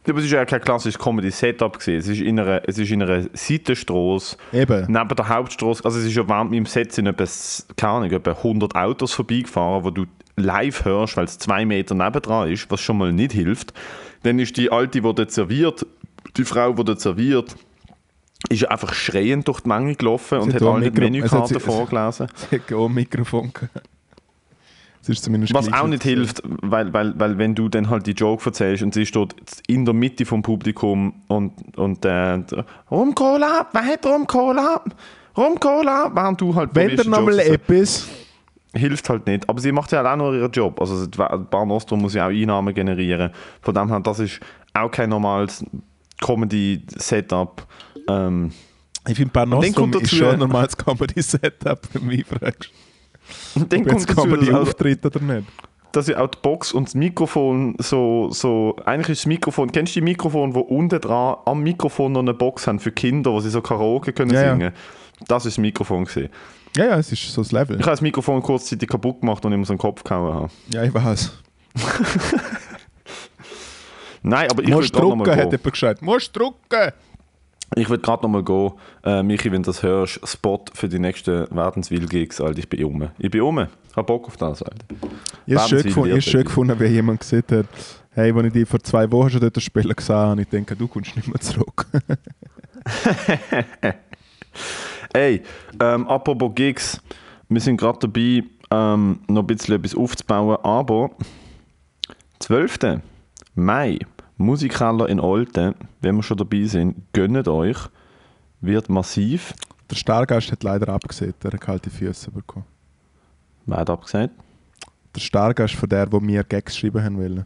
Ja, 0.05 0.13
aber 0.13 0.19
es 0.19 0.25
ist 0.25 0.31
ja 0.31 0.43
kein 0.45 0.61
klassisches 0.61 0.97
Comedy-Setup. 0.97 1.77
Es 1.77 2.07
ist 2.07 2.21
in 2.21 2.39
einer, 2.39 2.67
es 2.67 2.79
ist 2.79 2.89
in 2.89 3.03
einer 3.03 3.27
Seitenstrasse, 3.33 4.37
Eben. 4.51 4.91
neben 4.91 5.15
der 5.15 5.29
Hauptstrasse, 5.29 5.85
also 5.85 5.99
es 5.99 6.05
ist 6.05 6.15
ja 6.15 6.27
während 6.27 6.49
meinem 6.49 6.65
Set 6.65 6.93
sind 6.93 7.05
etwa, 7.05 7.25
keine 7.75 7.93
Ahnung, 7.93 8.11
etwa 8.11 8.31
100 8.31 8.75
Autos 8.75 9.13
vorbeigefahren, 9.13 9.83
wo 9.83 9.91
du 9.91 10.05
live 10.35 10.85
hörst, 10.85 11.17
weil 11.17 11.25
es 11.25 11.37
zwei 11.37 11.65
Meter 11.65 11.93
nebendran 11.93 12.49
ist, 12.49 12.71
was 12.71 12.81
schon 12.81 12.97
mal 12.97 13.11
nicht 13.11 13.33
hilft. 13.33 13.73
Dann 14.23 14.39
ist 14.39 14.57
die 14.57 14.71
Alte, 14.71 15.01
die 15.01 15.13
dort 15.13 15.31
serviert, 15.31 15.85
die 16.37 16.43
Frau, 16.45 16.73
die 16.73 16.83
dort 16.83 16.99
serviert, 17.01 17.55
ist 18.49 18.69
einfach 18.69 18.93
schreiend 18.93 19.47
durch 19.47 19.61
die 19.61 19.69
Menge 19.69 19.95
gelaufen 19.95 20.39
und 20.39 20.47
hat 20.53 20.61
hat 20.61 20.67
auch 20.67 20.75
alle 20.75 20.91
die 20.91 21.01
Mikro- 21.01 21.05
hat 21.05 21.11
Menükarte 21.11 21.53
sie- 21.55 21.59
vorgelesen. 21.59 22.27
Sie 22.49 22.55
hat 22.57 22.73
auch 22.73 22.87
ein 22.87 22.93
Mikrofon 22.93 23.51
gehabt. 23.53 23.81
Was 25.07 25.73
auch 25.73 25.87
nicht 25.87 26.03
hilft, 26.03 26.41
weil, 26.45 26.93
weil, 26.93 27.17
weil 27.17 27.37
wenn 27.37 27.55
du 27.55 27.67
dann 27.69 27.89
halt 27.89 28.05
die 28.05 28.11
Joke 28.11 28.45
erzählst 28.45 28.83
und 28.83 28.93
sie 28.93 29.05
steht 29.07 29.33
in 29.65 29.83
der 29.85 29.93
Mitte 29.93 30.25
vom 30.25 30.41
Publikum 30.43 31.13
und, 31.27 31.53
und 31.77 32.05
äh, 32.05 32.39
Rum 32.91 33.15
Cola, 33.15 33.67
wer 33.71 33.85
hat 33.85 34.05
Rum 34.05 34.27
Cola? 34.27 34.81
Rum 35.35 35.59
Cola, 35.59 36.11
während 36.13 36.39
du 36.41 36.53
halt 36.53 36.71
Wenn 36.75 36.89
probierst, 36.89 36.99
da 36.99 37.03
die 37.03 37.09
nochmal 37.09 37.39
etwas. 37.39 38.07
hilft 38.75 39.09
halt 39.09 39.25
nicht. 39.25 39.49
Aber 39.49 39.59
sie 39.61 39.71
macht 39.71 39.91
ja 39.93 40.03
auch 40.13 40.17
nur 40.17 40.35
ihren 40.35 40.51
Job. 40.51 40.79
Also 40.79 41.07
die 41.07 41.17
Bar 41.17 41.65
Nostrum 41.65 42.01
muss 42.01 42.13
ja 42.13 42.25
auch 42.27 42.31
Einnahmen 42.31 42.73
generieren. 42.73 43.31
Von 43.61 43.73
dem 43.73 43.87
her, 43.87 44.01
das 44.01 44.19
ist 44.19 44.39
auch 44.73 44.91
kein 44.91 45.09
normales 45.09 45.65
Comedy-Setup. 46.21 47.65
Ähm, 48.07 48.51
Ich 49.07 49.15
finde, 49.17 49.31
kommt 49.73 49.95
ist 49.95 50.15
schon 50.15 50.27
ein 50.29 50.39
normales 50.39 50.75
Comedy-Setup, 50.77 51.79
wenn 51.93 52.01
du 52.01 52.07
mich 52.07 52.25
fragst. 52.25 52.69
und 53.55 53.71
dann 53.71 53.81
Ob 53.81 53.87
kommt 53.87 53.99
jetzt 54.01 54.09
dazu, 54.09 54.21
Comedy 54.23 54.45
dass 54.47 54.55
auch, 54.55 54.61
auftritt 54.61 55.05
oder 55.05 55.19
nicht. 55.19 55.47
dass 55.91 56.07
ja 56.07 56.19
auch 56.19 56.27
die 56.27 56.37
Box 56.41 56.73
und 56.73 56.87
das 56.87 56.95
Mikrofon 56.95 57.75
so, 57.79 58.29
so, 58.31 58.75
eigentlich 58.85 59.09
ist 59.09 59.21
das 59.21 59.25
Mikrofon, 59.27 59.71
kennst 59.71 59.95
du 59.95 59.99
die 59.99 60.03
Mikrofon, 60.05 60.53
wo 60.55 60.61
unten 60.61 60.99
dran 61.01 61.37
am 61.45 61.61
Mikrofon 61.63 62.11
noch 62.11 62.21
eine 62.21 62.33
Box 62.33 62.67
haben 62.67 62.79
für 62.79 62.91
Kinder, 62.91 63.31
wo 63.31 63.39
sie 63.39 63.49
so 63.49 63.61
Karaoke 63.61 64.13
können 64.13 64.31
Ja, 64.33 64.43
ja. 64.43 64.51
singen? 64.53 64.71
Das 65.27 65.45
ist 65.45 65.57
das 65.57 65.61
Mikrofon 65.61 66.05
gewesen. 66.05 66.29
Ja, 66.77 66.85
ja, 66.85 66.97
es 66.99 67.11
ist 67.11 67.33
so 67.33 67.41
das 67.41 67.51
Level. 67.51 67.75
Ich 67.77 67.81
habe 67.81 67.91
das 67.91 68.01
Mikrofon 68.01 68.41
kurzzeitig 68.43 68.87
kaputt 68.87 69.21
gemacht 69.21 69.43
und 69.43 69.51
ihm 69.53 69.65
so 69.65 69.73
den 69.73 69.79
Kopf 69.79 70.03
gehauen 70.03 70.33
habe. 70.33 70.49
Ja, 70.71 70.83
ich 70.83 70.93
weiß. 70.93 71.31
Nein, 74.21 74.49
aber 74.49 74.63
ich 74.63 74.69
Musst 74.69 74.93
gerade 74.93 75.05
drucken, 75.05 75.19
nochmal 75.19 75.37
hat 75.37 75.51
jemand 75.51 75.73
gesagt. 75.73 76.01
Musst 76.01 76.35
drucken! 76.35 76.91
Ich 77.75 77.89
will 77.89 77.99
gerade 77.99 78.23
nochmal 78.23 78.43
gehen. 78.43 78.71
Äh, 79.03 79.23
Michi, 79.23 79.51
wenn 79.51 79.61
du 79.61 79.67
das 79.67 79.83
hörst, 79.83 80.19
Spot 80.27 80.63
für 80.73 80.89
die 80.89 80.97
nächsten 80.97 81.45
Wärdenswil-Gigs, 81.55 82.41
Alter. 82.41 82.59
Ich 82.59 82.67
bin 82.67 82.83
um. 82.83 83.09
Ich 83.19 83.29
bin 83.29 83.41
um. 83.41 83.67
Hab 83.95 84.07
Bock 84.07 84.27
auf 84.27 84.37
das, 84.37 84.63
Alter. 84.63 84.85
Ich 85.45 85.55
habe 85.55 85.63
es 85.63 85.69
schön, 85.69 85.83
gefunden, 85.83 86.17
ich 86.17 86.25
schön 86.25 86.43
gefunden, 86.43 86.79
wie 86.79 86.85
jemand 86.85 87.19
gesagt 87.19 87.51
hat, 87.51 87.65
hey, 88.11 88.35
wenn 88.35 88.45
ich 88.45 88.53
dich 88.53 88.67
vor 88.67 88.79
zwei 88.79 89.11
Wochen 89.11 89.29
schon 89.29 89.41
dort 89.41 89.61
spielen 89.61 89.95
gesehen 89.95 90.15
habe, 90.15 90.41
ich 90.41 90.47
denke, 90.47 90.75
du 90.75 90.87
kommst 90.87 91.15
nicht 91.15 91.27
mehr 91.27 91.39
zurück. 91.39 91.85
Ey, 95.13 95.43
ähm, 95.79 96.07
apropos 96.07 96.51
Gigs, 96.55 96.99
wir 97.49 97.61
sind 97.61 97.77
gerade 97.77 97.99
dabei, 97.99 98.43
ähm, 98.71 99.19
noch 99.27 99.43
ein 99.43 99.47
bisschen 99.47 99.75
etwas 99.75 99.95
aufzubauen, 99.95 100.57
aber 100.63 101.11
12. 102.39 102.79
Mai, 103.59 103.99
Musikhalle 104.37 105.07
in 105.07 105.19
Olten, 105.19 105.75
wenn 106.01 106.15
wir 106.15 106.23
schon 106.23 106.37
dabei 106.37 106.63
sind, 106.63 106.95
gönnt 107.13 107.47
euch, 107.47 107.77
wird 108.61 108.89
massiv, 108.89 109.53
Der 109.89 109.95
Stargast 109.95 110.51
hat 110.51 110.63
leider 110.63 110.89
abgesehen, 110.89 111.33
er 111.43 111.51
hat 111.51 111.61
kalte 111.61 111.89
Füße 111.89 112.31
bekommen. 112.31 112.65
wer 113.65 113.77
hat 113.77 113.89
abgesagt? 113.89 114.33
Der 115.15 115.19
Stargast 115.19 115.75
von 115.75 115.89
der, 115.89 116.11
wo 116.11 116.21
wir 116.21 116.43
Gags 116.43 116.77
schreiben 116.77 117.03
haben 117.03 117.17
wollen. 117.17 117.45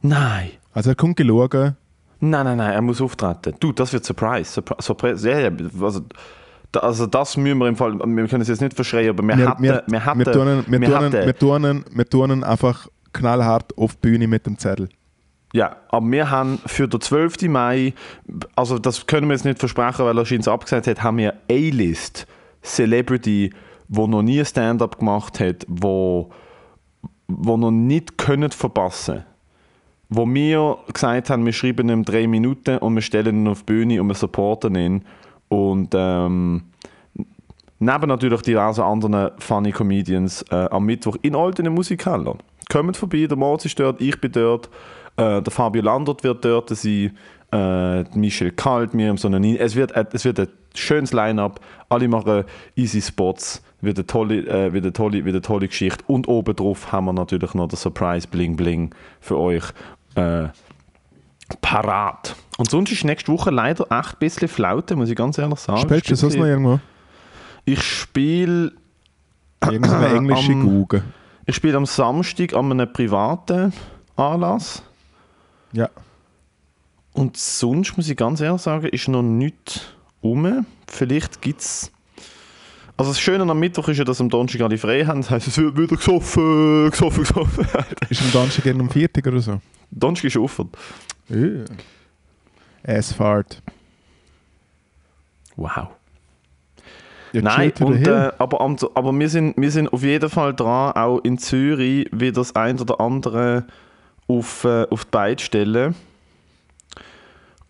Nein, 0.00 0.50
Also 0.72 0.90
er 0.90 0.96
kommt 0.96 1.18
schauen, 1.20 1.76
nein, 2.20 2.44
nein, 2.44 2.56
nein, 2.56 2.72
er 2.72 2.82
muss 2.82 3.00
auftreten. 3.00 3.54
Du, 3.60 3.72
das 3.72 3.92
wird 3.92 4.04
Surprise, 4.04 4.50
Surprise, 4.50 4.82
Surprise. 4.82 5.30
Ja, 5.30 5.38
ja, 5.40 5.50
also, 5.80 6.00
also 6.80 7.06
das 7.06 7.36
müssen 7.36 7.58
wir 7.58 7.68
im 7.68 7.76
Fall, 7.76 7.92
wir 7.92 8.28
können 8.28 8.42
es 8.42 8.48
jetzt 8.48 8.60
nicht 8.62 8.74
verschreien, 8.74 9.10
aber 9.10 9.22
wir, 9.22 9.36
wir, 9.36 9.48
hatten, 9.48 9.62
wir, 9.62 9.84
wir 9.86 10.04
hatten, 10.04 10.18
wir, 10.20 10.32
tun, 10.32 10.64
wir, 10.66 10.80
wir 10.80 10.88
tun, 10.90 11.12
wir, 11.12 11.38
tun, 11.38 11.84
wir 11.92 12.08
tun 12.08 12.44
einfach 12.44 12.88
knallhart 13.14 13.76
auf 13.78 13.94
die 13.94 14.08
Bühne 14.08 14.28
mit 14.28 14.46
dem 14.46 14.58
Zettel. 14.58 14.90
Ja, 15.54 15.76
aber 15.88 16.10
wir 16.10 16.30
haben 16.30 16.58
für 16.66 16.88
den 16.88 17.00
12. 17.00 17.42
Mai, 17.42 17.94
also 18.56 18.78
das 18.78 19.06
können 19.06 19.28
wir 19.28 19.34
jetzt 19.34 19.44
nicht 19.44 19.60
versprechen, 19.60 20.04
weil 20.04 20.18
er 20.18 20.26
schon 20.26 20.46
abgesagt 20.48 20.88
hat, 20.88 21.02
haben 21.02 21.18
wir 21.18 21.34
A-List 21.48 22.26
Celebrity, 22.64 23.50
wo 23.88 24.08
noch 24.08 24.22
nie 24.22 24.44
Stand-up 24.44 24.98
gemacht 24.98 25.38
hat, 25.38 25.64
wo, 25.68 26.30
wo 27.28 27.56
noch 27.56 27.70
nicht 27.70 28.18
können 28.18 28.50
verpassen. 28.50 29.24
Wo 30.08 30.26
wir 30.26 30.78
gesagt 30.92 31.30
haben, 31.30 31.46
wir 31.46 31.52
schreiben 31.52 31.88
ihm 31.88 32.04
drei 32.04 32.26
Minuten 32.26 32.78
und 32.78 32.94
wir 32.96 33.02
stellen 33.02 33.44
ihn 33.44 33.48
auf 33.48 33.60
die 33.60 33.72
Bühne 33.72 34.00
und 34.00 34.08
wir 34.08 34.14
supporten 34.14 34.74
ihn. 34.74 35.04
Und 35.48 35.90
ähm, 35.94 36.62
neben 37.78 38.08
natürlich 38.08 38.42
diversen 38.42 38.82
anderen 38.82 39.30
Funny 39.38 39.70
Comedians 39.70 40.42
äh, 40.50 40.68
am 40.70 40.84
Mittwoch 40.84 41.16
in 41.22 41.34
Olten 41.34 41.66
im 41.66 41.74
Musikhalle. 41.74 42.36
Kommt 42.70 42.96
vorbei, 42.96 43.26
der 43.26 43.36
Moritz 43.36 43.64
ist 43.64 43.78
dort, 43.78 44.00
ich 44.00 44.20
bin 44.20 44.32
dort, 44.32 44.68
äh, 45.16 45.40
der 45.42 45.52
Fabio 45.52 45.82
Landert 45.82 46.22
wird 46.24 46.44
dort 46.44 46.70
sein. 46.70 47.16
äh, 47.52 48.02
Michel 48.16 48.50
Kalt, 48.50 48.94
Miriam 48.94 49.16
Sonanin. 49.16 49.56
Es 49.56 49.76
wird, 49.76 49.92
äh, 49.92 50.04
es 50.12 50.24
wird 50.24 50.40
ein 50.40 50.48
schönes 50.74 51.12
Line-Up. 51.12 51.60
Alle 51.88 52.08
machen 52.08 52.44
easy 52.74 53.00
Spots. 53.00 53.62
Wird 53.80 53.98
eine 53.98 54.06
tolle, 54.06 54.38
äh, 54.48 54.72
wird 54.72 54.84
eine 54.84 54.92
tolle, 54.92 55.24
wird 55.24 55.34
eine 55.34 55.42
tolle 55.42 55.68
Geschichte. 55.68 56.02
Und 56.06 56.26
obendrauf 56.26 56.90
haben 56.90 57.04
wir 57.04 57.12
natürlich 57.12 57.54
noch 57.54 57.68
den 57.68 57.76
Surprise 57.76 58.26
Bling 58.26 58.56
Bling 58.56 58.92
für 59.20 59.38
euch 59.38 59.64
äh, 60.16 60.48
parat. 61.60 62.34
Und 62.56 62.70
sonst 62.70 62.90
ist 62.90 63.04
nächste 63.04 63.30
Woche 63.30 63.50
leider 63.50 63.84
echt 63.84 64.14
ein 64.14 64.18
bisschen 64.18 64.48
Flaute, 64.48 64.96
muss 64.96 65.10
ich 65.10 65.16
ganz 65.16 65.38
ehrlich 65.38 65.58
sagen. 65.58 65.80
Spielst 65.80 66.10
du 66.10 66.14
sonst 66.16 66.36
noch 66.36 66.46
irgendwo? 66.46 66.80
Ich 67.64 67.82
spiele 67.82 68.72
Irgendeine 69.62 70.08
englische 70.16 70.54
Google. 70.54 71.02
Ich 71.46 71.56
spiele 71.56 71.76
am 71.76 71.86
Samstag 71.86 72.54
an 72.54 72.70
einem 72.70 72.92
privaten 72.92 73.72
Anlass. 74.16 74.82
Ja. 75.72 75.90
Und 77.12 77.36
sonst 77.36 77.96
muss 77.96 78.08
ich 78.08 78.16
ganz 78.16 78.40
ehrlich 78.40 78.62
sagen, 78.62 78.86
ist 78.86 79.08
noch 79.08 79.22
nichts 79.22 79.82
rum. 80.22 80.66
Vielleicht 80.86 81.40
gibt 81.42 81.60
es. 81.60 81.90
Also 82.96 83.10
das 83.10 83.20
Schöne 83.20 83.48
am 83.48 83.58
Mittwoch 83.58 83.88
ist 83.88 83.98
ja, 83.98 84.04
dass 84.04 84.20
am 84.20 84.30
Donnerstag 84.30 84.62
alle 84.62 84.78
frei 84.78 85.04
haben. 85.04 85.20
Das 85.20 85.30
heisst, 85.30 85.48
es 85.48 85.58
wird 85.58 85.76
wieder 85.76 85.96
gesoffen, 85.96 86.90
gesoffen, 86.90 87.24
gesoffen. 87.24 87.66
Ist 88.08 88.22
am 88.22 88.32
Donnerstag 88.32 88.64
gerne 88.64 88.82
um 88.82 88.90
Viertag 88.90 89.26
oder 89.26 89.40
so? 89.40 89.60
Donnerstag 89.90 90.26
ist 90.26 90.36
offen. 90.36 90.70
Ja. 91.28 91.64
Assfahrt. 92.86 93.62
Wow. 95.56 95.88
Ja, 97.34 97.42
Nein, 97.42 97.72
und, 97.80 98.06
äh, 98.06 98.30
aber, 98.38 98.60
aber 98.60 99.18
wir, 99.18 99.28
sind, 99.28 99.54
wir 99.56 99.72
sind 99.72 99.92
auf 99.92 100.04
jeden 100.04 100.30
Fall 100.30 100.54
dran, 100.54 100.92
auch 100.92 101.18
in 101.24 101.36
Zürich 101.36 102.08
wieder 102.12 102.32
das 102.32 102.54
ein 102.54 102.78
oder 102.80 103.00
andere 103.00 103.64
auf, 104.28 104.62
äh, 104.62 104.86
auf 104.88 105.04
die 105.04 105.10
Beine 105.10 105.38
stellen. 105.40 105.96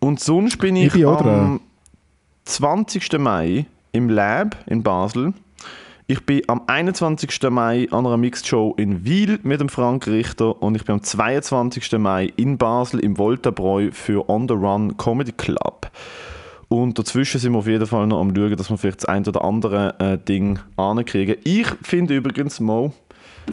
Und 0.01 0.21
sonst 0.21 0.59
bin 0.59 0.77
ich, 0.77 0.89
Ich 0.89 0.93
bin 0.93 1.07
am 1.07 1.17
dran. 1.17 1.61
20. 2.45 3.19
Mai 3.19 3.65
im 3.93 4.11
Lab 4.11 4.55
in 4.67 4.83
Basel. 4.83 5.33
Ich 6.07 6.27
bin 6.27 6.43
am 6.49 6.61
21. 6.67 7.31
Mai 7.49 7.89
an 7.91 8.07
einer 8.07 8.19
Mixed 8.19 8.47
Show 8.47 8.75
in 8.77 9.07
Wiel 9.07 9.39
mit 9.45 9.62
dem 9.62 9.71
Frank 9.71 10.07
Richter 10.07 10.62
und 10.62 10.75
ich 10.75 10.85
bin 10.85 10.97
am 10.97 11.03
22. 11.03 11.91
Mai 11.93 12.31
in 12.37 12.59
Basel 12.59 13.01
im 13.01 13.17
Voltabräu 13.17 13.91
für 13.93 14.29
On 14.29 14.47
the 14.47 14.53
Run 14.53 14.99
Comedy 14.99 15.33
Club. 15.33 15.91
Und 16.83 16.99
dazwischen 16.99 17.41
sind 17.41 17.53
wir 17.53 17.59
auf 17.59 17.66
jeden 17.66 17.87
Fall 17.87 18.07
noch 18.07 18.20
am 18.20 18.35
schauen, 18.35 18.57
dass 18.57 18.68
wir 18.68 18.79
vielleicht 18.79 19.03
das 19.03 19.05
ein 19.05 19.27
oder 19.27 19.45
andere 19.45 19.95
äh, 20.01 20.18
Ding 20.18 20.59
ankriegen. 20.77 21.37
Ich 21.45 21.66
finde 21.83 22.16
übrigens, 22.16 22.59
Mo, 22.59 22.93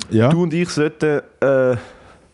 ja, 0.10 0.30
du 0.30 0.44
und 0.44 0.54
ich 0.54 0.70
sollten 0.70 1.22
äh, 1.40 1.76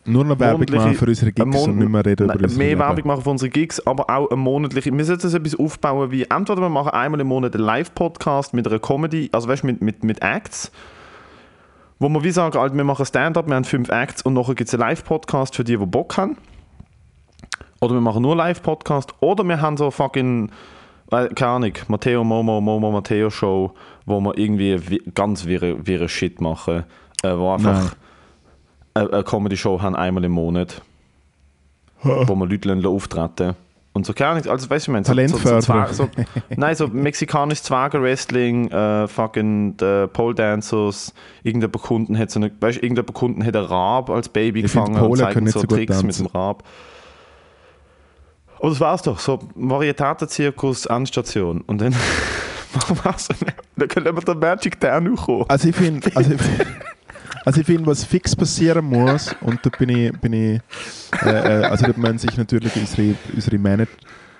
nur 0.05 0.23
noch 0.23 0.39
Werbung 0.39 0.65
machen 0.71 0.93
für 0.93 1.05
unsere 1.05 1.33
Gigs 1.33 1.45
Mon- 1.45 1.71
und 1.71 1.77
nicht 1.79 1.89
mehr 1.89 2.05
reden 2.05 2.27
Nein, 2.27 2.37
über 2.37 2.45
unsere 2.45 2.57
mehr 2.59 2.67
Leben. 2.69 2.79
Werbung 2.79 3.07
machen 3.07 3.21
für 3.23 3.29
unsere 3.29 3.49
Gigs, 3.49 3.85
aber 3.85 4.09
auch 4.09 4.29
eine 4.29 4.37
monatliche. 4.37 4.95
Wir 4.95 5.03
sollten 5.03 5.27
so 5.27 5.37
etwas 5.37 5.55
aufbauen 5.59 6.09
wie 6.11 6.23
entweder 6.23 6.61
wir 6.61 6.69
machen 6.69 6.91
einmal 6.91 7.19
im 7.19 7.27
Monat 7.27 7.53
einen 7.53 7.65
Live-Podcast 7.65 8.53
mit 8.53 8.65
einer 8.65 8.79
Comedy, 8.79 9.29
also 9.33 9.49
weißt 9.49 9.63
du, 9.63 9.67
mit, 9.67 9.81
mit, 9.81 10.03
mit 10.05 10.21
Acts, 10.21 10.71
wo 11.99 12.07
wir 12.07 12.23
wie 12.23 12.31
sagen, 12.31 12.57
halt, 12.57 12.73
wir 12.73 12.83
machen 12.85 13.05
Stand-up, 13.05 13.47
wir 13.47 13.55
haben 13.55 13.65
fünf 13.65 13.89
Acts 13.89 14.21
und 14.21 14.35
nachher 14.35 14.55
gibt 14.55 14.69
es 14.69 14.73
einen 14.73 14.81
Live-Podcast 14.81 15.55
für 15.55 15.65
die, 15.65 15.75
die 15.75 15.85
Bock 15.85 16.15
haben. 16.15 16.37
Oder 17.81 17.93
wir 17.93 18.01
machen 18.01 18.21
nur 18.23 18.35
Live-Podcast. 18.35 19.13
Oder 19.19 19.43
wir 19.43 19.61
haben 19.61 19.77
so 19.77 19.91
fucking, 19.91 20.49
äh, 21.11 21.27
keine 21.29 21.51
Ahnung, 21.51 21.73
Matteo 21.87 22.23
Momo, 22.23 22.59
Momo 22.61 22.91
Matteo 22.91 23.29
Show, 23.29 23.71
wo 24.05 24.19
wir 24.21 24.37
irgendwie 24.37 24.89
wi- 24.89 25.01
ganz 25.13 25.45
wirre, 25.45 25.85
wirre 25.85 26.09
Shit 26.09 26.41
machen, 26.41 26.83
äh, 27.23 27.35
wo 27.37 27.51
einfach 27.53 27.95
eine, 28.93 29.13
eine 29.13 29.23
Comedy-Show 29.23 29.81
haben 29.81 29.95
einmal 29.95 30.23
im 30.25 30.31
Monat, 30.33 30.81
wo 32.03 32.35
wir 32.35 32.45
Leute 32.47 32.87
auftreten. 32.89 33.55
Und 33.93 34.05
so 34.05 34.13
keine 34.13 34.31
Ahnung, 34.39 34.45
also 34.51 34.69
weißt 34.69 34.85
du, 34.87 34.91
ich 34.91 34.93
meine, 34.93 35.05
so, 35.05 35.13
so, 35.31 35.37
so, 35.61 35.73
so, 35.91 36.09
nein, 36.55 36.75
so 36.75 36.87
mexikanisches 36.87 37.63
Zwerger-Wrestling, 37.63 38.69
äh, 38.69 39.07
fucking 39.07 39.75
äh, 39.81 40.07
Pole 40.07 40.35
Dancers, 40.35 41.15
irgendein 41.41 41.71
Kunden 41.71 42.15
hat 42.15 42.29
so 42.29 42.39
eine, 42.39 42.51
weißt 42.59 42.77
du, 42.77 42.83
irgendein 42.85 43.07
Kunden 43.07 43.43
hat 43.43 43.55
einen 43.55 43.65
Rab 43.65 44.11
als 44.11 44.29
Baby 44.29 44.59
Ich 44.59 44.65
gefangen 44.65 44.93
und 44.97 44.99
Polen 44.99 45.19
zeigt 45.19 45.33
so 45.49 45.61
Tricks 45.63 46.03
mit 46.03 46.19
dem 46.19 46.27
Rab. 46.27 46.63
Aber 48.59 48.69
das 48.69 48.79
war's 48.79 49.01
doch, 49.03 49.19
so 49.19 49.39
Varietätenzirkus, 49.55 50.85
Endstation. 50.87 51.61
Und 51.61 51.81
dann 51.81 51.93
machen 52.73 52.97
wir 53.03 53.13
eine, 53.13 53.53
dann 53.75 53.87
können 53.87 54.15
wir 54.15 54.21
den 54.21 54.39
Magic 54.39 54.79
Down 54.79 55.15
kommen. 55.15 55.45
Also 55.47 55.69
ich 55.69 55.75
finde, 55.75 56.09
also 56.15 56.33
ich, 56.33 56.41
also 57.45 57.61
ich 57.61 57.65
finde, 57.65 57.85
was 57.85 58.03
fix 58.03 58.35
passieren 58.35 58.85
muss, 58.85 59.35
und 59.41 59.65
da 59.65 59.69
bin 59.69 59.89
ich, 59.89 60.11
bin 60.19 60.33
ich 60.33 60.61
äh, 61.23 61.61
äh, 61.61 61.65
also 61.65 61.85
da 61.85 61.93
müssen 61.97 62.17
sich 62.17 62.35
natürlich 62.37 62.75
unsere, 62.75 63.15
unsere, 63.33 63.57
Manag 63.57 63.89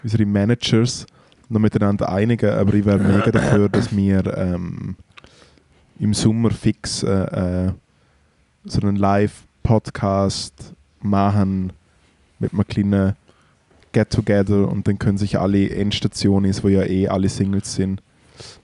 unsere 0.04 0.26
Managers 0.26 1.06
noch 1.50 1.60
miteinander 1.60 2.10
einigen, 2.10 2.50
aber 2.54 2.74
ich 2.74 2.86
wäre 2.86 3.00
mega 3.00 3.32
dafür, 3.32 3.70
dass 3.70 3.96
wir 3.96 4.26
ähm, 4.38 4.96
im 6.00 6.14
Sommer 6.14 6.52
fix 6.52 7.04
äh, 7.04 7.68
äh, 7.68 7.72
so 8.66 8.82
einen 8.82 8.98
Live-Podcast 8.98 10.74
machen 11.02 11.72
mit 12.40 12.52
einem 12.52 12.68
kleinen 12.68 13.16
Get-Together 13.98 14.70
und 14.70 14.88
dann 14.88 15.00
können 15.00 15.18
sich 15.18 15.40
alle 15.40 15.70
Endstationen, 15.72 16.54
wo 16.62 16.68
ja 16.68 16.84
eh 16.84 17.08
alle 17.08 17.30
Singles 17.30 17.74
sind, 17.74 18.04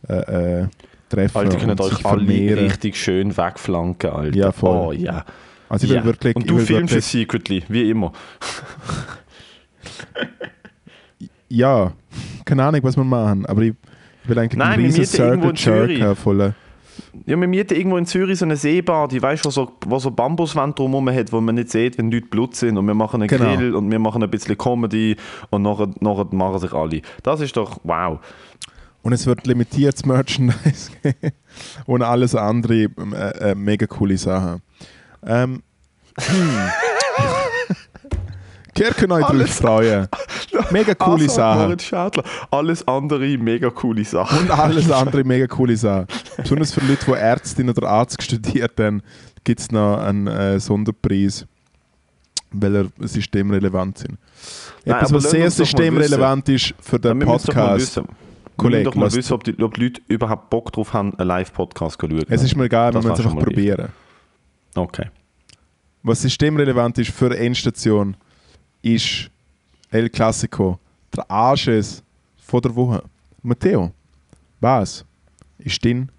äh, 0.07 0.61
äh, 0.61 0.67
treffen 1.09 1.37
Alter, 1.37 1.67
und 1.67 1.81
euch 1.81 2.05
alle 2.05 2.25
vermehren. 2.25 2.65
richtig 2.65 2.95
schön 2.95 3.35
wegflanken, 3.35 4.11
Alter. 4.11 4.37
Ja, 4.37 4.51
voll. 4.51 4.87
Oh, 4.87 4.91
ja. 4.91 5.25
Also 5.69 5.85
ich 5.85 5.89
will 5.89 5.97
ja. 5.97 6.05
wirklich, 6.05 6.35
Und 6.35 6.47
du 6.47 6.57
filmst 6.59 6.93
wirklich, 6.93 6.97
es 6.99 7.11
secretly, 7.11 7.63
wie 7.67 7.89
immer. 7.89 8.11
ja, 11.49 11.91
keine 12.45 12.63
Ahnung, 12.63 12.81
was 12.83 12.95
wir 12.95 13.03
machen, 13.03 13.47
aber 13.47 13.63
ich, 13.63 13.73
will 14.25 14.37
eigentlich 14.37 14.57
Nein, 14.57 14.73
einen 14.73 14.85
riesen 14.85 15.05
Circle 15.05 15.53
Jerk 15.55 15.57
Zürich. 15.57 16.03
Ja, 17.25 17.39
wir 17.39 17.47
mieten 17.47 17.75
irgendwo 17.75 17.97
in 17.97 18.05
Zürich 18.05 18.39
so 18.39 18.45
eine 18.45 18.55
Seebad, 18.57 19.11
die 19.11 19.21
weißt, 19.21 19.45
wo 19.45 19.49
so, 19.49 19.71
wo 19.85 19.99
so 19.99 20.11
Bambuswände 20.11 20.75
drumherum 20.75 21.09
hat, 21.09 21.31
wo 21.31 21.39
man 21.41 21.55
nicht 21.55 21.69
sieht, 21.71 21.97
wenn 21.97 22.11
Leute 22.11 22.27
Blut 22.27 22.55
sind. 22.55 22.77
Und 22.77 22.85
wir 22.87 22.93
machen 22.93 23.21
einen 23.21 23.27
Genau. 23.29 23.55
Grill 23.55 23.75
und 23.75 23.89
wir 23.91 23.99
machen 23.99 24.21
ein 24.23 24.29
bisschen 24.29 24.57
Comedy 24.57 25.15
und 25.49 25.61
nachher, 25.63 25.89
nachher 25.99 26.27
machen 26.31 26.59
sich 26.59 26.73
alle. 26.73 27.01
Das 27.23 27.39
ist 27.41 27.55
doch 27.57 27.79
wow. 27.83 28.19
Und 29.01 29.13
es 29.13 29.25
wird 29.25 29.45
limitiertes 29.47 30.05
Merchandise 30.05 30.91
und 31.85 32.01
alles 32.03 32.35
andere 32.35 32.83
ähm, 32.83 33.13
äh, 33.13 33.51
äh, 33.51 33.55
mega 33.55 33.85
coole 33.85 34.17
Sachen. 34.17 34.61
Ähm, 35.25 35.61
hm. 36.19 36.49
Drauf 39.07 39.29
Alles- 39.29 39.59
freuen. 39.59 40.07
Mega 40.71 40.93
coole 40.95 41.23
Also, 41.23 41.35
Sachen. 41.35 41.61
Moritz 41.63 41.83
Schädler. 41.83 42.23
Alles 42.51 42.87
andere 42.87 43.37
mega 43.37 43.69
coole 43.69 44.03
Sachen. 44.05 44.39
Und 44.39 44.51
alles 44.51 44.91
andere 44.91 45.23
mega 45.23 45.47
coole 45.47 45.75
Sachen. 45.75 46.07
Besonders 46.37 46.73
für 46.73 46.81
Leute, 46.85 47.05
die 47.05 47.11
Ärztin 47.11 47.69
oder 47.69 47.87
Arzt 47.89 48.21
studiert 48.21 48.79
haben, 48.79 49.01
gibt 49.43 49.59
es 49.59 49.71
noch 49.71 49.97
einen 49.97 50.27
äh, 50.27 50.59
Sonderpreis, 50.59 51.45
weil 52.51 52.75
er 52.75 52.85
systemrelevant 52.99 53.97
sind. 53.99 54.17
Nein, 54.85 54.97
Etwas, 54.97 55.13
was 55.13 55.31
sehr 55.31 55.49
systemrelevant 55.49 56.49
ist 56.49 56.73
für 56.79 56.99
den 56.99 57.19
wir 57.19 57.25
mal 57.27 57.37
Podcast. 57.37 57.97
wir 57.97 58.03
Kollege, 58.57 58.83
doch 58.83 58.95
mal 58.95 59.11
wissen 59.11 59.33
ob, 59.33 59.43
die, 59.43 59.61
ob 59.61 59.73
die 59.73 59.83
Leute 59.85 60.01
überhaupt 60.07 60.49
Bock 60.49 60.71
drauf 60.71 60.93
haben, 60.93 61.17
einen 61.17 61.27
Live-Podcast 61.27 61.99
zu 61.99 62.07
schauen. 62.07 62.23
Es 62.29 62.43
ist 62.43 62.55
mir 62.55 62.65
egal, 62.65 62.93
wir 62.93 63.01
Das 63.01 63.05
müssen 63.05 63.19
es 63.21 63.25
einfach 63.25 63.43
probieren. 63.43 63.89
Okay. 64.75 65.07
Was 66.03 66.21
systemrelevant 66.21 66.97
ist 66.99 67.11
für 67.11 67.35
Endstation, 67.35 68.15
ist 68.81 69.29
El 69.93 70.09
Clasico, 70.09 70.79
der 71.15 71.29
Arsches 71.29 72.03
von 72.37 72.61
der 72.61 72.75
Woche. 72.75 73.03
Matteo, 73.43 73.91
was 74.59 75.05
ist 75.59 75.85
dein 75.85 76.11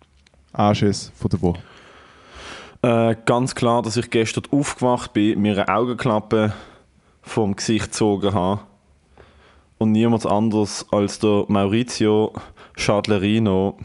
Arsches 0.52 1.10
von 1.16 1.28
der 1.28 1.42
Woche? 1.42 1.60
Äh, 2.82 3.16
ganz 3.26 3.52
klar, 3.52 3.82
dass 3.82 3.96
ich 3.96 4.08
gestern 4.10 4.44
aufgewacht 4.52 5.12
bin, 5.12 5.42
mir 5.42 5.54
eine 5.54 5.76
Augenklappe 5.76 6.52
vom 7.22 7.56
Gesicht 7.56 7.86
gezogen 7.86 8.32
habe 8.32 8.60
und 9.78 9.90
niemand 9.90 10.24
anders 10.24 10.86
als 10.92 11.18
der 11.18 11.44
Maurizio 11.48 12.32
Schadlerino 12.76 13.76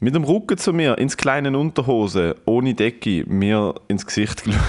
mit 0.00 0.14
dem 0.14 0.24
Rücken 0.24 0.58
zu 0.58 0.74
mir 0.74 0.98
ins 0.98 1.16
kleine 1.16 1.58
Unterhose, 1.58 2.36
ohne 2.44 2.74
Decke, 2.74 3.24
mir 3.26 3.74
ins 3.88 4.04
Gesicht 4.04 4.42
ich 4.46 4.52
bin 4.52 4.60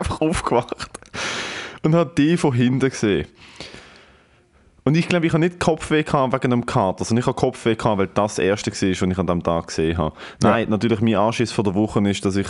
einfach 0.00 0.20
aufgewacht 0.20 1.01
und 1.82 1.94
habe 1.94 2.12
die 2.16 2.36
von 2.36 2.52
hinten 2.52 2.90
gesehen. 2.90 3.26
Und 4.84 4.96
ich 4.96 5.08
glaube, 5.08 5.26
ich 5.26 5.32
habe 5.32 5.44
nicht 5.44 5.60
Kopfweh 5.60 6.02
gehabt 6.02 6.32
wegen 6.32 6.52
einem 6.52 6.66
Kater, 6.66 7.04
sondern 7.04 7.20
ich 7.22 7.26
habe 7.26 7.36
Kopfweh 7.36 7.76
gehabt, 7.76 7.98
weil 7.98 8.08
das 8.08 8.34
das 8.34 8.44
erste 8.44 8.72
war, 8.72 8.74
was 8.74 8.82
ich 8.82 9.18
an 9.18 9.26
diesem 9.26 9.42
Tag 9.42 9.68
gesehen 9.68 9.96
habe. 9.96 10.16
Nein, 10.42 10.68
natürlich, 10.70 11.00
mein 11.00 11.14
Anschiss 11.14 11.52
von 11.52 11.64
der 11.64 11.74
Woche 11.74 12.00
ist, 12.08 12.24
dass 12.24 12.34
ich, 12.34 12.48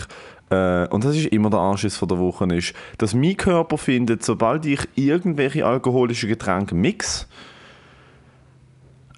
äh, 0.48 0.86
und 0.88 1.04
das 1.04 1.14
ist 1.14 1.26
immer 1.26 1.50
der 1.50 1.60
Anschiss 1.60 1.96
von 1.96 2.08
der 2.08 2.18
Woche, 2.18 2.46
ist, 2.54 2.72
dass 2.96 3.12
mein 3.12 3.36
Körper 3.36 3.76
findet, 3.76 4.24
sobald 4.24 4.64
ich 4.64 4.80
irgendwelche 4.94 5.66
alkoholischen 5.66 6.30
Getränke 6.30 6.74
mix, 6.74 7.28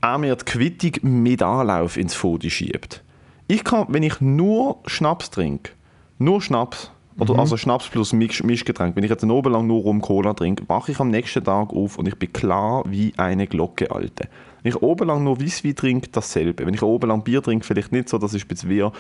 auch 0.01 0.19
mir 0.19 0.35
die 0.35 0.45
Quittung 0.45 1.23
mit 1.23 1.41
Anlauf 1.41 1.97
ins 1.97 2.15
Fodi 2.15 2.51
schiebt. 2.51 3.05
Ich 3.47 3.63
kann, 3.63 3.87
wenn 3.91 4.03
ich 4.03 4.21
nur 4.21 4.81
Schnaps 4.87 5.31
trinke, 5.31 5.71
nur 6.19 6.43
Schnaps, 6.43 6.91
oder 7.19 7.39
also 7.39 7.57
Schnaps 7.57 7.89
plus 7.89 8.13
Misch 8.13 8.43
Mischgetränk, 8.43 8.97
wenn 8.97 9.05
ich 9.05 9.11
jetzt 9.11 9.23
einen 9.23 9.31
Oberlang 9.31 9.67
nur 9.67 9.83
Rum 9.83 10.01
Cola 10.01 10.35
trinke, 10.35 10.69
wache 10.69 10.93
ich 10.93 10.99
am 10.99 11.11
nächsten 11.11 11.45
Tag 11.45 11.71
auf 11.73 11.99
und 11.99 12.09
ich 12.09 12.17
bin 12.17 12.33
klar 12.33 12.83
wie 12.87 13.13
eine 13.17 13.47
Glocke, 13.47 13.91
Alte. 13.91 14.29
Wenn 14.63 14.71
ich 14.71 14.83
obenlang 14.83 15.23
nur 15.23 15.41
Weisswein 15.41 15.77
trinke, 15.77 16.09
dasselbe. 16.11 16.65
Wenn 16.65 16.73
ich 16.73 16.83
obenlang 16.83 17.23
Bier 17.23 17.43
trinke, 17.43 17.67
vielleicht 17.67 17.93
nicht 17.93 18.09
so, 18.09 18.17
das 18.17 18.33
ist 18.33 18.47
ein 18.47 18.49
bisschen 18.49 18.71
wir. 18.71 18.93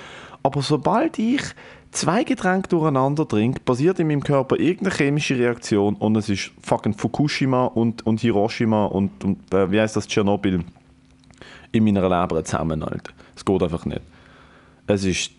Aber 0.43 0.61
sobald 0.61 1.19
ich 1.19 1.41
zwei 1.91 2.23
Getränke 2.23 2.69
durcheinander 2.69 3.27
trinke, 3.27 3.61
passiert 3.61 3.99
in 3.99 4.09
meinem 4.09 4.23
Körper 4.23 4.59
irgendeine 4.59 4.95
chemische 4.95 5.39
Reaktion 5.39 5.95
und 5.95 6.17
es 6.17 6.29
ist 6.29 6.53
fucking 6.61 6.93
Fukushima 6.93 7.65
und, 7.65 8.07
und 8.07 8.21
Hiroshima 8.21 8.85
und, 8.85 9.25
und 9.25 9.55
äh, 9.55 9.71
wie 9.71 9.81
heißt 9.81 9.97
das, 9.97 10.07
Tschernobyl 10.07 10.63
in 11.73 11.85
meiner 11.85 12.03
Leber 12.03 12.45
zusammen, 12.45 12.83
Alter. 12.83 13.13
Es 13.35 13.45
geht 13.45 13.63
einfach 13.63 13.87
nicht. 13.87 14.03
Es 14.87 15.05
ist... 15.05 15.33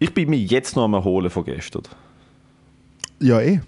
Ich 0.00 0.12
bin 0.12 0.30
mich 0.30 0.50
jetzt 0.50 0.74
noch 0.74 0.84
am 0.84 0.94
Erholen 0.94 1.30
von 1.30 1.44
gestern. 1.44 1.82
Ja, 3.20 3.40
eh. 3.40 3.60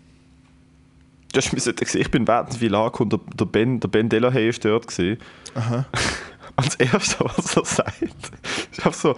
Das 1.32 1.46
ist 1.46 1.52
mir 1.52 1.60
so 1.60 1.72
gesehen. 1.72 2.00
Ich 2.00 2.10
bin 2.10 2.26
während 2.26 2.60
wie 2.60 2.68
lang 2.68 2.92
und 3.00 3.12
der, 3.12 3.44
Ben, 3.46 3.78
der 3.80 3.88
Ben 3.88 4.08
Delahaye 4.08 4.48
ist 4.48 4.64
dort 4.64 4.86
gesehen. 4.88 5.18
Aha. 5.54 5.86
Als 6.56 6.74
erster, 6.76 7.24
was 7.24 7.56
er 7.56 7.64
sagt, 7.64 8.02
ist 8.02 8.78
einfach 8.78 8.92
so, 8.94 9.14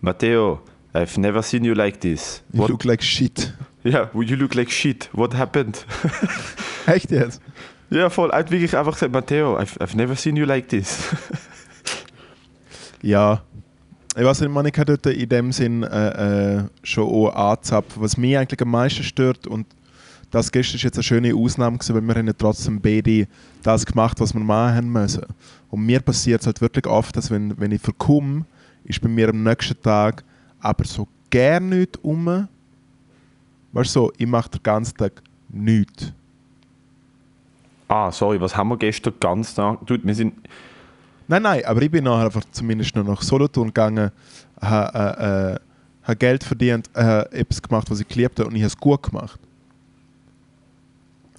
Matteo, 0.00 0.60
I've 0.92 1.18
never 1.20 1.42
seen 1.42 1.64
you 1.64 1.74
like 1.74 2.00
this. 2.00 2.42
You 2.52 2.60
What, 2.62 2.70
look 2.70 2.84
like 2.84 3.02
shit. 3.02 3.52
yeah, 3.84 4.08
you 4.14 4.36
look 4.36 4.54
like 4.54 4.70
shit. 4.70 5.08
What 5.12 5.34
happened? 5.34 5.86
Echt 6.86 7.10
jetzt? 7.10 7.40
ja, 7.90 8.10
voll. 8.10 8.30
Er 8.30 8.38
hat 8.40 8.50
wirklich 8.50 8.76
einfach 8.76 8.92
gesagt, 8.94 9.12
Matteo, 9.12 9.58
I've, 9.58 9.78
I've 9.78 9.96
never 9.96 10.16
seen 10.16 10.36
you 10.36 10.44
like 10.46 10.68
this. 10.68 10.98
Ja. 13.02 13.42
Ich 14.18 14.24
weiß 14.24 14.40
nicht, 14.40 14.50
man 14.50 14.72
kann 14.72 14.86
dort 14.86 15.04
in 15.04 15.28
dem 15.28 15.52
Sinn 15.52 15.82
äh, 15.82 16.56
äh, 16.56 16.64
schon 16.82 17.04
auch 17.04 17.34
anzapfen. 17.34 18.02
Was 18.02 18.16
mich 18.16 18.38
eigentlich 18.38 18.62
am 18.62 18.70
meisten 18.70 19.02
stört, 19.02 19.46
und 19.46 19.66
das 20.30 20.50
gestern 20.50 20.76
ist 20.76 20.84
jetzt 20.84 20.96
eine 20.96 21.02
schöne 21.02 21.34
Ausnahme 21.34 21.76
gewesen, 21.76 21.94
weil 21.94 22.00
wir 22.00 22.14
haben 22.14 22.26
ja 22.26 22.32
trotzdem 22.32 22.80
beide 22.80 23.28
das 23.62 23.84
gemacht, 23.84 24.18
was 24.18 24.32
wir 24.32 24.40
machen 24.40 24.90
müssen. 24.90 25.26
Und 25.70 25.84
mir 25.84 26.00
passiert 26.00 26.40
es 26.40 26.46
halt 26.46 26.62
wirklich 26.62 26.86
oft, 26.86 27.14
dass 27.14 27.30
wenn, 27.30 27.60
wenn 27.60 27.72
ich 27.72 27.82
verkomme, 27.82 28.46
ist 28.84 29.02
bei 29.02 29.08
mir 29.08 29.28
am 29.28 29.42
nächsten 29.42 29.80
Tag 29.82 30.24
aber 30.60 30.84
so 30.86 31.06
gar 31.30 31.60
nichts 31.60 31.98
um. 32.00 32.48
Weißt 33.72 33.94
du, 33.94 34.00
so, 34.00 34.12
ich 34.16 34.26
mache 34.26 34.48
den 34.48 34.62
ganzen 34.62 34.96
Tag 34.96 35.22
nichts. 35.50 36.10
ah, 37.88 38.10
sorry, 38.10 38.40
was 38.40 38.56
haben 38.56 38.68
wir 38.68 38.78
gestern 38.78 39.12
ganz 39.20 39.54
Tag? 39.54 39.86
Dude, 39.86 40.06
wir 40.06 40.14
sind... 40.14 40.34
Nein, 41.28 41.42
nein, 41.42 41.64
aber 41.64 41.82
ich 41.82 41.90
bin 41.90 42.04
nachher 42.04 42.26
einfach 42.26 42.44
zumindest 42.52 42.94
noch 42.94 43.04
nach 43.04 43.22
Solothurn 43.22 43.68
gegangen, 43.68 44.12
habe 44.60 45.60
äh, 46.06 46.12
äh, 46.12 46.16
Geld 46.16 46.44
verdient, 46.44 46.88
habe 46.94 47.30
etwas 47.32 47.60
gemacht, 47.60 47.90
was 47.90 48.00
ich 48.00 48.08
geliebt 48.08 48.38
habe 48.38 48.48
und 48.48 48.54
ich 48.54 48.62
habe 48.62 48.68
es 48.68 48.76
gut 48.76 49.02
gemacht. 49.02 49.40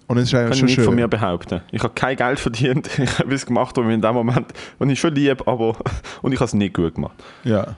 Und 0.07 0.17
es 0.17 0.25
ist 0.25 0.31
Kann 0.31 0.41
eigentlich 0.41 0.53
ich 0.53 0.59
schon 0.59 0.65
nicht 0.67 0.75
schön. 0.75 0.85
von 0.85 0.95
mir 0.95 1.07
behaupten. 1.07 1.61
Ich 1.71 1.83
habe 1.83 1.93
kein 1.93 2.15
Geld 2.15 2.39
verdient. 2.39 2.89
Ich 2.97 3.19
habe 3.19 3.33
es 3.33 3.45
gemacht, 3.45 3.77
und 3.77 3.89
in 3.89 4.01
dem 4.01 4.13
Moment, 4.13 4.53
und 4.79 4.89
ich 4.89 4.99
schon 4.99 5.13
lieb, 5.13 5.45
aber... 5.47 5.75
Und 6.21 6.31
ich 6.31 6.39
habe 6.39 6.45
es 6.47 6.53
nicht 6.53 6.73
gut 6.73 6.95
gemacht. 6.95 7.21
Ja. 7.43 7.75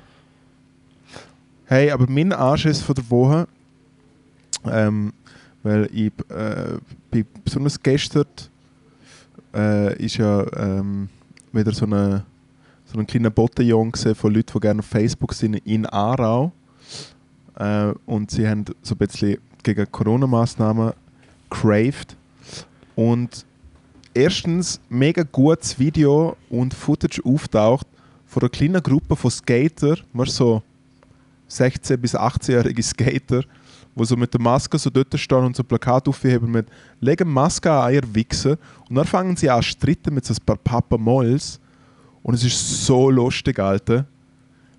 Hey, 1.65 1.91
aber 1.91 2.05
mein 2.07 2.31
Anschiss 2.33 2.81
von 2.81 2.95
der 2.95 3.09
Woche, 3.09 3.47
ähm, 4.65 5.13
weil 5.63 5.89
ich 5.91 6.11
äh, 6.29 6.77
bin 7.11 7.25
besonders 7.43 7.81
gestern 7.81 8.25
äh, 9.53 9.95
ist 10.03 10.17
ja 10.17 10.45
ähm, 10.55 11.09
wieder 11.51 11.73
so 11.73 11.85
eine 11.85 12.25
so 12.91 12.97
ein 12.97 13.05
kleiner 13.05 13.29
Bottenjong 13.29 13.95
von 13.95 14.33
Leuten, 14.33 14.51
die 14.53 14.59
gerne 14.59 14.79
auf 14.79 14.85
Facebook 14.85 15.33
sind 15.33 15.55
in 15.57 15.85
Aarau. 15.85 16.51
Äh, 17.55 17.93
und 18.05 18.31
sie 18.31 18.47
haben 18.47 18.65
so 18.81 18.95
ein 18.95 18.97
bisschen 18.97 19.37
gegen 19.61 19.91
Corona-Massnahmen 19.91 20.93
craved. 21.49 22.15
Und 22.95 23.45
erstens 24.13 24.79
mega 24.89 25.23
gutes 25.23 25.77
Video 25.77 26.35
und 26.49 26.73
Footage 26.73 27.21
auftaucht 27.23 27.85
von 28.25 28.41
einer 28.41 28.49
kleinen 28.49 28.81
Gruppe 28.81 29.15
von 29.15 29.31
Skater, 29.31 29.97
du, 30.13 30.25
so 30.25 30.63
16- 31.49 31.97
bis 31.97 32.15
18-jährige 32.15 32.83
Skater, 32.83 33.43
die 33.95 34.05
so 34.05 34.15
mit 34.15 34.33
der 34.33 34.41
Maske 34.41 34.77
so 34.77 34.89
dort 34.89 35.17
stehen 35.19 35.45
und 35.45 35.55
so 35.55 35.63
Plakat 35.63 36.07
aufheben 36.07 36.51
mit 36.51 36.67
«Legen 36.99 37.29
Maske 37.29 37.71
an, 37.71 37.93
ihr 37.93 38.15
Wichser». 38.15 38.57
Und 38.89 38.95
dann 38.95 39.05
fangen 39.05 39.35
sie 39.35 39.49
an 39.49 39.61
zu 39.61 39.69
streiten 39.69 40.13
mit 40.13 40.25
so 40.25 40.33
ein 40.33 40.45
paar 40.45 40.57
Papa 40.57 40.97
Molls. 40.97 41.59
Und 42.23 42.33
es 42.35 42.43
ist 42.43 42.85
so 42.85 43.09
lustig, 43.09 43.59
Alter. 43.59 44.05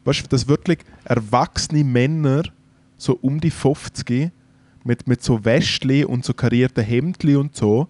Weißt 0.05 0.23
du, 0.23 0.29
dass 0.29 0.49
wirklich 0.49 0.79
erwachsene 1.05 1.85
Männer, 1.85 2.43
so 2.97 3.19
um 3.21 3.41
die 3.41 3.51
50, 3.51 4.31
mit, 4.85 5.07
mit 5.07 5.23
so 5.23 5.45
Westli 5.45 6.05
und 6.05 6.25
so 6.25 6.33
karierten 6.33 6.85
Hemdli 6.85 7.37
und 7.37 7.55
so, 7.55 7.89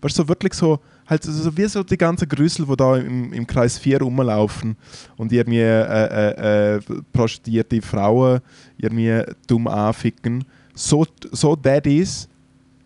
weißt 0.00 0.18
du, 0.18 0.22
so 0.22 0.28
wirklich 0.28 0.54
so, 0.54 0.80
halt 1.06 1.22
so 1.24 1.56
wie 1.56 1.66
so 1.66 1.82
die 1.82 1.98
ganzen 1.98 2.28
Grüssel, 2.28 2.66
die 2.66 2.76
da 2.76 2.96
im, 2.96 3.32
im 3.32 3.46
Kreis 3.46 3.78
4 3.78 4.00
rumlaufen 4.00 4.76
und 5.16 5.32
irgendwie 5.32 5.58
äh, 5.58 6.74
äh, 6.74 6.76
äh, 6.76 6.80
prostituierte 7.12 7.82
Frauen 7.82 8.40
irgendwie 8.78 9.22
dumm 9.46 9.66
anficken. 9.66 10.44
So, 10.80 11.06
so 11.30 11.56
Daddies 11.56 12.28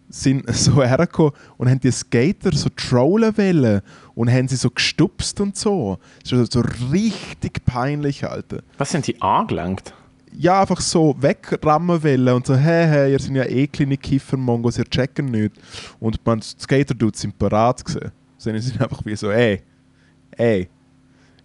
sind 0.08 0.44
so 0.54 0.82
hergekommen 0.82 1.32
und 1.56 1.70
haben 1.70 1.80
die 1.80 1.92
Skater 1.92 2.52
so 2.52 2.68
trollen 2.74 3.36
wollen 3.36 3.82
und 4.14 4.30
haben 4.30 4.48
sie 4.48 4.56
so 4.56 4.70
gestupst 4.70 5.40
und 5.40 5.56
so. 5.56 5.98
Das 6.22 6.32
ist 6.32 6.52
so 6.52 6.62
richtig 6.92 7.64
peinlich, 7.64 8.24
Alter 8.24 8.62
Was 8.78 8.90
sind 8.90 9.06
die 9.06 9.20
angelenkt? 9.22 9.94
ja, 10.36 10.60
einfach 10.60 10.80
so 10.80 11.14
wegrammen 11.20 12.02
wollen 12.02 12.34
und 12.34 12.44
so, 12.44 12.56
hey, 12.56 12.88
hey, 12.88 13.12
ihr 13.12 13.20
seid 13.20 13.36
ja 13.36 13.44
eh 13.44 13.68
kleine 13.68 13.96
Kiffer-Mongos, 13.96 14.78
ihr 14.78 14.84
checken 14.84 15.26
nicht. 15.26 15.52
Und 16.00 16.24
man, 16.26 16.40
die 16.40 16.46
Skater-Dudes 16.60 17.20
sind 17.20 17.38
parat 17.38 17.84
gewesen. 17.84 18.10
Sie 18.38 18.58
sind 18.58 18.80
einfach 18.80 19.04
wie 19.04 19.14
so, 19.14 19.30
ey, 19.30 19.62
ey. 20.32 20.68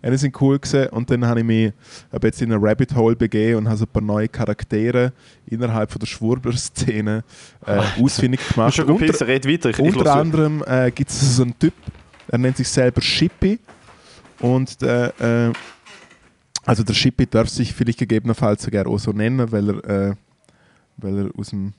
Die 0.01 0.17
sind 0.17 0.39
cool 0.41 0.57
gewesen 0.57 0.87
und 0.89 1.09
dann 1.09 1.25
habe 1.25 1.41
ich 1.41 1.45
mich 1.45 1.73
ein 2.11 2.19
bisschen 2.19 2.51
in 2.51 2.57
ein 2.57 2.63
Rabbit 2.63 2.95
Hole 2.95 3.15
begeben 3.15 3.57
und 3.57 3.67
habe 3.67 3.77
so 3.77 3.85
ein 3.85 3.91
paar 3.91 4.01
neue 4.01 4.29
Charaktere 4.29 5.11
innerhalb 5.45 5.91
von 5.91 5.99
der 5.99 6.07
Schwurbler-Szene 6.07 7.23
äh, 7.65 7.81
ausfindig 8.01 8.39
Mach 8.41 8.53
gemacht. 8.53 8.75
schon 8.75 8.85
Unter, 8.85 9.05
Pisse, 9.05 9.27
red 9.27 9.45
weiter. 9.45 9.69
Ich, 9.71 9.79
unter 9.79 10.15
anderem 10.15 10.63
äh, 10.65 10.89
gibt 10.91 11.09
es 11.09 11.35
so 11.35 11.43
einen 11.43 11.57
Typ, 11.59 11.73
er 12.29 12.37
nennt 12.37 12.57
sich 12.57 12.67
selber 12.67 13.01
Shippy. 13.01 13.59
Und 14.39 14.81
äh, 14.83 15.47
äh, 15.47 15.53
also 16.65 16.83
der 16.83 16.93
Shippy 16.93 17.25
darf 17.27 17.49
sich 17.49 17.73
vielleicht 17.73 17.99
gegebenenfalls 17.99 18.63
sogar 18.63 18.87
auch 18.87 18.99
so 18.99 19.11
nennen, 19.11 19.51
weil 19.51 19.69
er, 19.69 20.09
äh, 20.09 20.15
weil 20.97 21.17
er 21.17 21.29
aus, 21.37 21.49
dem, 21.49 21.73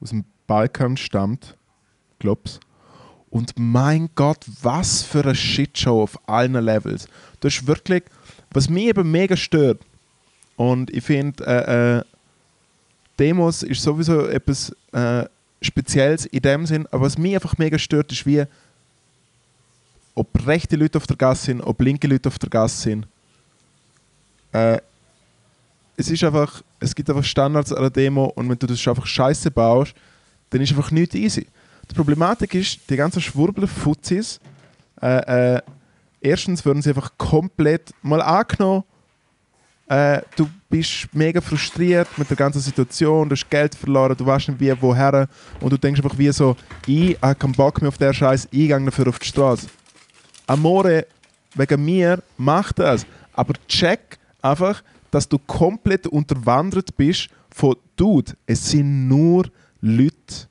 aus 0.00 0.10
dem 0.10 0.24
Balkan 0.46 0.96
stammt. 0.96 1.56
Glaub's. 2.18 2.60
Und 3.32 3.54
mein 3.56 4.10
Gott, 4.14 4.44
was 4.60 5.02
für 5.02 5.22
eine 5.22 5.34
Shitshow 5.34 6.02
auf 6.02 6.20
allen 6.28 6.52
Levels. 6.52 7.08
Das 7.40 7.54
ist 7.54 7.66
wirklich, 7.66 8.02
was 8.50 8.68
mich 8.68 8.88
eben 8.88 9.10
mega 9.10 9.38
stört. 9.38 9.80
Und 10.56 10.90
ich 10.90 11.02
finde, 11.02 11.42
äh, 11.46 11.96
äh, 11.96 12.04
Demos 13.18 13.62
ist 13.62 13.82
sowieso 13.82 14.26
etwas 14.26 14.76
äh, 14.92 15.24
Spezielles 15.62 16.26
in 16.26 16.42
dem 16.42 16.66
Sinn, 16.66 16.86
aber 16.90 17.06
was 17.06 17.16
mich 17.16 17.34
einfach 17.34 17.56
mega 17.56 17.78
stört, 17.78 18.12
ist 18.12 18.26
wie, 18.26 18.44
ob 20.14 20.46
rechte 20.46 20.76
Leute 20.76 20.98
auf 20.98 21.06
der 21.06 21.16
Gasse 21.16 21.46
sind, 21.46 21.62
ob 21.62 21.80
linke 21.80 22.08
Leute 22.08 22.28
auf 22.28 22.38
der 22.38 22.50
Gasse 22.50 22.82
sind. 22.82 23.06
Äh, 24.52 24.78
es 25.96 26.10
ist 26.10 26.22
einfach, 26.22 26.62
es 26.80 26.94
gibt 26.94 27.08
einfach 27.08 27.24
Standards 27.24 27.72
an 27.72 27.80
der 27.80 27.90
Demo 27.90 28.26
und 28.26 28.50
wenn 28.50 28.58
du 28.58 28.66
das 28.66 28.86
einfach 28.86 29.06
scheiße 29.06 29.50
baust, 29.50 29.94
dann 30.50 30.60
ist 30.60 30.72
einfach 30.72 30.90
nichts 30.90 31.14
easy. 31.14 31.46
Die 31.92 31.96
Problematik 31.96 32.54
ist, 32.54 32.88
die 32.88 32.96
ganzen 32.96 33.20
Schwurbler-Fuzis, 33.20 34.40
äh, 35.02 35.56
äh, 35.56 35.60
erstens 36.22 36.64
werden 36.64 36.80
sie 36.80 36.88
einfach 36.88 37.10
komplett 37.18 37.92
mal 38.00 38.22
angenommen, 38.22 38.84
äh, 39.88 40.22
du 40.34 40.48
bist 40.70 41.08
mega 41.12 41.42
frustriert 41.42 42.08
mit 42.16 42.30
der 42.30 42.36
ganzen 42.38 42.60
Situation, 42.62 43.28
du 43.28 43.34
hast 43.34 43.50
Geld 43.50 43.74
verloren, 43.74 44.16
du 44.16 44.24
weißt 44.24 44.48
nicht 44.48 44.60
wie, 44.60 44.74
woher 44.80 45.28
und 45.60 45.70
du 45.70 45.76
denkst 45.76 46.02
einfach 46.02 46.16
wie 46.16 46.32
so, 46.32 46.56
ich 46.86 47.18
habe 47.20 47.34
keinen 47.34 47.52
Bock 47.52 47.82
mehr 47.82 47.88
auf 47.88 47.98
der 47.98 48.14
Scheiß, 48.14 48.48
ich 48.50 48.68
gehe 48.68 48.84
dafür 48.84 49.08
auf 49.08 49.18
die 49.18 49.26
Straße. 49.26 49.66
Amore, 50.46 51.06
wegen 51.54 51.84
mir, 51.84 52.22
mach 52.38 52.72
das. 52.72 53.04
Aber 53.34 53.52
check 53.68 54.16
einfach, 54.40 54.82
dass 55.10 55.28
du 55.28 55.38
komplett 55.38 56.06
unterwandert 56.06 56.96
bist 56.96 57.28
von 57.50 57.76
Dude, 57.96 58.32
es 58.46 58.70
sind 58.70 59.08
nur 59.08 59.50
Leute 59.82 60.48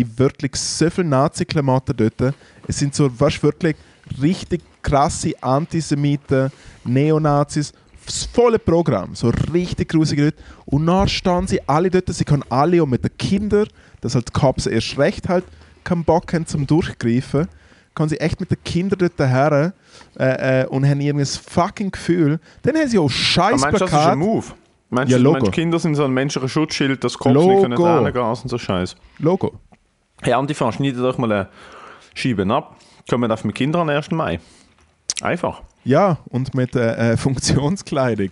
in 0.00 0.18
wirklich 0.18 0.54
so 0.56 0.88
viele 0.90 1.08
Nazi-Klamotten 1.08 1.96
dort. 1.96 2.34
Es 2.66 2.78
sind 2.78 2.94
so, 2.94 3.08
weißt, 3.18 3.42
wirklich 3.42 3.76
richtig 4.22 4.62
krasse 4.82 5.32
Antisemiten, 5.42 6.50
Neonazis, 6.84 7.72
das 8.06 8.24
volle 8.32 8.58
Programm, 8.58 9.14
so 9.14 9.30
richtig 9.52 9.90
grusige 9.90 10.26
Leute. 10.26 10.38
Und 10.66 10.86
dann 10.86 11.08
stehen 11.08 11.46
sie 11.46 11.60
alle 11.68 11.90
dort, 11.90 12.08
sie 12.08 12.24
können 12.24 12.44
alle 12.48 12.82
und 12.82 12.90
mit 12.90 13.04
den 13.04 13.16
Kindern, 13.18 13.68
dass 14.00 14.14
halt 14.14 14.28
die 14.28 14.32
Cops 14.32 14.66
erst 14.66 14.98
recht 14.98 15.28
halt 15.28 15.44
keinen 15.84 16.04
Bock 16.04 16.32
haben 16.32 16.46
zum 16.46 16.66
Durchgreifen, 16.66 17.48
können 17.94 18.08
sie 18.08 18.20
echt 18.20 18.40
mit 18.40 18.50
den 18.50 18.62
Kindern 18.64 18.98
dort 18.98 19.18
her 19.28 19.72
äh, 20.18 20.62
äh, 20.62 20.66
und 20.66 20.86
haben 20.88 21.00
irgendwie 21.00 21.24
das 21.24 21.36
fucking 21.36 21.90
Gefühl, 21.90 22.40
dann 22.62 22.76
haben 22.76 22.88
sie 22.88 22.98
auch 22.98 23.04
Aber 23.04 23.10
scheiß 23.10 23.60
meinst 23.60 23.80
du, 23.80 23.84
das 23.84 23.92
ist 23.92 23.98
ein 23.98 24.18
Move? 24.18 24.46
Meinst, 24.90 25.12
Ja, 25.12 25.18
Logo. 25.18 25.38
meinst, 25.40 25.52
Kinder 25.52 25.78
sind 25.78 25.96
so 25.96 26.04
ein 26.04 26.12
menschliches 26.12 26.50
Schutzschild, 26.50 27.04
dass 27.04 27.12
nicht 27.18 27.34
Logo. 27.34 27.60
können 27.62 27.76
Tränen 27.76 28.12
gasen 28.12 28.44
und 28.44 28.48
so 28.48 28.56
Scheiß. 28.56 28.96
Logo. 29.18 29.52
Hey, 30.22 30.32
Antifa, 30.32 30.72
schneidet 30.72 31.00
euch 31.00 31.18
mal 31.18 31.30
eine 31.30 31.48
Scheibe 32.14 32.46
ab. 32.52 32.76
Kommen 33.08 33.30
auf 33.30 33.44
mit 33.44 33.54
Kindern 33.54 33.82
am 33.82 33.88
1. 33.88 34.10
Mai. 34.10 34.40
Einfach. 35.22 35.62
Ja, 35.84 36.18
und 36.26 36.54
mit 36.54 36.74
äh, 36.76 37.12
äh, 37.12 37.16
Funktionskleidung. 37.16 38.30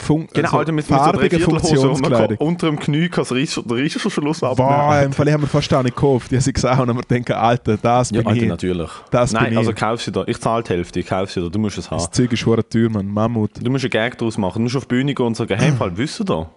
Fun 0.00 0.28
Genau, 0.32 0.46
also 0.48 0.58
Alter, 0.58 0.72
mit, 0.72 0.88
mit 0.88 0.98
so 1.40 1.50
Funktionskleidung. 1.50 2.36
unter 2.38 2.66
dem 2.68 2.78
Knie 2.78 3.08
kann 3.08 3.22
das 3.24 3.32
Reiss- 3.32 3.60
der 3.64 3.76
Reissverschluss 3.78 4.40
Boah, 4.40 4.50
abnehmen. 4.52 5.06
im 5.06 5.12
Fall 5.12 5.32
haben 5.32 5.40
wir 5.42 5.48
fast 5.48 5.72
auch 5.74 5.82
nicht 5.82 5.96
gekauft. 5.96 6.30
Die 6.30 6.36
haben 6.36 6.42
sie 6.42 6.52
gesehen 6.52 6.70
und 6.78 6.88
haben 6.88 6.96
mir 6.96 7.02
gedacht, 7.02 7.30
Alter, 7.32 7.76
das 7.78 8.10
Ja, 8.10 8.18
bin 8.20 8.28
Alter, 8.28 8.42
ich. 8.42 8.48
natürlich. 8.48 8.90
Das 9.10 9.32
Nein, 9.32 9.44
bin 9.44 9.52
ich. 9.54 9.58
also 9.58 9.72
kauf 9.72 10.00
sie 10.02 10.12
da. 10.12 10.22
Ich 10.28 10.38
zahle 10.40 10.62
die 10.62 10.70
Hälfte, 10.70 11.00
ich 11.00 11.06
kauf 11.06 11.32
sie 11.32 11.40
da. 11.40 11.48
Du 11.48 11.58
musst 11.58 11.78
es 11.78 11.90
haben. 11.90 11.98
Das 11.98 12.10
Zeug 12.12 12.32
ist 12.32 12.46
hure 12.46 12.68
teuer, 12.68 12.90
Mann. 12.90 13.08
Mammut. 13.08 13.50
Du 13.60 13.70
musst 13.72 13.84
einen 13.84 13.90
Gag 13.90 14.16
daraus 14.18 14.38
machen. 14.38 14.58
Du 14.58 14.60
musst 14.64 14.76
auf 14.76 14.84
die 14.84 14.88
Bühne 14.94 15.14
gehen 15.14 15.26
und 15.26 15.36
sagen, 15.36 15.56
hey, 15.58 15.70
im 15.70 15.76
Fall, 15.78 15.96
wisst 15.96 16.20
ihr 16.20 16.24
da, 16.26 16.48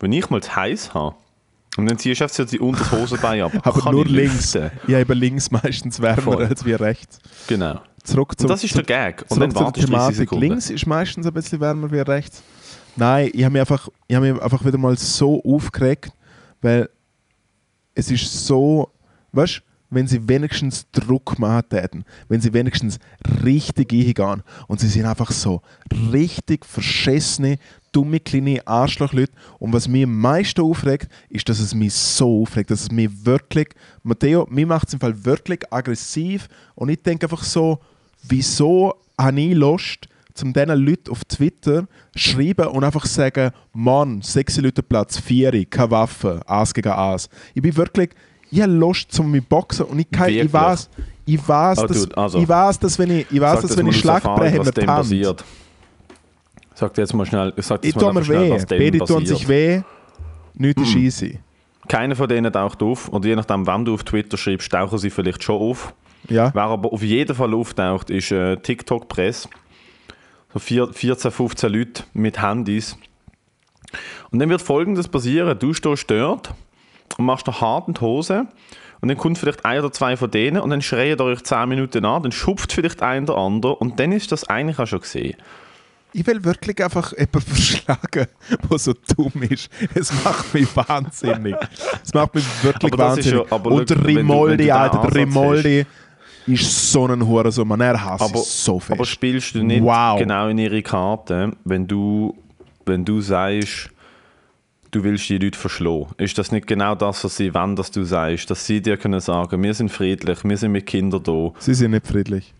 wenn 0.00 0.10
ich 0.10 0.28
mal 0.30 0.42
zu 0.42 0.56
heiß 0.56 0.92
habe, 0.94 1.14
und 1.76 1.86
dann 1.88 1.98
ziehst 1.98 2.20
du 2.20 2.24
einfach 2.24 2.36
so 2.36 2.44
die 2.44 2.58
unter 2.58 2.80
das 2.80 2.92
Hosenbein 2.92 3.42
ab. 3.42 3.52
Aber 3.62 3.80
kann 3.80 3.94
nur 3.94 4.04
links. 4.04 4.54
lüften. 4.54 4.70
Ja, 4.88 4.98
eben 4.98 5.18
links 5.18 5.50
meistens 5.50 6.00
wärmer 6.00 6.22
Voll. 6.22 6.44
als 6.44 6.64
wie 6.64 6.74
rechts. 6.74 7.18
Genau. 7.46 7.80
Zurück 8.04 8.30
Und 8.32 8.40
zum, 8.40 8.48
das 8.48 8.64
ist 8.64 8.74
der 8.74 8.82
Gag. 8.82 9.24
Und 9.28 9.40
dann 9.40 9.54
wartest 9.54 9.88
du 9.88 9.92
30 9.92 9.92
Thematik. 9.92 10.16
Sekunden. 10.16 10.44
Links 10.44 10.70
ist 10.70 10.86
meistens 10.86 11.26
ein 11.26 11.32
bisschen 11.32 11.60
wärmer 11.60 11.90
wie 11.90 12.00
rechts. 12.00 12.42
Nein, 12.96 13.30
ich 13.32 13.44
habe 13.44 13.52
mich, 13.52 13.60
einfach, 13.60 13.88
ich 14.06 14.16
hab 14.16 14.22
mich 14.22 14.42
einfach 14.42 14.64
wieder 14.64 14.76
mal 14.76 14.96
so 14.98 15.42
aufgeregt, 15.44 16.12
weil 16.60 16.90
es 17.94 18.10
ist 18.10 18.46
so, 18.46 18.90
weißt 19.32 19.58
du, 19.58 19.71
wenn 19.92 20.06
sie 20.06 20.26
wenigstens 20.28 20.86
Druck 20.90 21.38
machen 21.38 21.68
täten, 21.68 22.04
wenn 22.28 22.40
sie 22.40 22.52
wenigstens 22.52 22.98
richtig 23.44 23.92
eingehen. 23.92 24.42
Und 24.66 24.80
sie 24.80 24.88
sind 24.88 25.04
einfach 25.04 25.30
so 25.30 25.62
richtig 26.12 26.64
verschissene, 26.64 27.58
dumme 27.92 28.20
kleine 28.20 28.66
Arschlochleute 28.66 29.32
und 29.58 29.72
was 29.72 29.86
mich 29.86 30.04
am 30.04 30.18
meisten 30.18 30.62
aufregt, 30.62 31.08
ist, 31.28 31.48
dass 31.48 31.60
es 31.60 31.74
mich 31.74 31.92
so 31.92 32.42
aufregt, 32.42 32.70
dass 32.70 32.82
es 32.82 32.90
mich 32.90 33.10
wirklich, 33.24 33.68
Matteo, 34.02 34.46
mir 34.50 34.66
macht 34.66 34.88
es 34.88 34.94
im 34.94 35.00
Fall 35.00 35.24
wirklich 35.24 35.60
aggressiv. 35.70 36.48
Und 36.74 36.88
ich 36.88 37.02
denke 37.02 37.26
einfach 37.26 37.44
so, 37.44 37.78
wieso 38.22 38.94
habe 39.18 39.40
ich 39.40 39.54
Lust, 39.54 40.08
zum 40.34 40.52
diesen 40.54 40.70
Leuten 40.70 41.10
auf 41.10 41.24
Twitter 41.26 41.86
schreiben 42.16 42.68
und 42.68 42.84
einfach 42.84 43.04
sagen, 43.04 43.52
Mann, 43.72 44.22
sexy 44.22 44.62
Leute 44.62 44.82
Platz 44.82 45.18
4, 45.18 45.66
keine 45.66 45.90
Waffe, 45.90 46.40
Ass 46.46 46.72
gegen 46.72 46.92
Ass. 46.92 47.28
Ich 47.54 47.60
bin 47.60 47.76
wirklich, 47.76 48.10
ich 48.52 48.60
habe 48.60 48.72
Lust 48.72 49.10
zum 49.10 49.30
mich 49.30 49.44
boxen 49.46 49.86
und 49.86 49.98
ich, 49.98 50.10
kann, 50.10 50.28
ich 50.28 50.52
weiß, 50.52 50.90
ich 51.24 51.48
weiß, 51.48 51.78
Oh, 51.78 51.86
dass, 51.86 52.02
dude, 52.02 52.16
also, 52.16 52.38
ich 52.38 52.48
weiß, 52.48 52.78
dass 52.78 52.98
wenn 52.98 53.10
ich, 53.10 53.26
ich 53.30 53.40
weiß, 53.40 53.62
dass 53.62 53.76
wenn 53.76 53.86
ich 53.86 53.94
aus 53.94 54.00
Schlag 54.00 54.16
Erfahrung, 54.16 54.40
breche, 54.40 54.58
was 54.58 54.66
mir 54.66 54.72
die 54.72 54.80
dem 54.80 54.90
Hand. 54.90 55.44
Sag 56.74 56.94
dir 56.94 57.02
jetzt 57.02 57.14
mal 57.14 57.26
schnell, 57.26 57.52
sag 57.56 57.84
Ich 57.84 57.94
mal 57.96 58.12
mir 58.12 58.24
schnell, 58.24 58.50
weh, 58.50 58.54
was 58.54 58.66
dem 58.66 58.78
beide 58.78 58.98
tun 58.98 59.06
passiert. 59.06 59.26
sich 59.28 59.48
weh, 59.48 59.80
nichts 60.54 60.82
ist 60.82 60.96
easy. 60.96 61.40
Keiner 61.88 62.14
von 62.14 62.28
denen 62.28 62.52
taucht 62.52 62.82
auf. 62.82 63.08
Und 63.08 63.24
je 63.24 63.34
nachdem, 63.34 63.66
wann 63.66 63.84
du 63.84 63.94
auf 63.94 64.04
Twitter 64.04 64.36
schreibst, 64.36 64.70
tauchen 64.70 64.98
sie 64.98 65.10
vielleicht 65.10 65.42
schon 65.42 65.56
auf. 65.60 65.94
Ja, 66.28 66.50
Wer 66.54 66.62
aber 66.64 66.92
auf 66.92 67.02
jeden 67.02 67.34
Fall 67.34 67.52
auftaucht, 67.54 68.10
ist 68.10 68.30
äh, 68.30 68.56
TikTok-Press. 68.56 69.48
So 70.52 70.58
vier, 70.58 70.88
14, 70.92 71.30
15 71.30 71.72
Leute 71.72 72.04
mit 72.12 72.40
Handys. 72.40 72.96
Und 74.30 74.38
dann 74.38 74.48
wird 74.48 74.62
folgendes 74.62 75.08
passieren: 75.08 75.58
Du 75.58 75.72
stehst 75.74 76.10
dort 76.10 76.54
und 77.18 77.24
machst 77.24 77.46
dir 77.46 77.60
hart 77.60 77.88
in 77.88 77.94
die 77.94 78.00
Hose. 78.00 78.46
Und 79.00 79.08
dann 79.08 79.16
kommt 79.18 79.36
vielleicht 79.38 79.64
ein 79.64 79.80
oder 79.80 79.90
zwei 79.92 80.16
von 80.16 80.30
denen 80.30 80.60
und 80.62 80.70
dann 80.70 80.80
schreien 80.80 81.18
ihr 81.18 81.24
euch 81.24 81.42
10 81.42 81.68
Minuten 81.68 82.04
an, 82.04 82.22
dann 82.22 82.30
schupft 82.32 82.72
vielleicht 82.72 83.02
ein 83.02 83.24
oder 83.24 83.36
andere 83.36 83.74
und 83.74 83.98
dann 83.98 84.12
ist 84.12 84.30
das 84.30 84.44
eigentlich 84.48 84.78
auch 84.78 84.86
schon 84.86 85.00
gesehen. 85.00 85.34
ich 86.12 86.24
will 86.26 86.44
wirklich 86.44 86.82
einfach 86.84 87.10
jemanden 87.12 87.40
verschlagen, 87.52 88.26
der 88.70 88.78
so 88.78 88.92
dumm 89.16 89.32
ist. 89.48 89.70
Es 89.94 90.12
macht 90.24 90.54
mich 90.54 90.68
wahnsinnig. 90.76 91.56
Es 92.04 92.14
macht 92.14 92.34
mich 92.36 92.44
wirklich 92.62 92.96
wahnsinnig. 92.96 93.44
ja- 93.50 93.56
Und 93.56 93.90
der 93.90 94.04
Rimoldi, 94.04 94.70
Alter, 94.70 94.98
der 95.02 95.14
Rimoldi 95.16 95.84
ist 96.46 96.92
so 96.92 97.06
ein 97.06 97.26
Hurensohn, 97.26 97.66
man. 97.66 97.80
Er 97.80 98.04
hasst 98.04 98.22
Aber, 98.22 98.38
so 98.38 98.78
fest. 98.78 98.92
aber 98.92 99.04
spielst 99.04 99.54
du 99.56 99.62
nicht 99.64 99.82
Wow. 99.82 100.18
genau 100.18 100.48
in 100.48 100.58
ihre 100.58 100.82
Karte, 100.82 101.52
wenn 101.64 101.86
du, 101.88 102.36
wenn 102.86 103.04
du 103.04 103.20
sagst, 103.20 103.90
du 104.92 105.02
willst 105.02 105.28
die 105.28 105.38
Leute 105.38 105.58
verschlagen? 105.58 106.06
Ist 106.18 106.38
das 106.38 106.52
nicht 106.52 106.66
genau 106.68 106.94
das, 106.94 107.24
was 107.24 107.36
sie 107.36 107.52
wollen, 107.52 107.74
dass 107.76 107.90
du 107.90 108.04
sagst? 108.04 108.48
Dass 108.50 108.64
sie 108.66 108.80
dir 108.80 108.96
können 108.96 109.18
sagen, 109.20 109.60
wir 109.62 109.74
sind 109.74 109.90
friedlich, 109.90 110.44
wir 110.44 110.56
sind 110.56 110.72
mit 110.72 110.86
Kindern 110.86 111.22
da, 111.24 111.50
Sie 111.58 111.74
sind 111.74 111.90
nicht 111.90 112.06
friedlich. 112.06 112.54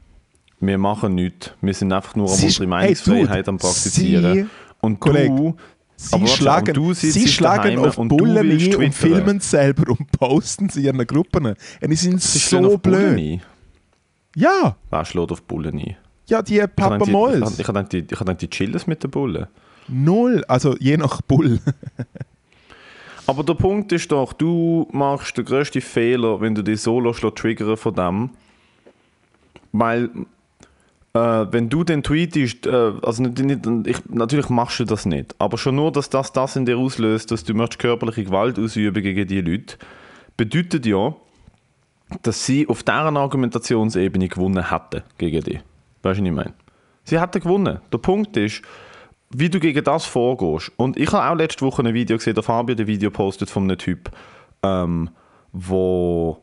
wir 0.60 0.78
machen 0.78 1.14
nichts, 1.14 1.52
wir 1.60 1.74
sind 1.74 1.92
einfach 1.92 2.16
nur 2.16 2.28
um 2.28 2.34
Sie- 2.34 2.46
unsere 2.46 2.64
Hey, 2.64 2.68
Meinungsfreiheit 2.68 3.46
Dude, 3.46 3.48
am 3.50 3.58
praktizieren. 3.58 4.34
Sie- 4.34 4.46
und 4.80 4.98
Kollege, 4.98 5.28
du, 5.36 5.56
Sie 5.94 6.14
aber 6.16 6.26
schlagen, 6.26 6.68
und 6.76 6.76
du 6.88 6.94
sie 6.94 7.28
schlagen 7.28 7.78
auf 7.78 7.96
und 7.98 8.08
Bullen 8.08 8.36
ein 8.38 8.50
und 8.50 8.58
twittern. 8.58 8.92
filmen 8.92 9.36
es 9.36 9.50
selber 9.50 9.90
und 9.92 10.10
posten 10.10 10.68
sie 10.68 10.80
in 10.80 10.96
ihren 10.96 11.06
Gruppen. 11.06 11.46
Und 11.46 11.56
die 11.90 11.94
sind 11.94 12.20
Sie 12.20 12.38
so 12.40 12.58
auf 12.58 12.80
Bullen 12.82 13.14
blöd. 13.14 13.18
ein. 13.18 13.42
Ja, 14.34 14.76
Wer 14.90 15.04
schlägt 15.04 15.30
auf 15.30 15.42
Bullen 15.42 15.78
ein? 15.78 15.96
ja, 16.28 16.42
die 16.42 16.58
Papa 16.74 16.94
habe 16.98 17.10
Molls. 17.10 17.58
ich 17.58 17.68
hab 17.68 17.74
gedacht, 17.74 17.92
die, 17.92 17.98
ich 17.98 18.10
hab 18.12 18.18
gedacht, 18.20 18.40
die 18.42 18.48
chillen 18.50 18.80
mit 18.86 19.04
den 19.04 19.10
Bullen. 19.12 19.46
Null, 19.88 20.44
also 20.48 20.76
je 20.78 20.96
nach 20.96 21.20
Bull. 21.22 21.60
Aber 23.26 23.44
der 23.44 23.54
Punkt 23.54 23.92
ist 23.92 24.10
doch, 24.10 24.32
du 24.32 24.88
machst 24.92 25.38
den 25.38 25.44
grössten 25.44 25.80
Fehler, 25.80 26.40
wenn 26.40 26.54
du 26.54 26.62
dich 26.62 26.80
so 26.80 27.00
triggern 27.30 27.76
von 27.76 27.94
dem. 27.94 28.30
Weil, 29.72 30.10
äh, 31.14 31.46
wenn 31.50 31.68
du 31.68 31.84
den 31.84 32.02
tweetest, 32.02 32.66
äh, 32.66 32.92
also 33.02 33.22
nicht, 33.22 33.38
nicht, 33.38 33.86
ich, 33.86 34.04
natürlich 34.08 34.48
machst 34.48 34.80
du 34.80 34.84
das 34.84 35.06
nicht, 35.06 35.34
aber 35.38 35.56
schon 35.56 35.76
nur, 35.76 35.92
dass 35.92 36.10
das 36.10 36.32
das 36.32 36.56
in 36.56 36.66
dir 36.66 36.76
auslöst, 36.76 37.30
dass 37.30 37.44
du 37.44 37.54
möchtest 37.54 37.78
körperliche 37.78 38.24
Gewalt 38.24 38.58
ausüben 38.58 39.02
gegen 39.02 39.26
die 39.26 39.40
Leute, 39.40 39.76
bedeutet 40.36 40.84
ja, 40.84 41.14
dass 42.22 42.44
sie 42.44 42.68
auf 42.68 42.82
deren 42.82 43.16
Argumentationsebene 43.16 44.28
gewonnen 44.28 44.70
hätten 44.70 45.02
gegen 45.16 45.42
dich. 45.42 45.60
Weißt 46.02 46.18
du, 46.18 46.22
was 46.22 46.28
ich 46.28 46.34
meine? 46.34 46.54
Sie 47.04 47.20
hätten 47.20 47.40
gewonnen. 47.40 47.80
Der 47.92 47.98
Punkt 47.98 48.36
ist, 48.36 48.62
wie 49.34 49.48
du 49.48 49.60
gegen 49.60 49.84
das 49.84 50.04
vorgehst. 50.04 50.72
Und 50.76 50.96
ich 50.96 51.12
habe 51.12 51.30
auch 51.30 51.36
letzte 51.36 51.64
Woche 51.64 51.82
ein 51.82 51.94
Video 51.94 52.16
gesehen, 52.16 52.34
der 52.34 52.42
Fabio 52.42 52.76
ein 52.76 52.86
Video 52.86 53.10
postet 53.10 53.50
von 53.50 53.64
einem 53.64 53.78
Typ, 53.78 54.10
ähm, 54.62 55.10
wo 55.52 56.42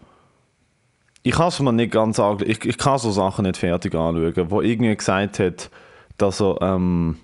ich 1.23 1.33
kann 1.33 1.49
es 1.49 1.59
mir 1.59 1.73
nicht 1.73 1.91
ganz 1.91 2.17
sagen, 2.17 2.43
ich, 2.45 2.63
ich 2.65 2.77
kann 2.77 2.97
so 2.97 3.11
Sachen 3.11 3.45
nicht 3.45 3.57
fertig 3.57 3.93
anschauen, 3.93 4.51
wo 4.51 4.61
irgendwie 4.61 4.95
gesagt 4.95 5.39
hat, 5.39 5.69
dass 6.17 6.41
er 6.41 6.61
ähm, 6.61 7.17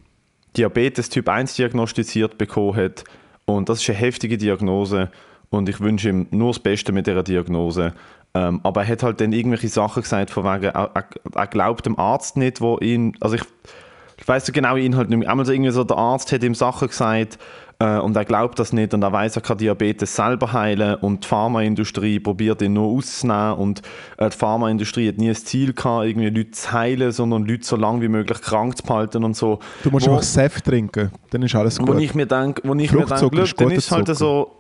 Diabetes 0.58 1.10
Typ 1.10 1.28
1 1.28 1.56
diagnostiziert 1.56 2.38
bekommen 2.38 2.76
hat 2.76 3.04
und 3.46 3.70
das 3.70 3.82
ist 3.82 3.90
eine 3.90 3.98
heftige 3.98 4.38
Diagnose 4.38 5.10
und 5.50 5.70
ich 5.70 5.80
wünsche 5.80 6.10
ihm 6.10 6.28
nur 6.32 6.50
das 6.50 6.60
Beste 6.60 6.92
mit 6.92 7.08
dieser 7.08 7.24
Diagnose. 7.24 7.94
Ähm, 8.34 8.60
aber 8.64 8.82
er 8.82 8.88
hat 8.90 9.04
halt 9.04 9.22
dann 9.22 9.32
irgendwelche 9.32 9.70
Sachen 9.70 10.04
gesagt, 10.04 10.30
von 10.30 10.44
wegen, 10.44 10.66
er, 10.66 10.92
er, 11.34 11.48
glaubt 11.48 11.86
dem 11.86 11.98
Arzt 11.98 12.36
nicht, 12.36 12.60
wo 12.60 12.78
ihn, 12.80 13.16
also 13.22 13.36
ich, 13.36 13.44
ich 14.26 14.30
weiß 14.30 14.48
so 14.48 14.52
genau 14.52 14.76
Inhalt 14.76 15.08
nicht 15.12 15.20
mehr. 15.20 15.30
Einmal 15.30 15.46
so 15.46 15.52
irgendwie 15.52 15.70
so, 15.70 15.84
der 15.84 15.98
Arzt 15.98 16.32
hat 16.32 16.44
ihm 16.44 16.56
Sachen 16.56 16.88
gesagt 16.88 17.38
äh, 17.78 18.00
und 18.00 18.16
er 18.16 18.26
glaubt 18.26 18.58
das 18.58 18.74
nicht 18.74 18.96
und 18.96 19.04
er 19.04 19.12
weiß, 19.12 19.36
er 19.36 19.44
kann 19.44 19.60
Diabetes 19.60 20.16
selber 20.16 20.52
heilen 20.52 20.96
und 20.96 21.24
die 21.24 21.28
Pharmaindustrie 21.28 22.20
probiert 22.20 22.60
ihn 22.64 22.74
nur 22.74 22.88
auszunehmen 22.88 23.54
und 23.54 23.84
äh, 24.18 24.32
die 24.32 24.36
Pharmaindustrie 24.36 25.10
hat 25.10 25.20
nie 25.20 25.28
das 25.28 25.46
Ziel 25.46 25.74
gehabt, 25.74 26.08
irgendwie 26.08 26.30
Leute 26.30 26.50
zu 26.50 26.72
heilen, 26.72 27.12
sondern 27.12 27.46
Leute 27.46 27.66
so 27.68 27.76
lange 27.76 28.02
wie 28.02 28.08
möglich 28.08 28.42
krank 28.42 28.76
zu 28.78 28.84
behalten 28.84 29.24
und 29.24 29.36
so. 29.38 29.60
Du 29.84 29.92
musst 29.92 30.08
Wo- 30.08 30.14
einfach 30.14 30.24
Saft 30.24 30.66
trinken, 30.66 31.12
dann 31.30 31.44
ist 31.44 31.54
alles 31.54 31.80
wo 31.80 31.86
gut. 31.86 32.00
ich 32.00 32.16
mir 32.16 32.26
denke, 32.26 32.64
wo 32.68 32.74
ich 32.74 32.92
mir 32.92 33.02
look, 33.02 33.10
dann 33.58 33.70
ist 33.70 33.92
halt 33.92 34.08
Zucker. 34.08 34.16
so, 34.16 34.58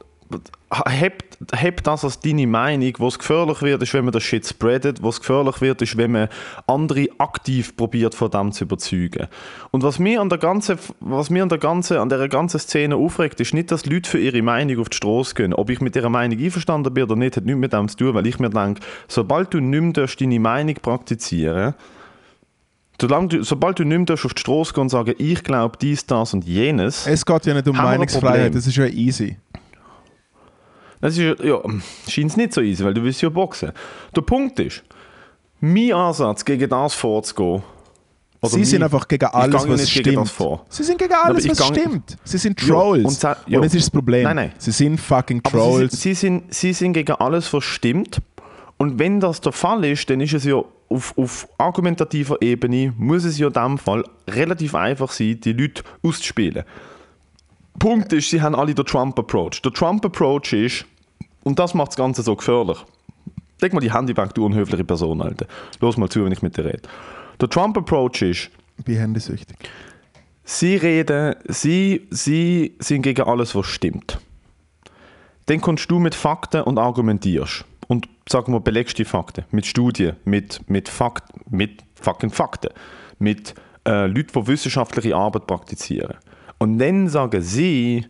heb, 0.71 1.23
heb 1.53 1.83
das 1.83 2.03
als 2.03 2.19
deine 2.19 2.47
Meinung, 2.47 2.93
was 2.99 3.19
gefährlich 3.19 3.61
wird, 3.61 3.81
ist, 3.83 3.93
wenn 3.93 4.05
man 4.05 4.11
das 4.11 4.23
Shit 4.23 4.47
spreadet, 4.47 5.03
was 5.03 5.19
gefährlich 5.19 5.61
wird, 5.61 5.81
ist, 5.81 5.97
wenn 5.97 6.11
man 6.11 6.29
andere 6.67 7.07
aktiv 7.17 7.75
probiert, 7.75 8.15
von 8.15 8.31
dem 8.31 8.51
zu 8.51 8.63
überzeugen. 8.63 9.27
Und 9.71 9.83
was 9.83 9.99
mir 9.99 10.21
an 10.21 10.29
der 10.29 10.37
ganzen, 10.37 10.77
was 10.99 11.29
mir 11.29 11.43
an 11.43 11.49
der 11.49 11.57
ganzen, 11.57 11.97
an 11.97 12.09
der 12.09 12.27
ganzen 12.27 12.59
Szene 12.59 12.95
aufregt, 12.95 13.39
ist 13.39 13.53
nicht, 13.53 13.71
dass 13.71 13.85
Leute 13.85 14.09
für 14.09 14.19
ihre 14.19 14.41
Meinung 14.41 14.79
auf 14.79 14.89
die 14.89 14.97
Straße 14.97 15.35
gehen. 15.35 15.53
Ob 15.53 15.69
ich 15.69 15.81
mit 15.81 15.95
ihrer 15.95 16.09
Meinung 16.09 16.39
einverstanden 16.39 16.93
bin 16.93 17.03
oder 17.03 17.15
nicht, 17.15 17.37
hat 17.37 17.45
nichts 17.45 17.59
mit 17.59 17.73
dem 17.73 17.87
zu 17.87 17.97
tun, 17.97 18.13
weil 18.13 18.27
ich 18.27 18.39
mir 18.39 18.49
denke, 18.49 18.81
sobald 19.07 19.53
du 19.53 19.59
nicht 19.59 19.97
mehr 19.97 20.07
deine 20.07 20.39
Meinung 20.39 20.75
praktizieren 20.81 21.75
du, 22.97 23.43
sobald 23.43 23.79
du 23.79 23.83
nicht 23.83 24.09
mehr 24.09 24.13
auf 24.13 24.33
die 24.33 24.39
Straße 24.39 24.73
gehen 24.73 24.81
und 24.81 24.89
sagen, 24.89 25.13
ich 25.17 25.43
glaube 25.43 25.77
dies, 25.81 26.05
das 26.05 26.33
und 26.33 26.45
jenes, 26.45 27.07
Es 27.07 27.25
geht 27.25 27.45
ja 27.45 27.53
nicht 27.53 27.67
um 27.67 27.75
Meinungsfreiheit, 27.75 28.55
das 28.55 28.67
ist 28.67 28.75
ja 28.75 28.85
easy. 28.85 29.37
Das 31.01 31.17
ist 31.17 31.39
ja, 31.43 31.59
scheint 32.07 32.31
es 32.31 32.37
nicht 32.37 32.53
so 32.53 32.61
easy, 32.61 32.83
weil 32.83 32.93
du 32.93 33.03
willst 33.03 33.21
ja 33.21 33.29
boxen. 33.29 33.71
Der 34.15 34.21
Punkt 34.21 34.59
ist, 34.59 34.83
mein 35.59 35.93
Ansatz 35.93 36.43
gegen 36.45 36.69
das 36.69 36.93
vorzugehen, 36.93 37.63
Sie 38.43 38.63
sind 38.63 38.79
mein- 38.81 38.91
einfach 38.91 39.07
gegen 39.07 39.25
alles, 39.25 39.67
was 39.67 39.89
stimmt. 39.89 40.31
Sie 40.69 40.83
sind 40.83 40.99
gegen 40.99 41.13
alles, 41.13 41.49
was 41.49 41.57
gang- 41.57 41.75
stimmt. 41.79 42.17
Sie 42.23 42.37
sind 42.37 42.61
Jo, 42.61 42.75
Trolls. 42.75 43.05
und 43.05 43.11
sa- 43.11 43.37
und, 43.45 43.51
jo. 43.53 43.61
das 43.61 43.73
ist 43.73 43.85
das 43.87 43.89
Problem. 43.91 44.23
Nein, 44.23 44.35
nein. 44.35 44.51
Sie 44.59 44.69
sind 44.71 44.99
fucking 44.99 45.41
sie, 45.43 45.51
Trolls. 45.51 45.91
sind, 45.93 45.99
sie, 46.01 46.13
sind, 46.13 46.53
sie 46.53 46.73
sind 46.73 46.93
gegen 46.93 47.13
alles, 47.13 47.51
was 47.53 47.63
stimmt. 47.63 48.19
Und 48.77 48.99
wenn 48.99 49.19
das 49.19 49.41
der 49.41 49.51
Fall 49.51 49.83
ist, 49.85 50.07
dann 50.11 50.21
ist 50.21 50.33
es 50.33 50.43
ja 50.43 50.61
auf, 50.89 51.17
auf 51.17 51.47
argumentativer 51.57 52.39
Ebene, 52.41 52.93
muss 52.99 53.23
es 53.23 53.39
ja 53.39 53.47
in 53.47 53.53
dem 53.53 53.77
Fall 53.79 54.03
relativ 54.27 54.75
einfach 54.75 55.11
sein, 55.11 55.39
die 55.41 55.53
Leute 55.53 55.81
auszuspielen. 56.03 56.65
Punkt 57.79 58.13
ist, 58.13 58.29
sie 58.29 58.41
haben 58.41 58.55
alle 58.55 58.73
den 58.73 58.85
Trump-Approach. 58.85 59.61
Der 59.61 59.71
Trump-Approach 59.71 60.53
ist, 60.53 60.85
und 61.43 61.59
das 61.59 61.73
macht 61.73 61.89
das 61.89 61.95
Ganze 61.97 62.21
so 62.23 62.35
gefährlich. 62.35 62.77
Leg 63.61 63.73
mal 63.73 63.79
die 63.79 63.93
Handy 63.93 64.15
weg, 64.15 64.33
du 64.33 64.45
unhöfliche 64.45 64.83
Person, 64.83 65.21
Alter. 65.21 65.45
Los 65.79 65.97
mal 65.97 66.09
zu, 66.09 66.23
wenn 66.25 66.31
ich 66.31 66.41
mit 66.41 66.57
dir 66.57 66.65
rede. 66.65 66.81
Der 67.39 67.49
Trump-Approach 67.49 68.21
ist, 68.21 68.49
Bin 68.83 68.97
handysüchtig. 68.97 69.57
sie 70.43 70.75
reden, 70.75 71.35
sie, 71.47 72.07
sie 72.09 72.75
sind 72.79 73.01
gegen 73.03 73.21
alles, 73.23 73.55
was 73.55 73.67
stimmt. 73.67 74.19
Dann 75.47 75.61
kommst 75.61 75.89
du 75.91 75.99
mit 75.99 76.15
Fakten 76.15 76.61
und 76.61 76.77
argumentierst. 76.77 77.65
Und 77.87 78.09
sagen 78.27 78.51
wir, 78.51 78.59
belegst 78.61 78.97
die 78.97 79.05
Fakten. 79.05 79.45
Mit 79.51 79.65
Studien, 79.67 80.15
mit, 80.25 80.67
mit, 80.67 80.89
Fakt, 80.89 81.23
mit 81.51 81.83
fucking 82.01 82.31
Fakten. 82.31 82.71
Mit 83.19 83.53
äh, 83.87 84.07
Leuten, 84.07 84.41
die 84.41 84.47
wissenschaftliche 84.47 85.15
Arbeit 85.15 85.45
praktizieren. 85.45 86.15
Und 86.65 86.79
dann 86.79 87.09
sagen 87.09 87.43
sie, 87.43 88.07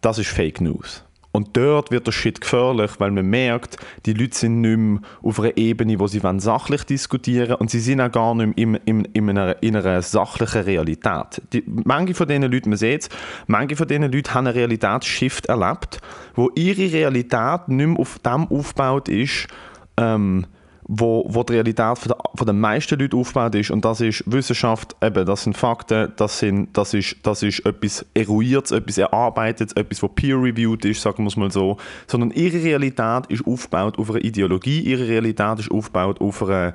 das 0.00 0.16
ist 0.20 0.28
Fake 0.28 0.60
News. 0.60 1.02
Und 1.32 1.56
dort 1.56 1.90
wird 1.90 2.06
der 2.06 2.12
Shit 2.12 2.40
gefährlich, 2.40 2.92
weil 2.98 3.10
man 3.10 3.26
merkt, 3.26 3.78
die 4.06 4.12
Leute 4.12 4.38
sind 4.38 4.60
nicht 4.60 4.78
mehr 4.78 5.00
auf 5.24 5.40
einer 5.40 5.56
Ebene, 5.56 5.98
wo 5.98 6.06
sie 6.06 6.22
wollen 6.22 6.38
sachlich 6.38 6.84
diskutieren 6.84 7.54
und 7.54 7.68
sie 7.68 7.80
sind 7.80 8.00
auch 8.00 8.12
gar 8.12 8.36
nicht 8.36 8.56
mehr 8.68 8.80
in, 8.86 9.04
in, 9.04 9.04
in, 9.06 9.28
einer, 9.30 9.60
in 9.60 9.74
einer 9.74 10.02
sachlichen 10.02 10.62
Realität. 10.62 11.42
Die, 11.52 11.64
manche 11.66 12.14
von 12.14 12.28
diesen 12.28 12.44
Leuten, 12.44 12.68
man 12.68 12.78
sieht 12.78 13.02
es, 13.02 13.08
manche 13.48 13.74
von 13.74 13.88
diesen 13.88 14.12
Leuten 14.12 14.34
haben 14.34 14.46
einen 14.46 14.56
Realitätsshift 14.56 15.46
erlebt, 15.46 16.00
wo 16.36 16.48
ihre 16.54 16.92
Realität 16.92 17.66
nicht 17.66 17.88
mehr 17.88 17.98
auf 17.98 18.20
dem 18.20 18.46
aufgebaut 18.46 19.08
ist, 19.08 19.48
ähm, 19.96 20.46
wo, 20.92 21.24
wo 21.28 21.44
die 21.44 21.52
Realität 21.52 21.98
von, 21.98 22.08
der, 22.08 22.16
von 22.34 22.46
den 22.48 22.58
meisten 22.58 22.98
Leuten 22.98 23.16
aufgebaut 23.16 23.54
ist. 23.54 23.70
Und 23.70 23.84
das 23.84 24.00
ist 24.00 24.24
Wissenschaft, 24.26 24.96
eben, 25.00 25.24
das 25.24 25.44
sind 25.44 25.56
Fakten, 25.56 26.12
das, 26.16 26.40
sind, 26.40 26.76
das, 26.76 26.94
ist, 26.94 27.16
das 27.22 27.44
ist 27.44 27.64
etwas 27.64 28.04
Eruiertes, 28.12 28.72
etwas 28.72 28.98
Erarbeitetes, 28.98 29.72
etwas, 29.74 30.02
was 30.02 30.10
peer-reviewed 30.16 30.84
ist, 30.84 31.00
sagen 31.00 31.22
wir 31.22 31.28
es 31.28 31.36
mal 31.36 31.52
so. 31.52 31.76
Sondern 32.08 32.32
ihre 32.32 32.60
Realität 32.64 33.26
ist 33.28 33.46
aufgebaut 33.46 34.00
auf 34.00 34.10
einer 34.10 34.24
Ideologie, 34.24 34.80
ihre 34.80 35.06
Realität 35.06 35.60
ist 35.60 35.70
aufgebaut 35.70 36.20
auf 36.20 36.42
einer, 36.42 36.74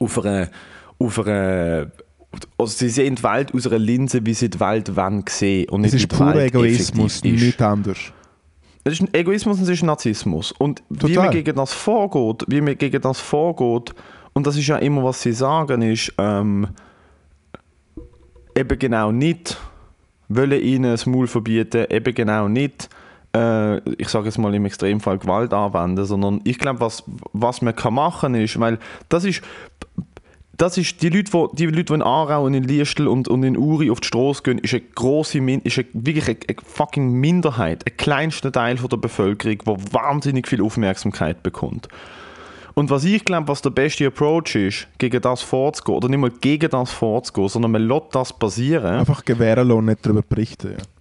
auf 0.00 0.18
einer, 0.18 0.50
auf 0.98 1.18
einer 1.20 1.92
also 2.58 2.76
sie 2.76 2.88
sehen 2.88 3.14
die 3.14 3.22
Welt 3.22 3.54
aus 3.54 3.68
einer 3.68 3.78
Linse, 3.78 4.26
wie 4.26 4.34
sie 4.34 4.50
die 4.50 4.58
Welt 4.58 4.90
sehen 5.28 5.68
und 5.68 5.84
Es 5.84 5.94
ist 5.94 6.08
purer 6.08 6.42
Egoismus, 6.42 7.22
nichts 7.22 7.62
anderes. 7.62 8.12
Es 8.84 8.92
ist 8.94 9.00
ein 9.00 9.14
Egoismus 9.14 9.58
und 9.58 9.64
es 9.64 9.70
ist 9.70 9.82
Narzissmus. 9.82 10.52
Und 10.52 10.82
wie 10.90 10.98
Total. 10.98 11.24
man 11.24 11.30
gegen 11.32 11.56
das 11.56 11.72
vorgeht, 11.72 12.44
wie 12.48 12.60
man 12.60 12.76
gegen 12.76 13.00
das 13.00 13.18
vorgeht, 13.18 13.94
und 14.34 14.46
das 14.46 14.56
ist 14.56 14.66
ja 14.66 14.76
immer, 14.76 15.04
was 15.04 15.22
sie 15.22 15.32
sagen, 15.32 15.80
ist 15.80 16.12
ähm, 16.18 16.68
eben 18.54 18.78
genau 18.78 19.10
nicht, 19.10 19.56
wollen 20.28 20.60
ihnen 20.60 20.90
das 20.90 21.06
Maul 21.06 21.26
verbieten, 21.26 21.86
eben 21.88 22.14
genau 22.14 22.48
nicht, 22.48 22.90
äh, 23.34 23.78
ich 23.92 24.08
sage 24.08 24.26
jetzt 24.26 24.38
mal 24.38 24.54
im 24.54 24.66
Extremfall 24.66 25.18
Gewalt 25.18 25.52
anwenden, 25.54 26.04
sondern 26.04 26.40
ich 26.44 26.58
glaube, 26.58 26.80
was, 26.80 27.04
was 27.32 27.62
man 27.62 27.74
kann 27.74 27.94
machen 27.94 28.34
ist, 28.34 28.58
weil 28.58 28.78
das 29.08 29.24
ist 29.24 29.42
das 30.56 30.78
ist 30.78 31.02
die 31.02 31.08
Leute, 31.08 31.30
die, 31.52 31.56
die 31.56 31.66
Leute, 31.66 31.84
die 31.84 31.94
in 31.94 32.02
Aarau 32.02 32.44
und 32.44 32.54
in 32.54 32.64
Liestel 32.64 33.08
und, 33.08 33.28
und 33.28 33.42
in 33.42 33.56
Uri 33.56 33.90
auf 33.90 34.00
die 34.00 34.08
Straße 34.08 34.42
gehen, 34.42 34.58
ist 34.58 34.74
eine 34.74 35.42
Min 35.42 35.60
ist 35.60 35.78
eine, 35.78 35.86
wirklich 35.92 36.28
eine, 36.28 36.38
eine 36.48 36.56
fucking 36.64 37.12
Minderheit, 37.12 37.84
ein 37.86 37.96
kleinster 37.96 38.52
Teil 38.52 38.76
von 38.76 38.88
der 38.88 38.96
Bevölkerung, 38.98 39.58
der 39.58 39.92
wahnsinnig 39.92 40.48
viel 40.48 40.62
Aufmerksamkeit 40.62 41.42
bekommt. 41.42 41.88
Und 42.74 42.90
was 42.90 43.04
ich 43.04 43.24
glaube, 43.24 43.48
was 43.48 43.62
der 43.62 43.70
beste 43.70 44.06
Approach 44.06 44.56
ist, 44.56 44.88
gegen 44.98 45.20
das 45.20 45.42
vorzugehen, 45.42 45.96
oder 45.96 46.08
nicht 46.08 46.18
mal 46.18 46.30
gegen 46.30 46.70
das 46.70 46.90
vorzugehen, 46.90 47.48
sondern 47.48 47.70
man 47.70 47.86
lässt 47.86 48.06
das 48.12 48.32
passieren. 48.32 48.98
Einfach 48.98 49.24
gewähren 49.24 49.68
lassen 49.68 49.84
nicht 49.84 50.04
darüber 50.04 50.22
berichten. 50.22 50.72
Ja. 50.72 50.93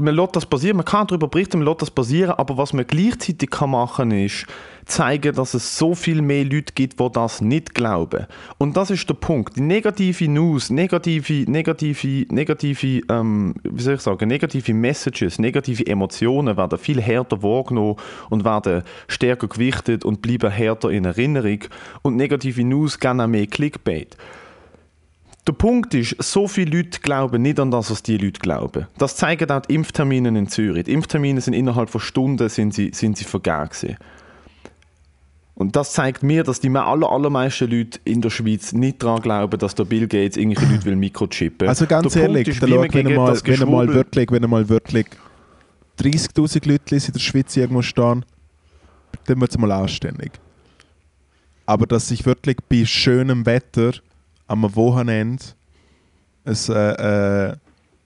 Man 0.00 0.14
lässt 0.14 0.36
das 0.36 0.46
passieren, 0.46 0.76
man 0.76 0.84
kann 0.84 1.06
darüber 1.06 1.28
berichten, 1.28 1.58
man 1.58 1.66
lässt 1.66 1.82
das 1.82 1.90
passieren, 1.90 2.32
aber 2.32 2.56
was 2.56 2.72
man 2.72 2.86
gleichzeitig 2.86 3.50
kann 3.50 3.70
machen 3.70 4.10
ist, 4.10 4.46
zeigen, 4.86 5.34
dass 5.34 5.54
es 5.54 5.78
so 5.78 5.94
viel 5.94 6.22
mehr 6.22 6.44
Leute 6.44 6.72
gibt, 6.74 6.98
die 6.98 7.08
das 7.12 7.40
nicht 7.40 7.74
glauben. 7.74 8.26
Und 8.58 8.76
das 8.76 8.90
ist 8.90 9.08
der 9.08 9.14
Punkt. 9.14 9.56
Die 9.56 9.60
negative 9.60 10.28
News, 10.28 10.70
negative, 10.70 11.50
negative, 11.50 12.26
negative, 12.28 13.02
ähm, 13.08 13.54
wie 13.62 13.82
soll 13.82 13.94
ich 13.94 14.00
sagen, 14.00 14.28
negative 14.28 14.74
Messages, 14.74 15.38
negative 15.38 15.86
Emotionen 15.86 16.56
werden 16.56 16.78
viel 16.78 17.00
härter 17.00 17.42
wahrgenommen 17.42 17.96
und 18.30 18.44
werden 18.44 18.82
stärker 19.08 19.48
gewichtet 19.48 20.04
und 20.04 20.22
bleiben 20.22 20.50
härter 20.50 20.90
in 20.90 21.04
Erinnerung. 21.04 21.60
Und 22.02 22.16
negative 22.16 22.64
News 22.64 22.98
auch 23.04 23.26
mehr 23.26 23.46
Clickbait. 23.46 24.16
Der 25.46 25.52
Punkt 25.52 25.94
ist, 25.94 26.16
so 26.22 26.46
viele 26.46 26.76
Leute 26.76 27.00
glauben 27.00 27.42
nicht 27.42 27.58
an 27.58 27.70
das, 27.70 27.90
was 27.90 28.02
die 28.02 28.18
Leute 28.18 28.40
glauben. 28.40 28.86
Das 28.98 29.16
zeigen 29.16 29.50
auch 29.50 29.62
die 29.62 29.74
Impftermine 29.74 30.28
in 30.28 30.48
Zürich. 30.48 30.84
Die 30.84 30.92
Impftermine 30.92 31.40
sind 31.40 31.54
innerhalb 31.54 31.88
von 31.90 32.00
Stunden 32.00 32.48
sind 32.48 32.74
sie, 32.74 32.90
sind 32.92 33.16
sie 33.16 33.24
vergeben 33.24 33.68
gewesen. 33.70 33.96
Und 35.54 35.76
das 35.76 35.92
zeigt 35.92 36.22
mir, 36.22 36.42
dass 36.42 36.60
die 36.60 36.70
aller, 36.74 37.10
allermeisten 37.10 37.70
Leute 37.70 38.00
in 38.04 38.22
der 38.22 38.30
Schweiz 38.30 38.72
nicht 38.72 39.02
daran 39.02 39.20
glauben, 39.20 39.58
dass 39.58 39.74
der 39.74 39.84
Bill 39.84 40.06
Gates 40.08 40.36
irgendwelche 40.38 40.72
Leute 40.72 40.84
will 40.86 40.96
mikrochippen 40.96 41.68
Also 41.68 41.86
ganz 41.86 42.12
der 42.14 42.22
ehrlich, 42.22 42.48
ist, 42.48 42.62
man 42.62 42.92
wenn 42.92 43.06
einmal, 43.06 43.30
das 43.32 43.44
wenn 43.44 43.54
Geschwurbel- 43.54 43.94
wirklich, 43.94 44.30
wenn 44.30 44.42
einmal 44.44 44.68
wirklich 44.68 45.06
30'000 45.98 46.66
Leute 46.66 46.94
in 46.94 47.12
der 47.12 47.20
Schweiz 47.20 47.56
irgendwo 47.56 47.82
stehen, 47.82 48.24
dann 49.26 49.40
wird 49.40 49.50
es 49.50 49.58
mal 49.58 49.70
anständig. 49.72 50.32
Aber 51.66 51.86
dass 51.86 52.08
sich 52.08 52.24
wirklich 52.24 52.56
bei 52.68 52.84
schönem 52.86 53.44
Wetter 53.44 53.92
am 54.50 54.74
Wochenende 54.74 55.44
es, 56.44 56.68
äh, 56.68 56.74
äh, 56.74 57.56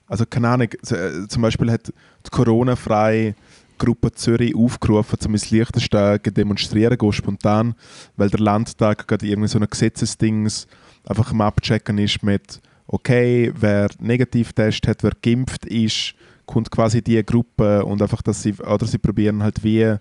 also 0.07 0.25
keine 0.25 0.49
Ahnung, 0.49 0.67
äh, 0.71 1.27
zum 1.27 1.41
Beispiel 1.41 1.71
hat 1.71 1.87
die 1.87 2.29
Corona-freie 2.29 3.35
Gruppe 3.77 4.11
Zürich 4.11 4.55
aufgerufen, 4.55 5.19
zum 5.19 5.33
ins 5.33 5.49
Liechtenstein 5.49 6.19
demonstrieren 6.23 6.97
gehen, 6.97 7.11
spontan, 7.11 7.75
weil 8.15 8.29
der 8.29 8.39
Landtag 8.39 9.07
gerade 9.07 9.25
irgendwie 9.25 9.49
so 9.49 9.59
ein 9.59 9.67
Gesetzesdings 9.69 10.67
einfach 11.03 11.31
am 11.31 11.41
Abchecken 11.41 11.97
ist 11.97 12.23
mit 12.23 12.61
okay, 12.87 13.51
wer 13.55 13.89
Negativtest 13.99 14.87
hat, 14.87 15.03
wer 15.03 15.13
geimpft 15.21 15.65
ist, 15.65 16.13
kommt 16.45 16.69
quasi 16.69 17.01
die 17.01 17.25
Gruppe 17.25 17.83
und 17.83 18.01
einfach, 18.01 18.21
dass 18.21 18.43
sie, 18.43 18.53
oder 18.53 18.85
sie 18.85 18.99
probieren 18.99 19.41
halt 19.41 19.63
wie 19.63 19.95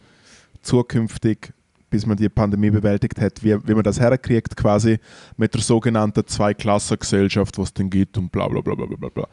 zukünftig, 0.61 1.54
bis 1.95 2.07
man 2.07 2.17
die 2.17 2.29
Pandemie 2.29 2.71
bewältigt 2.71 3.21
hat, 3.21 3.45
wie, 3.45 3.57
wie 3.69 3.73
man 3.73 3.85
das 3.85 4.01
herkriegt, 4.01 4.57
quasi 4.57 4.99
mit 5.37 5.55
der 5.55 5.61
sogenannten 5.61 6.27
Zweiklassengesellschaft, 6.27 7.57
was 7.57 7.69
es 7.69 7.75
denn 7.75 7.89
gibt 7.89 8.19
und 8.19 8.33
bla 8.33 8.49
bla 8.49 8.61
bla 8.61 8.75
bla 8.75 8.87
bla 8.87 9.09
bla. 9.11 9.29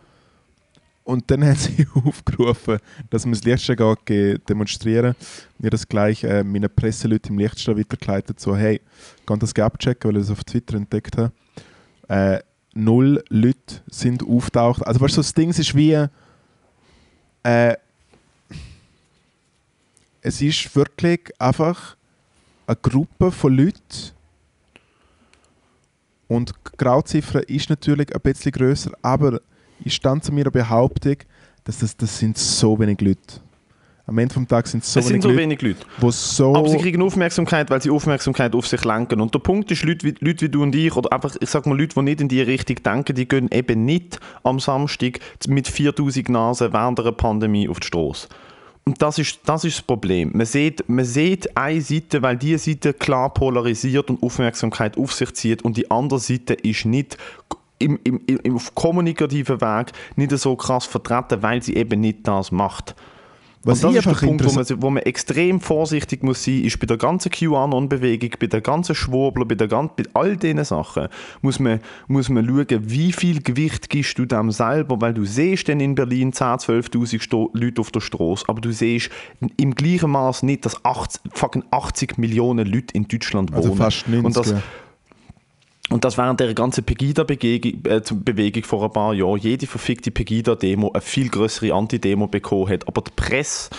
Und 1.04 1.32
dann 1.32 1.44
haben 1.44 1.56
sie 1.56 1.88
aufgerufen, 2.06 2.78
dass 3.10 3.26
man 3.26 3.34
das 3.34 3.44
Lichtstein 3.44 3.96
geht 4.06 4.48
demonstrieren. 4.48 5.16
Habe 5.58 5.70
das 5.72 5.88
gleich 5.88 6.24
äh, 6.24 6.44
meinen 6.44 6.70
Presseleuten 6.70 7.32
im 7.32 7.40
Lichtstein 7.40 7.80
weitergeleitet, 7.80 8.40
so 8.40 8.56
hey, 8.56 8.80
kann 9.26 9.40
das 9.40 9.56
abchecken, 9.56 10.12
weil 10.12 10.22
ich 10.22 10.28
das 10.28 10.38
auf 10.38 10.44
Twitter 10.44 10.76
entdeckt 10.76 11.18
habe. 11.18 11.32
Äh, 12.10 12.44
null 12.76 13.24
Leute 13.30 13.82
sind 13.90 14.22
auftaucht. 14.22 14.86
Also 14.86 15.02
weißt 15.02 15.18
du, 15.18 15.22
das 15.22 15.34
Ding 15.34 15.50
ist 15.50 15.74
wie 15.74 16.06
äh, 17.42 17.76
es 20.22 20.40
ist 20.44 20.76
wirklich 20.76 21.22
einfach 21.40 21.98
eine 22.68 22.76
Gruppe 22.76 23.32
von 23.32 23.56
Leuten 23.56 24.12
und 26.28 26.50
die 26.50 26.78
Grauziffer 26.78 27.48
ist 27.50 27.70
natürlich 27.70 28.16
ein 28.16 28.22
bisschen 28.22 28.54
größer, 28.54 28.92
aber 29.02 29.42
ich 29.84 29.94
stand 29.94 30.24
zu 30.24 30.32
meiner 30.32 30.52
Behauptung, 30.52 31.18
dass 31.64 31.80
das, 31.80 31.98
das 31.98 32.18
sind 32.18 32.38
so 32.38 32.80
wenig 32.80 33.02
Leute. 33.02 33.42
Am 34.08 34.18
Ende 34.18 34.34
vom 34.34 34.48
Tag 34.48 34.68
sind 34.68 34.84
es 34.84 34.92
so 34.92 35.00
es 35.00 35.10
wenig 35.10 35.22
sind 35.22 35.22
so 35.24 35.30
Leute, 35.30 35.42
wenig 35.42 35.62
Leute. 35.62 35.86
wo 36.00 36.12
so... 36.12 36.56
Aber 36.56 36.68
sie 36.70 36.78
kriegen 36.78 37.02
Aufmerksamkeit, 37.02 37.70
weil 37.70 37.82
sie 37.82 37.92
Aufmerksamkeit 37.92 38.56
auf 38.56 38.68
sich 38.68 38.84
lenken. 38.84 39.22
Und 39.22 39.34
der 39.34 39.40
Punkt 39.40 39.72
ist, 39.72 39.84
Leute 39.84 40.08
wie, 40.08 40.16
Leute 40.20 40.46
wie 40.46 40.50
du 40.50 40.64
und 40.64 40.76
ich, 40.76 40.96
oder 40.96 41.12
einfach, 41.14 41.36
ich 41.40 41.50
sag 41.50 41.66
mal, 41.66 41.78
Leute, 41.78 41.96
die 41.96 42.02
nicht 42.02 42.22
in 42.22 42.28
die 42.28 42.42
Richtung 42.42 42.78
denken, 42.84 43.16
die 43.16 43.28
gehen 43.28 43.50
eben 43.52 43.86
nicht 43.86 44.20
am 44.44 44.60
Samstag 44.60 45.20
mit 45.48 45.68
4000 45.68 46.30
Nasen 46.30 46.74
während 46.74 47.00
einer 47.00 47.12
Pandemie 47.12 47.70
auf 47.70 47.80
die 47.80 47.88
Straße. 47.88 48.28
Und 48.84 49.02
das 49.02 49.20
ist, 49.20 49.40
das 49.46 49.64
ist 49.64 49.78
das 49.78 49.82
Problem. 49.84 50.32
Man 50.34 50.46
sieht, 50.46 50.88
man 50.90 51.06
sieht 51.06 51.56
eine 51.56 51.82
Seite, 51.82 52.22
weil 52.22 52.38
die 52.38 52.58
Seite 52.58 52.94
klar 52.94 53.34
polarisiert 53.34 54.10
und 54.10 54.24
Aufmerksamkeit 54.24 54.98
auf 54.98 55.14
sich 55.14 55.34
zieht 55.34 55.64
und 55.64 55.78
die 55.78 55.92
andere 55.92 56.20
Seite 56.20 56.56
ist 56.56 56.86
nicht 56.86 57.18
im, 57.78 58.00
im, 58.04 58.22
im, 58.26 58.56
auf 58.56 58.74
kommunikativen 58.76 59.62
Weg 59.62 59.92
nicht 60.16 60.32
so 60.38 60.56
krass 60.56 60.86
vertreten, 60.86 61.42
weil 61.42 61.62
sie 61.62 61.76
eben 61.76 62.00
nicht 62.00 62.28
das 62.28 62.52
macht. 62.52 62.96
Was 63.64 63.84
und 63.84 63.92
ich 63.92 64.04
das 64.04 64.14
ist 64.14 64.22
der 64.22 64.28
Punkt, 64.28 64.44
wo 64.44 64.52
man, 64.54 64.82
wo 64.82 64.90
man 64.90 65.04
extrem 65.04 65.60
vorsichtig 65.60 66.24
muss 66.24 66.44
sein, 66.44 66.64
ist 66.64 66.80
bei 66.80 66.88
der 66.88 66.98
ganzen 66.98 67.30
QAnon-Bewegung, 67.32 68.32
bei 68.40 68.48
der 68.48 68.62
ganzen 68.62 68.96
Schwurbler, 68.96 69.46
bei, 69.46 69.54
der 69.54 69.68
gan- 69.68 69.92
bei 69.96 70.04
all 70.14 70.36
diesen 70.36 70.64
Sachen, 70.64 71.08
muss 71.44 71.60
man, 71.60 71.80
muss 72.08 72.28
man 72.30 72.44
schauen, 72.46 72.66
wie 72.90 73.12
viel 73.12 73.42
Gewicht 73.42 73.90
gibst 73.90 74.18
du 74.18 74.26
dem 74.26 74.50
selber, 74.50 75.00
weil 75.00 75.14
du 75.14 75.26
siehst 75.26 75.70
dann 75.70 75.80
in 75.80 75.94
Berlin 75.94 76.32
10.000, 76.34 76.90
12'000 76.92 77.22
Sto- 77.22 77.52
Leute 77.54 77.82
auf 77.82 77.92
der 77.92 78.00
Straße, 78.02 78.46
aber 78.48 78.62
du 78.62 78.72
siehst 78.72 79.12
im 79.58 79.76
gleichen 79.76 80.10
Maß 80.10 80.42
nicht, 80.44 80.66
dass 80.66 80.84
80, 80.84 81.22
fucking 81.34 81.64
80 81.70 82.18
Millionen 82.18 82.66
Leute 82.66 82.96
in 82.96 83.08
Deutschland 83.08 83.52
wohnen. 83.52 83.58
also 83.64 83.76
fast 83.76 84.08
90. 84.08 84.26
Und 84.26 84.38
das, 84.38 84.52
ja. 84.52 84.62
Und 85.92 86.06
das 86.06 86.18
während 86.18 86.40
der 86.40 86.54
ganzen 86.54 86.86
Pegida-Bewegung 86.86 88.64
äh, 88.64 88.66
vor 88.66 88.84
ein 88.84 88.94
paar 88.94 89.14
Jahren 89.14 89.38
jede 89.38 89.68
verfickte 89.68 90.10
Pegida-Demo 90.10 90.92
eine 90.92 91.02
viel 91.02 91.30
größere 91.30 91.74
Anti-Demo 91.74 92.28
bekommen 92.28 92.70
hat. 92.70 92.88
Aber 92.88 93.02
die 93.02 93.12
Presse, 93.14 93.70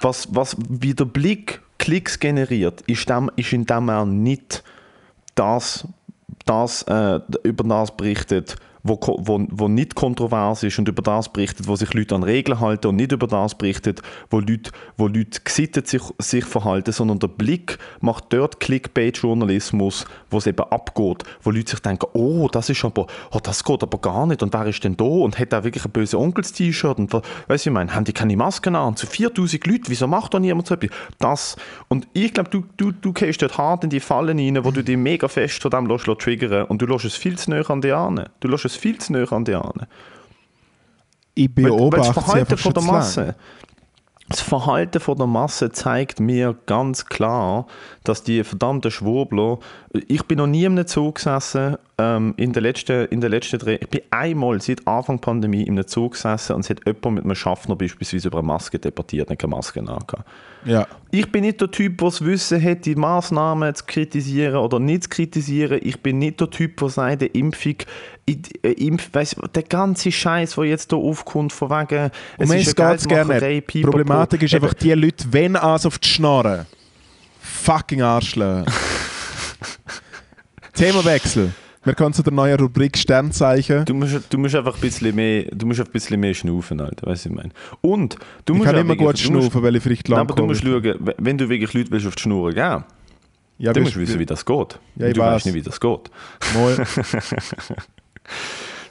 was, 0.00 0.28
was 0.34 0.56
wie 0.68 0.94
der 0.94 1.04
Blick 1.04 1.60
Klicks 1.78 2.18
generiert, 2.18 2.80
ist, 2.82 3.08
dem, 3.10 3.30
ist 3.36 3.52
in 3.52 3.66
dem 3.66 3.90
er 3.90 4.06
nicht 4.06 4.64
das, 5.34 5.86
das 6.46 6.82
äh, 6.84 7.20
über 7.42 7.64
das 7.64 7.94
berichtet, 7.94 8.56
wo, 8.82 8.98
wo, 9.00 9.46
wo 9.50 9.68
nicht 9.68 9.94
kontrovers 9.94 10.62
ist 10.62 10.78
und 10.78 10.88
über 10.88 11.02
das 11.02 11.32
berichtet, 11.32 11.66
wo 11.66 11.76
sich 11.76 11.92
Leute 11.94 12.14
an 12.14 12.22
Regeln 12.22 12.60
halten 12.60 12.88
und 12.88 12.96
nicht 12.96 13.12
über 13.12 13.26
das 13.26 13.56
berichtet, 13.56 14.02
wo 14.30 14.40
Leute, 14.40 14.70
wo 14.96 15.06
Leute 15.06 15.40
gesittet 15.42 15.88
sich, 15.88 16.02
sich 16.18 16.44
verhalten, 16.44 16.92
sondern 16.92 17.18
der 17.18 17.28
Blick 17.28 17.78
macht 18.00 18.24
dort 18.30 18.60
Clickbait-Journalismus, 18.60 20.06
wo 20.30 20.38
es 20.38 20.46
eben 20.46 20.64
abgeht, 20.70 21.24
wo 21.42 21.50
Leute 21.50 21.70
sich 21.70 21.80
denken, 21.80 22.06
oh, 22.12 22.48
das 22.48 22.70
ist 22.70 22.84
aber, 22.84 23.06
oh, 23.32 23.38
das 23.42 23.64
geht 23.64 23.82
aber 23.82 23.98
gar 23.98 24.26
nicht 24.26 24.42
und 24.42 24.52
wer 24.52 24.66
ist 24.66 24.82
denn 24.84 24.96
da 24.96 25.04
und 25.04 25.38
hat 25.38 25.52
da 25.52 25.64
wirklich 25.64 25.84
ein 25.84 25.90
böse 25.90 26.18
Onkels-T-Shirt 26.18 26.98
und 26.98 27.12
weißt 27.12 27.66
du, 27.66 27.70
ich 27.70 27.74
meine, 27.74 27.94
haben 27.94 28.04
die 28.04 28.12
keine 28.12 28.36
Masken 28.36 28.76
an 28.76 28.96
zu 28.96 29.06
4000 29.06 29.66
Leuten, 29.66 29.84
wieso 29.88 30.06
macht 30.06 30.34
da 30.34 30.40
niemand 30.40 30.66
so 30.66 30.74
etwas? 30.74 30.90
Das, 31.18 31.56
und 31.88 32.06
ich 32.12 32.32
glaube, 32.32 32.50
du, 32.50 32.64
du, 32.76 32.92
du 32.92 33.12
gehst 33.12 33.42
dort 33.42 33.58
hart 33.58 33.84
in 33.84 33.90
die 33.90 34.00
Fallen 34.00 34.38
rein, 34.38 34.64
wo 34.64 34.70
du 34.70 34.82
dich 34.82 34.96
mega 34.96 35.28
fest 35.28 35.62
von 35.62 35.70
dem 35.70 35.86
lässt 35.86 36.06
triggern 36.18 36.66
und 36.66 36.80
du 36.80 36.86
lässt 36.86 37.04
es 37.04 37.16
viel 37.16 37.38
zu 37.38 37.50
nah 37.50 37.60
an 37.68 37.80
dir 37.80 37.96
an. 37.96 38.28
Du 38.40 38.48
lässt 38.48 38.64
es 38.68 38.76
viel 38.76 38.98
zu 38.98 39.12
nah 39.12 39.24
an 39.30 39.44
dir 39.44 39.64
an. 39.64 39.86
Ich 41.34 41.50
Weil, 41.54 41.64
weil 41.64 41.70
das 41.70 41.76
beobachte 41.78 42.12
Verhalten 42.14 42.56
von 42.56 42.58
schon 42.58 42.74
der. 42.74 42.82
Masse. 42.82 43.34
Das 44.28 44.40
Verhalten 44.42 45.00
von 45.00 45.16
der 45.16 45.26
Masse 45.26 45.72
zeigt 45.72 46.20
mir 46.20 46.54
ganz 46.66 47.06
klar, 47.06 47.66
dass 48.04 48.22
die 48.22 48.44
verdammten 48.44 48.90
Schwurbler. 48.90 49.58
Ich 50.06 50.24
bin 50.24 50.38
noch 50.38 50.46
nie 50.46 50.64
in 50.64 50.72
einem 50.72 50.86
Zug 50.86 51.14
gesessen, 51.14 51.78
ähm, 52.00 52.34
in 52.36 52.52
den 52.52 52.62
letzten, 52.62 53.06
in 53.06 53.20
den 53.20 53.30
letzten 53.30 53.58
drei. 53.58 53.74
Ich 53.74 53.88
bin 53.88 54.00
einmal 54.10 54.60
seit 54.60 54.86
Anfang 54.86 55.16
der 55.16 55.22
Pandemie 55.22 55.62
in 55.62 55.74
einem 55.74 55.86
Zug 55.86 56.12
gesessen 56.12 56.54
und 56.54 56.60
es 56.60 56.70
hat 56.70 56.86
jemand 56.86 57.16
mit 57.16 57.24
einem 57.24 57.34
Schaffner 57.34 57.74
beispielsweise 57.74 58.28
über 58.28 58.38
eine 58.38 58.46
Maske 58.46 58.78
debattiert, 58.78 59.28
nicht 59.28 59.40
keine 59.40 59.50
Maske 59.50 59.80
angehabt. 59.80 60.14
Ja. 60.64 60.86
Ich 61.10 61.30
bin 61.32 61.42
nicht 61.42 61.60
der 61.60 61.70
Typ, 61.70 61.98
der 61.98 62.08
das 62.08 62.24
Wissen 62.24 62.62
hat, 62.62 62.86
die 62.86 62.94
Maßnahmen 62.94 63.74
zu 63.74 63.84
kritisieren 63.84 64.56
oder 64.56 64.78
nicht 64.78 65.04
zu 65.04 65.08
kritisieren. 65.08 65.80
Ich 65.82 66.00
bin 66.00 66.18
nicht 66.18 66.40
der 66.40 66.50
Typ, 66.50 66.76
der 66.76 66.88
sagt, 66.88 67.22
eine 67.22 67.30
Impfung, 67.32 67.76
äh, 68.28 68.72
Impf, 68.72 69.08
weiss, 69.12 69.34
der 69.54 69.62
ganze 69.64 70.12
Scheiß, 70.12 70.54
der 70.54 70.64
jetzt 70.64 70.90
hier 70.90 70.98
aufkommt, 70.98 71.52
von 71.52 71.70
wegen, 71.70 72.10
Um 72.38 72.52
es 72.52 72.76
geht 72.76 72.96
es 72.96 73.08
gerne. 73.08 73.40
Die. 73.40 73.82
Problematik 73.82 74.44
ist 74.44 74.54
einfach, 74.54 74.74
die 74.74 74.92
Leute, 74.92 75.24
wenn 75.32 75.56
alles 75.56 75.84
auf 75.84 75.98
die 75.98 76.08
Schnorren, 76.08 76.66
fucking 77.40 78.02
Arschlöcher. 78.02 78.66
Themawechsel. 80.74 81.52
Wir 81.88 81.94
kommen 81.94 82.12
zu 82.12 82.22
der 82.22 82.34
neuen 82.34 82.60
Rubrik 82.60 82.98
Sternzeichen. 82.98 83.86
Du 83.86 83.94
musst, 83.94 84.30
du 84.30 84.36
musst 84.36 84.54
einfach 84.54 84.74
ein 84.74 84.80
bisschen 84.82 85.14
mehr, 85.16 85.44
du 85.44 85.64
musst 85.64 85.80
ein 85.80 85.86
bisschen 85.90 86.20
mehr 86.20 86.34
schnaufen, 86.34 86.82
Alter, 86.82 87.06
weißt 87.06 87.24
du, 87.24 87.30
was 87.30 87.32
ich 87.32 87.32
meine. 87.32 87.48
Und 87.80 88.18
du 88.44 88.52
Ich 88.52 88.58
musst 88.58 88.66
kann 88.66 88.76
auch 88.76 88.80
immer 88.82 88.94
gut 88.94 89.14
du 89.14 89.22
schnaufen, 89.22 89.62
weil 89.62 89.74
ich 89.74 89.82
vielleicht 89.82 90.06
Nein, 90.10 90.18
lang 90.18 90.26
aber 90.26 90.34
du 90.34 90.44
musst 90.44 90.62
schauen, 90.62 90.98
wenn 91.16 91.38
du 91.38 91.48
wirklich 91.48 91.72
Leute 91.72 91.90
willst 91.90 92.06
auf 92.06 92.14
die 92.16 92.20
Schnur 92.24 92.52
geben, 92.52 92.84
Ja, 93.56 93.74
wir- 93.74 93.80
musst 93.80 93.96
du 93.96 94.00
wissen, 94.00 94.18
wie 94.18 94.26
das 94.26 94.44
geht. 94.44 94.78
Ja, 94.96 95.06
ich 95.06 95.14
du 95.14 95.20
weiß. 95.22 95.36
weißt 95.36 95.46
nicht, 95.46 95.54
wie 95.54 95.62
das 95.62 95.80
geht. 95.80 96.10
Mal. 96.54 96.76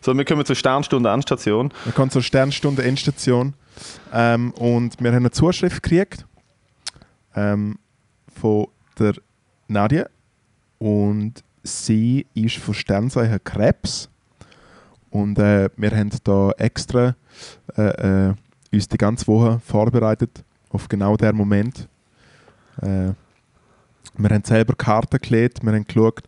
So, 0.02 0.16
wir 0.18 0.26
kommen 0.26 0.46
zur 0.46 0.56
Sternstunde 0.56 1.10
Endstation. 1.12 1.72
Wir 1.84 1.94
kommen 1.94 2.10
zur 2.10 2.24
Sternstunde 2.24 2.82
Endstation. 2.84 3.54
Ähm, 4.12 4.52
und 4.54 5.00
wir 5.00 5.10
haben 5.12 5.18
eine 5.18 5.32
Zuschrift 5.32 5.84
gekriegt 5.84 6.26
ähm, 7.36 7.78
von 8.40 8.68
der 8.98 9.14
Nadia. 9.68 10.08
Und 10.80 11.44
sie 11.68 12.26
ist 12.34 12.58
von 12.58 12.74
Sternzeichen 12.74 13.44
Krebs. 13.44 14.10
Und 15.10 15.40
äh, 15.40 15.70
wir 15.78 15.92
haben 15.92 16.12
da 16.24 16.52
extra 16.58 17.16
äh, 17.78 18.30
äh, 18.30 18.34
uns 18.72 18.88
die 18.88 18.98
ganze 18.98 19.28
Woche 19.28 19.60
vorbereitet 19.66 20.44
auf 20.70 20.88
genau 20.88 21.16
der 21.16 21.34
Moment. 21.34 21.88
Äh, 22.82 23.12
wir 24.20 24.30
haben 24.30 24.44
selber 24.44 24.74
Karten 24.76 25.20
gelegt, 25.20 25.64
wir 25.64 25.72
haben 25.72 25.86
geschaut, 25.86 26.24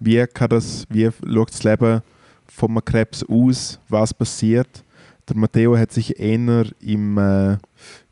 wie, 0.00 0.26
kann 0.26 0.48
das, 0.48 0.86
wie 0.88 1.10
schaut 1.10 1.50
das 1.50 1.62
Leben 1.62 2.02
von 2.46 2.70
einem 2.70 2.84
Krebs 2.84 3.24
aus, 3.28 3.78
was 3.88 4.14
passiert. 4.14 4.84
Der 5.28 5.36
Matteo 5.36 5.76
hat 5.76 5.92
sich 5.92 6.18
eher 6.18 6.66
im, 6.80 7.18
äh, 7.18 7.56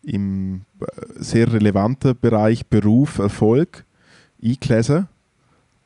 im 0.03 0.63
äh, 0.81 0.87
sehr 1.17 1.53
relevanten 1.53 2.19
Bereich 2.19 2.67
Beruf, 2.67 3.19
Erfolg 3.19 3.85
eingelesen. 4.43 5.09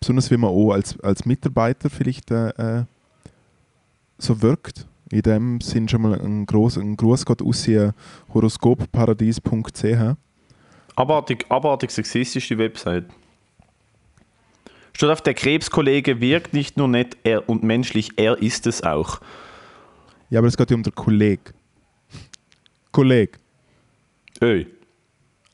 Besonders 0.07 0.31
wenn 0.31 0.39
man 0.39 0.51
auch 0.51 0.71
als, 0.71 1.01
als 1.01 1.27
Mitarbeiter 1.27 1.91
vielleicht 1.91 2.31
äh, 2.31 2.51
äh, 2.51 2.85
so 4.19 4.41
wirkt. 4.41 4.87
In 5.11 5.23
dem 5.23 5.61
Sinn 5.61 5.89
schon 5.89 6.03
mal 6.03 6.15
ein, 6.21 6.47
gross, 6.47 6.77
ein 6.77 6.97
Gruß 6.97 7.27
geht 7.27 7.43
aus 7.43 7.69
horoskopparadies.ch. 8.33 10.17
Abartig, 10.95 11.47
abartig 11.49 11.91
sexistisch 11.91 12.47
die 12.47 12.57
Website. 12.57 13.07
Statt 14.93 15.11
auf 15.11 15.23
der 15.23 15.35
Krebskollege 15.35 16.21
wirkt 16.21 16.55
nicht 16.55 16.77
nur 16.77 16.87
nett 16.87 17.17
er 17.25 17.49
und 17.49 17.65
menschlich, 17.65 18.13
er 18.15 18.41
ist 18.41 18.69
es 18.69 18.85
auch. 18.85 19.21
Ja, 20.31 20.39
aber 20.39 20.47
es 20.47 20.57
geht 20.57 20.71
ja 20.71 20.77
um 20.77 20.85
den 20.85 20.95
Kollegen. 20.95 21.53
Kollege, 22.93 23.41
Öy. 24.41 24.69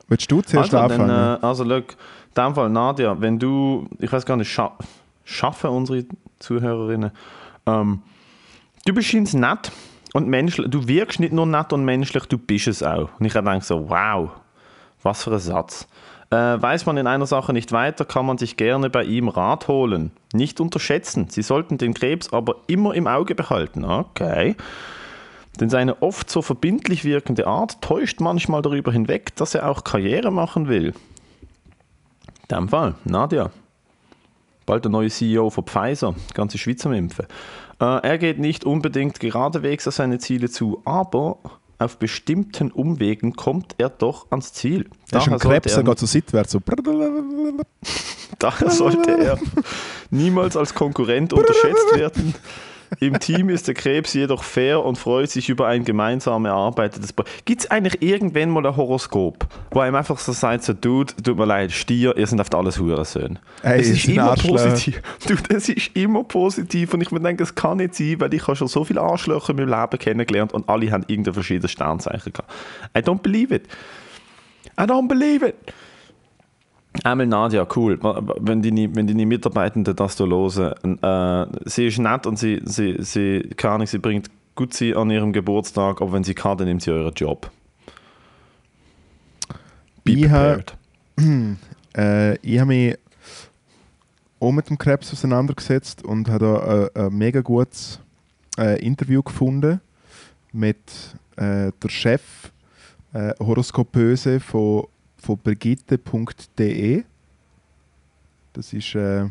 willst 0.08 0.30
du 0.30 0.42
zuerst 0.42 0.74
Also, 0.74 0.92
anfangen? 0.92 1.08
dann, 1.08 1.40
äh, 1.40 1.46
also, 1.46 1.64
look, 1.64 1.96
in 2.34 2.42
dem 2.42 2.54
Fall, 2.54 2.70
Nadja, 2.70 3.20
wenn 3.20 3.38
du, 3.38 3.86
ich 3.98 4.12
weiß 4.12 4.24
gar 4.24 4.36
nicht, 4.36 4.50
scha 4.50 4.72
schaffen 5.24 5.70
unsere 5.70 6.04
Zuhörerinnen, 6.40 7.12
ähm, 7.66 8.02
du 8.84 8.92
bist 8.92 9.14
ins 9.14 9.34
nett 9.34 9.70
und 10.14 10.28
menschlich, 10.28 10.68
du 10.70 10.88
wirkst 10.88 11.20
nicht 11.20 11.32
nur 11.32 11.46
nett 11.46 11.72
und 11.72 11.84
menschlich, 11.84 12.24
du 12.24 12.38
bist 12.38 12.66
es 12.66 12.82
auch. 12.82 13.08
Und 13.18 13.26
ich 13.26 13.32
gedacht 13.32 13.64
so, 13.64 13.88
wow, 13.88 14.30
was 15.02 15.24
für 15.24 15.32
ein 15.32 15.38
Satz. 15.38 15.86
Äh, 16.30 16.60
weiß 16.60 16.86
man 16.86 16.96
in 16.96 17.06
einer 17.06 17.26
Sache 17.26 17.52
nicht 17.52 17.72
weiter, 17.72 18.06
kann 18.06 18.24
man 18.24 18.38
sich 18.38 18.56
gerne 18.56 18.88
bei 18.88 19.04
ihm 19.04 19.28
Rat 19.28 19.68
holen. 19.68 20.10
Nicht 20.32 20.60
unterschätzen. 20.60 21.28
Sie 21.28 21.42
sollten 21.42 21.76
den 21.76 21.92
Krebs 21.92 22.32
aber 22.32 22.56
immer 22.66 22.94
im 22.94 23.06
Auge 23.06 23.34
behalten. 23.34 23.84
Okay. 23.84 24.56
Denn 25.60 25.68
seine 25.68 26.00
oft 26.00 26.30
so 26.30 26.40
verbindlich 26.40 27.04
wirkende 27.04 27.46
Art 27.46 27.82
täuscht 27.82 28.20
manchmal 28.20 28.62
darüber 28.62 28.90
hinweg, 28.90 29.36
dass 29.36 29.54
er 29.54 29.68
auch 29.68 29.84
Karriere 29.84 30.30
machen 30.30 30.68
will. 30.68 30.94
In 32.48 32.56
dem 32.56 32.68
Fall, 32.68 32.94
Nadja. 33.04 33.50
Bald 34.66 34.84
der 34.84 34.92
neue 34.92 35.10
CEO 35.10 35.50
von 35.50 35.64
Pfizer, 35.64 36.14
die 36.30 36.34
ganze 36.34 36.56
Schweiz 36.58 36.86
am 36.86 36.92
Impfen. 36.92 37.26
Äh, 37.80 37.84
er 37.84 38.18
geht 38.18 38.38
nicht 38.38 38.64
unbedingt 38.64 39.18
geradewegs 39.18 39.88
auf 39.88 39.94
seine 39.94 40.18
Ziele 40.18 40.48
zu, 40.48 40.80
aber 40.84 41.38
auf 41.78 41.98
bestimmten 41.98 42.70
Umwegen 42.70 43.34
kommt 43.34 43.74
er 43.78 43.88
doch 43.88 44.30
ans 44.30 44.52
Ziel. 44.52 44.88
Er 45.10 45.18
ist 45.18 45.28
ein 45.28 45.38
Krebs, 45.38 45.72
er 45.72 45.78
er 45.78 45.84
geht 45.84 45.98
so 45.98 46.06
seitwärts. 46.06 46.52
So. 46.52 46.60
Daher 48.38 48.70
sollte 48.70 49.18
er 49.18 49.38
niemals 50.10 50.56
als 50.56 50.74
Konkurrent 50.74 51.32
unterschätzt 51.32 51.96
werden. 51.96 52.34
Im 53.00 53.18
Team 53.18 53.48
ist 53.48 53.68
der 53.68 53.74
Krebs 53.74 54.12
jedoch 54.14 54.42
fair 54.42 54.84
und 54.84 54.96
freut 54.96 55.30
sich 55.30 55.48
über 55.48 55.66
ein 55.66 55.84
gemeinsam 55.84 56.44
erarbeitetes 56.44 57.12
Projekt. 57.12 57.46
Gibt 57.46 57.62
es 57.62 57.70
eigentlich 57.70 58.02
irgendwann 58.02 58.50
mal 58.50 58.66
ein 58.66 58.76
Horoskop, 58.76 59.46
wo 59.70 59.80
einem 59.80 59.96
einfach 59.96 60.18
so 60.18 60.32
sagt, 60.32 60.64
so, 60.64 60.72
Dude, 60.72 61.14
tut 61.22 61.36
mir 61.38 61.46
leid, 61.46 61.72
Stier, 61.72 62.16
ihr 62.16 62.26
seid 62.26 62.40
auf 62.40 62.52
alles 62.52 62.78
Hurensöhne. 62.78 63.40
Ey, 63.62 63.80
es 63.80 63.88
ist 63.88 64.02
seid 64.02 64.16
immer 64.16 64.34
positiv. 64.34 65.02
Dude, 65.26 65.42
es 65.54 65.68
ist 65.68 65.96
immer 65.96 66.24
positiv 66.24 66.94
und 66.94 67.00
ich 67.00 67.10
mir 67.10 67.20
denke, 67.20 67.42
es 67.42 67.54
kann 67.54 67.78
nicht 67.78 67.94
sein, 67.94 68.20
weil 68.20 68.32
ich 68.34 68.42
habe 68.46 68.56
schon 68.56 68.68
so 68.68 68.84
viele 68.84 69.00
Arschlöcher 69.00 69.50
in 69.50 69.56
meinem 69.56 69.68
Leben 69.68 69.98
kennengelernt 69.98 70.52
und 70.52 70.68
alle 70.68 70.90
haben 70.90 71.04
irgendein 71.06 71.34
verschiedenes 71.34 71.72
Sternzeichen 71.72 72.32
gehabt. 72.32 72.50
I 72.96 73.00
don't 73.00 73.22
believe 73.22 73.54
it. 73.54 73.66
I 74.78 74.82
don't 74.82 75.08
believe 75.08 75.46
it. 75.46 75.54
Einmal 77.04 77.26
Nadja, 77.26 77.66
cool. 77.74 77.98
Wenn 78.00 78.62
deine, 78.62 78.94
wenn 78.94 79.06
deine 79.06 79.26
Mitarbeitenden 79.26 79.96
das 79.96 80.16
hier 80.16 80.28
hören, 80.28 81.02
äh, 81.02 81.68
sie 81.68 81.88
ist 81.88 81.98
nett 81.98 82.26
und 82.26 82.38
sie, 82.38 82.62
sie, 82.64 82.96
sie, 83.00 83.50
keine 83.56 83.74
Ahnung, 83.74 83.86
sie 83.86 83.98
bringt 83.98 84.30
gut 84.54 84.74
sie 84.74 84.94
an 84.94 85.10
ihrem 85.10 85.32
Geburtstag, 85.32 86.00
aber 86.00 86.12
wenn 86.12 86.24
sie 86.24 86.34
kann, 86.34 86.58
dann 86.58 86.68
nimmt 86.68 86.82
sie 86.82 86.92
euren 86.92 87.14
Job. 87.14 87.50
Be 90.04 90.12
Ich 90.12 90.30
habe 90.30 90.64
äh, 91.96 92.36
ich 92.38 92.60
hab 92.60 92.68
mich 92.68 92.96
auch 94.40 94.52
mit 94.52 94.68
dem 94.68 94.78
Krebs 94.78 95.12
auseinandergesetzt 95.12 96.04
und 96.04 96.28
habe 96.28 96.90
da 96.94 97.00
ein, 97.02 97.06
ein 97.06 97.18
mega 97.18 97.40
gutes 97.40 98.00
äh, 98.58 98.84
Interview 98.84 99.22
gefunden 99.22 99.80
mit 100.52 100.78
äh, 101.36 101.72
der 101.82 101.88
Chef 101.88 102.22
äh, 103.12 103.32
Horoskopöse 103.38 104.40
von, 104.40 104.86
von 105.22 105.38
brigitte.de. 105.38 107.04
Das 108.52 108.72
ist 108.72 108.94
äh, 108.94 109.30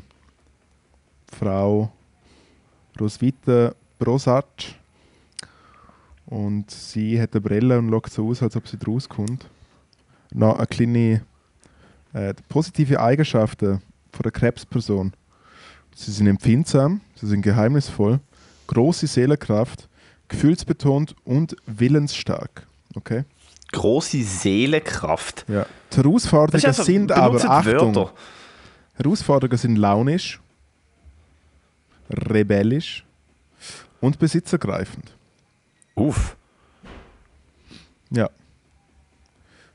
Frau 1.28 1.92
Roswitha 3.00 3.76
Brosatsch. 4.00 4.76
Und 6.26 6.72
sie 6.72 7.22
hat 7.22 7.34
eine 7.34 7.42
Brille 7.42 7.78
und 7.78 7.90
schaut 7.90 8.10
so 8.10 8.30
aus, 8.30 8.42
als 8.42 8.56
ob 8.56 8.68
sie 8.68 8.78
draus 8.78 9.10
kommt. 9.10 9.50
Noch 10.34 10.58
eine 10.58 10.68
kleine 10.68 11.26
äh, 12.14 12.34
positive 12.48 13.02
Eigenschaften 13.02 13.82
von 14.14 14.24
der 14.24 14.32
Krebsperson. 14.32 15.12
Sie 15.94 16.12
sind 16.12 16.28
empfindsam, 16.28 17.02
sie 17.16 17.28
sind 17.28 17.42
geheimnisvoll, 17.42 18.22
große 18.68 19.08
Seelenkraft, 19.08 19.90
gefühlsbetont 20.30 21.16
und 21.26 21.58
willensstark. 21.66 22.66
Okay? 22.96 23.26
Große 23.72 24.24
Seelenkraft. 24.24 25.46
Ja. 25.48 25.66
Die 25.92 25.98
Herausforderungen 25.98 26.66
also, 26.66 26.84
sind 26.84 27.12
aber, 27.12 27.44
Achtung, 27.50 27.96
Wörter. 27.96 28.14
Herausforderungen 28.96 29.58
sind 29.58 29.78
launisch, 29.78 30.40
rebellisch 32.10 33.06
und 34.02 34.20
besitzergreifend. 34.20 35.16
Uff. 35.96 36.36
Ja. 38.10 38.30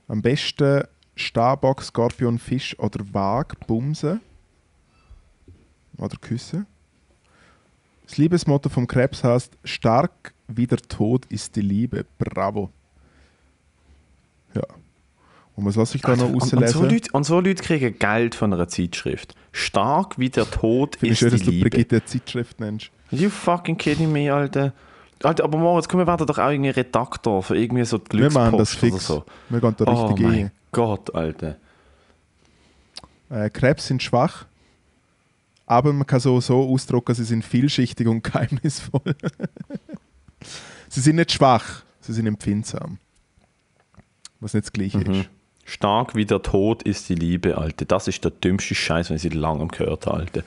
Am 0.09 0.23
besten 0.23 0.85
Starbock, 1.15 1.83
Skorpion, 1.83 2.39
Fisch 2.39 2.79
oder 2.79 3.05
Waag, 3.13 3.67
Bumsen. 3.67 4.21
Oder 5.97 6.17
Küsse. 6.21 6.67
Das 8.05 8.19
Liebesmotto 8.19 8.69
vom 8.69 8.87
Krebs 8.87 9.25
heißt: 9.25 9.57
Stark 9.65 10.35
wie 10.47 10.67
der 10.67 10.79
Tod 10.79 11.25
ist 11.27 11.57
die 11.57 11.63
Liebe. 11.63 12.05
Bravo. 12.19 12.71
Ja. 14.55 14.63
Und 15.55 15.65
was 15.65 15.77
lasse 15.77 15.97
ich 15.97 16.03
da 16.03 16.15
noch 16.17 16.29
und, 16.29 16.35
und, 16.35 16.43
rauslesen? 16.43 16.69
so 16.81 16.85
Leute, 16.87 17.11
und 17.13 17.25
so 17.25 17.41
Leute 17.41 17.63
kriegen 17.63 17.99
Geld 17.99 18.35
von 18.35 18.53
einer 18.53 18.69
Zeitschrift. 18.69 19.35
Stark 19.53 20.19
wie 20.19 20.29
der 20.29 20.51
Tod 20.51 20.97
Finde 20.97 21.15
ich 21.15 21.23
ist 21.23 21.31
schön, 21.31 21.31
die 21.31 21.45
dass 21.45 21.55
du. 21.55 21.61
Brigitte 21.61 21.97
eine 21.97 22.05
Zeitschrift 22.05 22.61
nennst. 22.61 22.91
You 23.11 23.31
fucking 23.31 23.79
kidding 23.79 24.13
me, 24.13 24.33
Alter. 24.33 24.75
Alter, 25.23 25.45
aber 25.45 25.57
Moritz, 25.57 25.89
komm, 25.89 26.01
wir 26.01 26.07
werden 26.07 26.27
doch 26.27 26.39
auch 26.39 26.51
irgendwie 26.51 26.69
Redaktor 26.71 27.43
für 27.43 27.57
irgendwie 27.57 27.85
so 27.87 27.97
die 27.97 28.19
Wir 28.19 28.31
machen 28.31 28.59
das 28.59 28.73
oder 28.77 28.93
fix. 28.93 29.07
so. 29.07 29.25
Wir 29.49 29.61
gehen 29.61 29.75
da 29.79 29.85
Oh 29.87 30.07
richtig 30.09 30.27
mein 30.27 30.35
ein. 30.35 30.51
Gott, 30.73 31.15
Alter. 31.15 31.57
Äh, 33.31 33.49
Krebs 33.49 33.87
sind 33.87 34.03
schwach, 34.03 34.45
aber 35.65 35.93
man 35.95 36.07
kann 36.07 36.21
so 36.21 36.39
so 36.41 36.69
ausdrücken, 36.69 37.15
sie 37.15 37.25
sind 37.25 37.45
vielschichtig 37.45 38.07
und 38.07 38.23
geheimnisvoll. 38.31 39.17
sie 40.89 41.01
sind 41.01 41.17
nicht 41.17 41.33
schwach, 41.33 41.83
sie 42.01 42.13
sind 42.13 42.27
empfindsam. 42.27 42.99
Was 44.41 44.55
nicht 44.55 44.67
das 44.67 44.73
Gleiche 44.73 44.99
Mhm. 44.99 45.11
ist. 45.21 45.29
Stark 45.65 46.15
wie 46.15 46.25
der 46.25 46.43
Tod 46.43 46.83
ist 46.85 47.09
die 47.09 47.15
Liebe, 47.17 47.59
Alter. 47.59 47.85
Das 47.87 48.07
ist 48.07 48.23
der 48.23 48.31
dümmste 48.31 48.75
Scheiß, 48.75 49.09
den 49.09 49.17
ich 49.17 49.23
seit 49.23 49.35
langem 49.35 49.69
gehört 49.69 50.07
habe, 50.07 50.19
Alter. 50.19 50.43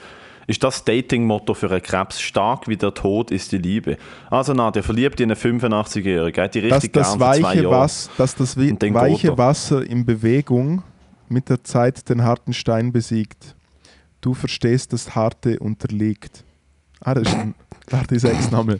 Ist 0.47 0.63
das 0.63 0.83
Dating-Motto 0.83 1.53
für 1.53 1.69
einen 1.69 1.81
Krebs? 1.83 2.19
Stark 2.21 2.67
wie 2.67 2.77
der 2.77 2.93
Tod 2.93 3.29
ist 3.29 3.51
die 3.51 3.57
Liebe. 3.59 3.97
Also 4.31 4.53
Nadja, 4.53 4.81
verliebt 4.81 5.19
in 5.19 5.25
eine 5.29 5.35
85-Jährige, 5.35 6.41
hat 6.41 6.55
die 6.55 6.61
Dass 6.67 6.77
richtig 6.77 6.93
das, 6.93 7.09
gern 7.09 7.19
zwei 7.19 7.43
weiche, 7.43 7.63
Jahre. 7.63 7.75
Was, 7.75 8.09
dass 8.17 8.35
das 8.35 8.57
weiche 8.57 9.27
er. 9.27 9.37
Wasser 9.37 9.85
in 9.85 10.05
Bewegung 10.05 10.81
mit 11.27 11.49
der 11.49 11.63
Zeit 11.63 12.09
den 12.09 12.23
harten 12.23 12.53
Stein 12.53 12.91
besiegt. 12.91 13.55
Du 14.21 14.33
verstehst, 14.33 14.91
das 14.93 15.13
Harte 15.15 15.59
unterliegt. 15.59 16.43
Ah, 17.01 17.13
das 17.13 17.27
ist 17.27 17.35
ein, 17.35 17.55
ich 18.11 18.21
sag's 18.21 18.49
nochmal. 18.51 18.79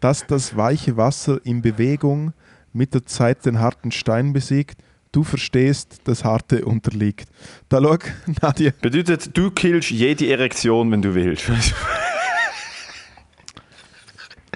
Dass 0.00 0.26
das 0.26 0.56
weiche 0.56 0.96
Wasser 0.96 1.38
in 1.44 1.62
Bewegung 1.62 2.32
mit 2.74 2.92
der 2.92 3.06
Zeit 3.06 3.46
den 3.46 3.60
harten 3.60 3.90
Stein 3.92 4.32
besiegt. 4.34 4.78
Du 5.12 5.22
verstehst, 5.22 6.00
das 6.04 6.24
Harte 6.24 6.64
unterliegt. 6.64 7.28
Da 7.68 7.80
schau, 7.80 7.96
Nadja, 8.42 8.72
Bedeutet, 8.82 9.36
du 9.36 9.50
killst 9.52 9.90
jede 9.90 10.28
Erektion, 10.28 10.90
wenn 10.90 11.00
du 11.00 11.14
willst. 11.14 11.50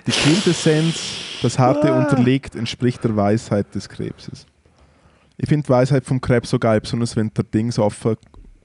die 0.07 0.11
Quintessenz, 0.11 1.01
das 1.43 1.59
Harte 1.59 1.93
unterliegt, 1.93 2.57
entspricht 2.57 3.05
der 3.05 3.15
Weisheit 3.17 3.73
des 3.75 3.89
Krebses. 3.89 4.47
Ich 5.37 5.49
finde 5.49 5.65
die 5.67 5.71
Weisheit 5.71 6.05
vom 6.05 6.21
Krebs 6.21 6.51
so 6.51 6.59
geil, 6.59 6.81
besonders 6.81 7.15
wenn 7.15 7.31
du 7.33 7.43
Dings 7.45 7.79
offen 7.79 8.17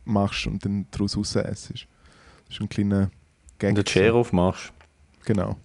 machst 0.05 0.47
und 0.47 0.65
dann 0.65 0.87
daraus 0.89 1.15
raus 1.15 1.35
isst. 1.35 1.69
Das 1.69 1.85
ist 2.49 2.59
ein 2.59 2.69
kleiner 2.69 3.11
Wenn 3.59 3.75
Gag. 3.75 3.75
du 3.75 3.83
die 3.83 3.91
Schere 3.91 4.15
aufmachst. 4.15 4.73
Genau. 5.25 5.57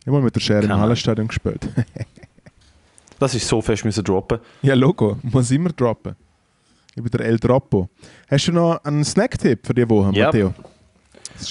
Ich 0.00 0.06
habe 0.06 0.18
mal 0.18 0.22
mit 0.22 0.36
der 0.36 0.40
Schere 0.40 0.64
im 0.64 0.72
Hallenstadion 0.72 1.26
gespielt. 1.26 1.68
Das 3.22 3.34
ist 3.34 3.46
so 3.48 3.60
fest 3.62 3.84
müssen 3.84 4.04
droppen. 4.04 4.38
ja, 4.62 4.74
Logo, 4.74 5.16
muss 5.22 5.50
immer 5.50 5.70
droppen. 5.70 6.16
Ich 6.94 7.02
bin 7.02 7.10
der 7.10 7.20
El 7.20 7.38
Droppo. 7.38 7.88
Hast 8.30 8.48
du 8.48 8.52
noch 8.52 8.84
einen 8.84 9.04
Snacktipp 9.04 9.66
für 9.66 9.72
die 9.72 9.88
Woche, 9.88 10.10
Ja. 10.14 10.26
Matteo? 10.26 10.52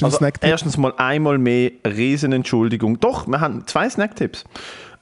Also, 0.03 0.19
erstens 0.41 0.77
mal 0.77 0.93
einmal 0.97 1.37
mehr 1.39 1.71
riesen 1.85 2.31
Entschuldigung. 2.33 2.99
Doch, 2.99 3.25
wir 3.27 3.39
haben 3.41 3.65
zwei 3.65 3.89
Snacktipps. 3.89 4.43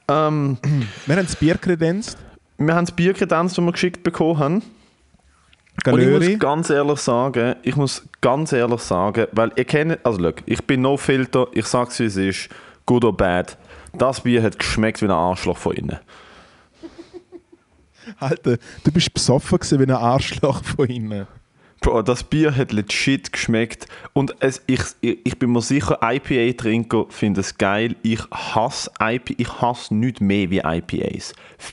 Ähm, 0.08 0.56
Wir 1.06 1.16
haben 1.16 1.26
das 1.26 1.36
Bier 1.36 1.56
kredenzt. 1.58 2.16
wir 2.56 2.74
haben 2.74 2.86
das 2.86 2.94
Bier 2.96 3.12
kredenzt, 3.12 3.58
das 3.58 3.64
wir 3.64 3.72
geschickt 3.72 4.02
bekommen 4.02 4.38
haben. 4.38 4.54
Und 4.54 4.64
ich 5.76 5.84
Galöri. 5.84 6.30
muss 6.30 6.38
ganz 6.38 6.70
ehrlich 6.70 6.98
sagen, 7.00 7.56
ich 7.62 7.76
muss 7.76 8.02
ganz 8.20 8.52
ehrlich 8.52 8.80
sagen, 8.80 9.26
weil 9.32 9.52
ihr 9.56 9.64
kennt, 9.64 9.98
also 10.04 10.18
look, 10.20 10.36
ich 10.46 10.64
bin 10.64 10.80
no 10.82 10.96
filter, 10.96 11.46
ich 11.52 11.66
sag's 11.66 11.98
wie 12.00 12.04
es 12.04 12.16
ist, 12.16 12.48
good 12.86 13.04
or 13.04 13.16
bad. 13.16 13.56
Das 13.96 14.22
Bier 14.22 14.42
hat 14.42 14.58
geschmeckt 14.58 15.00
wie 15.02 15.06
ein 15.06 15.10
Arschloch 15.10 15.58
von 15.58 15.74
innen. 15.76 15.98
Alter, 18.18 18.58
du 18.84 18.92
bist 18.92 19.12
besoffen 19.12 19.58
gewesen 19.58 19.78
wie 19.78 19.84
ein 19.84 19.90
Arschloch 19.90 20.62
von 20.64 20.86
innen. 20.86 21.26
Bro, 21.80 22.02
das 22.02 22.24
Bier 22.24 22.54
hat 22.54 22.72
legit 22.72 23.32
geschmeckt 23.32 23.86
und 24.12 24.34
es, 24.40 24.60
ich, 24.66 24.80
ich, 25.00 25.18
ich 25.24 25.38
bin 25.38 25.50
mir 25.50 25.62
sicher, 25.62 25.98
IPA-Trinker 26.02 27.06
finden 27.08 27.40
es 27.40 27.56
geil. 27.56 27.96
Ich 28.02 28.20
hasse 28.30 28.90
IPA, 29.00 29.34
ich 29.38 29.62
hasse 29.62 29.94
nichts 29.94 30.20
mehr 30.20 30.50
wie 30.50 30.58
IPAs. 30.58 31.32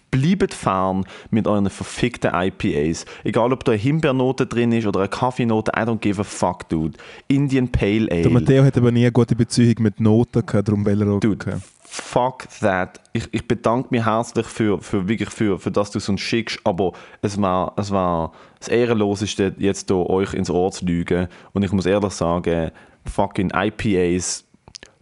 Bleibt 0.09 0.53
fern 0.53 1.03
mit 1.29 1.45
euren 1.45 1.69
verfickten 1.69 2.31
IPAs. 2.33 3.03
Egal, 3.25 3.51
ob 3.51 3.65
da 3.65 3.73
eine 3.73 3.81
Himbeernote 3.81 4.45
drin 4.47 4.71
ist 4.71 4.88
oder 4.88 5.01
eine 5.01 5.09
Kaffeenote, 5.09 5.73
I 5.75 5.81
don't 5.81 5.99
give 5.99 6.21
a 6.21 6.23
fuck, 6.23 6.69
dude. 6.69 6.97
Indian 7.27 7.67
Pale 7.67 8.09
Ale. 8.09 8.21
Der 8.21 8.31
Matteo 8.31 8.63
hat 8.63 8.77
aber 8.77 8.93
nie 8.93 9.01
eine 9.01 9.11
gute 9.11 9.35
Beziehung 9.35 9.75
mit 9.79 9.99
Noten 9.99 10.45
gehabt, 10.45 10.69
darum 10.69 10.85
will 10.85 11.01
er 11.01 11.09
auch. 11.09 11.19
Dude. 11.19 11.61
Fuck 11.89 12.47
that. 12.59 12.99
Ich, 13.13 13.27
ich 13.31 13.47
bedanke 13.47 13.88
mich 13.91 14.05
herzlich 14.05 14.45
für, 14.45 14.79
für, 14.79 15.07
wirklich 15.07 15.29
für, 15.29 15.57
für 15.57 15.71
dass 15.71 15.91
du 15.91 15.97
es 15.97 16.09
uns 16.09 16.21
schickst, 16.21 16.59
aber 16.63 16.91
es 17.21 17.41
war, 17.41 17.73
es 17.77 17.91
war 17.91 18.33
das 18.59 18.67
Ehrenloseste, 18.67 19.55
jetzt 19.57 19.88
hier 19.88 20.09
euch 20.09 20.33
ins 20.33 20.49
Ohr 20.49 20.71
zu 20.71 20.85
lügen. 20.85 21.27
Und 21.53 21.63
ich 21.63 21.71
muss 21.71 21.85
ehrlich 21.85 22.13
sagen, 22.13 22.71
fucking 23.05 23.51
IPAs, 23.55 24.43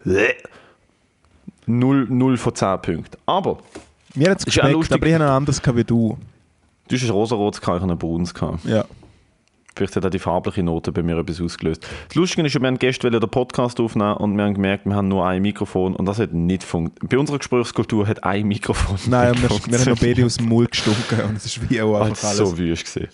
bleh, 0.04 0.34
0, 1.66 2.06
0 2.08 2.36
von 2.36 2.54
10 2.54 2.82
Punkten. 2.82 3.16
Aber 3.26 3.58
Mir 4.14 4.30
hat 4.30 4.38
es 4.38 4.44
geschmeckt, 4.44 4.92
aber 4.92 5.06
ich 5.06 5.14
habe 5.14 5.24
ein 5.24 5.30
anderes 5.30 5.60
wie 5.64 5.84
du. 5.84 6.16
du 6.88 6.94
hast 6.94 7.02
ein 7.02 7.10
rosarotes, 7.10 7.60
ich 7.60 7.66
habe 7.66 7.84
ein 7.84 7.98
braunes. 7.98 8.32
Ja. 8.64 8.84
Vielleicht 9.76 9.94
hat 9.96 10.06
auch 10.06 10.10
die 10.10 10.18
farbliche 10.18 10.62
Note 10.62 10.90
bei 10.90 11.02
mir 11.02 11.18
etwas 11.18 11.40
ausgelöst. 11.40 11.86
Das 12.08 12.14
Lustige 12.14 12.46
ist, 12.46 12.58
wir 12.60 12.66
haben 12.66 12.78
gestern 12.78 13.12
den 13.12 13.20
Podcast 13.28 13.78
aufnehmen 13.78 14.14
und 14.14 14.36
wir 14.36 14.44
haben 14.44 14.54
gemerkt, 14.54 14.86
wir 14.86 14.94
haben 14.94 15.08
nur 15.08 15.26
ein 15.26 15.42
Mikrofon 15.42 15.94
und 15.94 16.06
das 16.06 16.18
hat 16.18 16.32
nicht 16.32 16.62
funktioniert. 16.64 17.10
Bei 17.10 17.18
unserer 17.18 17.38
Gesprächskultur 17.38 18.06
hat 18.06 18.24
ein 18.24 18.46
Mikrofon 18.48 18.96
Nein, 19.08 19.32
nicht 19.32 19.42
wir, 19.42 19.50
wir 19.72 19.78
haben 19.80 19.90
noch 19.90 19.98
beide 20.00 20.24
aus 20.24 20.36
dem 20.38 20.48
Mund 20.48 20.70
gestunken 20.70 21.20
und 21.28 21.36
es 21.36 21.44
ist 21.46 21.70
wie 21.70 21.80
auch 21.82 22.00
einfach 22.00 22.28
alles. 22.28 22.38
so 22.38 22.56
wüst 22.58 22.84
gesehen. 22.84 23.08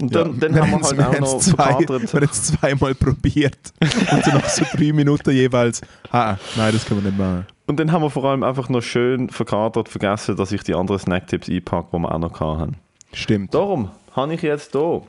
Und 0.00 0.12
Ja. 0.14 0.24
dann, 0.24 0.38
dann 0.40 0.60
haben 0.60 0.70
wir 0.70 0.80
halt 0.82 1.00
auch 1.00 1.04
haben's 1.14 1.20
noch 1.32 1.38
zwei, 1.40 1.64
verkatert. 1.64 2.12
wir 2.12 2.20
haben 2.20 2.28
es 2.30 2.42
zweimal 2.44 2.94
probiert. 2.94 3.58
Und 3.80 4.24
so 4.24 4.30
nach 4.32 4.48
so 4.48 4.64
drei 4.76 4.92
Minuten 4.92 5.30
jeweils. 5.30 5.80
Ah, 6.10 6.36
nein, 6.56 6.72
das 6.72 6.84
können 6.84 7.02
wir 7.04 7.10
nicht 7.10 7.18
machen. 7.18 7.46
Und 7.66 7.80
dann 7.80 7.92
haben 7.92 8.02
wir 8.02 8.10
vor 8.10 8.24
allem 8.24 8.42
einfach 8.42 8.68
noch 8.68 8.82
schön 8.82 9.28
verkatert 9.30 9.88
vergessen, 9.88 10.36
dass 10.36 10.52
ich 10.52 10.62
die 10.62 10.74
anderen 10.74 10.98
Snacktipps 11.00 11.48
einpacke, 11.48 11.88
die 11.92 11.98
wir 12.02 12.12
auch 12.14 12.18
noch 12.18 12.40
hatten. 12.40 12.76
Stimmt. 13.12 13.54
Darum 13.54 13.90
habe 14.14 14.34
ich 14.34 14.42
jetzt 14.42 14.72
hier 14.72 15.02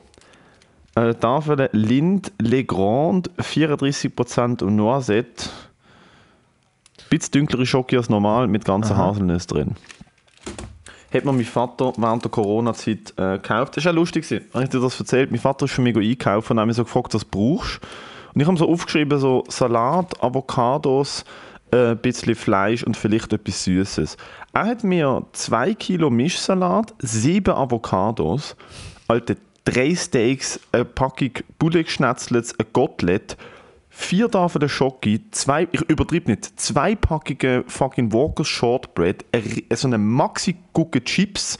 eine 0.96 1.18
Tafel 1.18 1.68
Lind 1.72 2.32
Legrand, 2.40 3.30
34% 3.38 4.62
und 4.62 4.76
Noisette. 4.76 5.50
Bisschen 7.10 7.32
dunklere 7.32 7.66
Schoki 7.66 7.96
als 7.96 8.08
normal, 8.08 8.48
mit 8.48 8.64
ganzen 8.64 8.94
Aha. 8.94 9.08
Haselnüsse 9.08 9.46
drin. 9.46 9.76
Hat 11.12 11.24
mir 11.24 11.32
mein 11.32 11.44
Vater 11.44 11.92
während 11.96 12.24
der 12.24 12.30
Corona-Zeit 12.30 13.14
äh, 13.16 13.34
gekauft. 13.34 13.76
Das 13.76 13.84
war 13.84 13.92
auch 13.92 13.96
lustig, 13.96 14.24
habe 14.52 14.64
ich 14.64 14.70
dir 14.70 14.80
das 14.80 14.98
erzählt. 14.98 15.30
Mein 15.30 15.40
Vater 15.40 15.66
ist 15.66 15.72
für 15.72 15.82
mich 15.82 15.96
einkaufen 15.96 16.54
und 16.54 16.60
hat 16.60 16.66
mich 16.66 16.76
so 16.76 16.84
gefragt, 16.84 17.14
was 17.14 17.22
du 17.22 17.28
brauchst. 17.30 17.80
Und 18.34 18.40
ich 18.40 18.46
habe 18.46 18.56
so 18.56 18.68
aufgeschrieben, 18.68 19.18
so 19.18 19.44
Salat, 19.48 20.22
Avocados, 20.22 21.24
äh, 21.70 21.90
ein 21.90 21.98
bisschen 21.98 22.34
Fleisch 22.34 22.82
und 22.82 22.96
vielleicht 22.96 23.32
etwas 23.32 23.64
Süßes. 23.64 24.16
Er 24.52 24.66
hat 24.66 24.82
mir 24.82 25.24
zwei 25.32 25.74
Kilo 25.74 26.10
Mischsalat, 26.10 26.94
sieben 26.98 27.54
Avocados, 27.54 28.56
alte 29.08 29.36
drei 29.66 29.94
Steaks, 29.94 30.58
eine 30.72 30.84
Packung 30.86 31.32
Bullengeschnetzlets, 31.58 32.58
ein 32.58 32.66
Gottlet, 32.72 33.36
vier 33.90 34.30
Tafeln 34.30 34.68
Schoki, 34.68 35.20
zwei, 35.32 35.68
ich 35.72 35.82
übertrieb 35.82 36.28
nicht, 36.28 36.58
zwei 36.58 36.94
Packungen 36.94 37.64
fucking 37.66 38.12
Walker's 38.12 38.48
Shortbread, 38.48 39.24
ri- 39.34 39.64
so 39.76 39.86
eine 39.88 39.98
maxi 39.98 40.56
gucke 40.72 41.02
Chips 41.04 41.58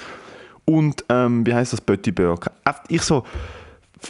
und, 0.65 1.05
ähm, 1.11 1.45
wie 1.47 1.55
heißt 1.55 1.73
das, 1.75 1.81
Bötti 1.81 2.13
Burger. 2.13 2.53
Ich 2.89 3.03
so, 3.03 3.25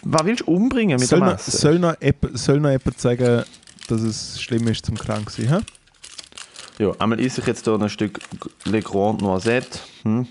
was 0.05 0.25
willst 0.25 0.43
du 0.47 0.53
umbringen 0.53 0.99
mit 0.99 1.09
Soll 1.09 1.21
dem 1.21 1.27
noch, 1.27 1.35
Essen? 1.35 1.51
soll, 1.53 1.79
noch, 1.79 1.95
jemand- 2.01 2.39
soll 2.39 2.61
noch 2.61 2.71
jemand 2.71 2.99
sagen, 3.01 3.45
dass 3.89 4.01
es 4.03 4.41
schlimm 4.43 4.67
ist 4.69 4.87
zum 4.87 4.97
krank 4.99 5.31
sein? 5.31 5.49
hä? 5.49 5.59
Ja, 6.79 6.93
einmal 6.99 7.19
esse 7.21 7.41
ich 7.41 7.47
jetzt 7.47 7.65
hier 7.65 7.81
ein 7.81 7.89
Stück 7.89 8.21
Le 8.65 8.83
Grand 8.83 9.23
Noisette. 9.23 9.79
Hm? 10.03 10.27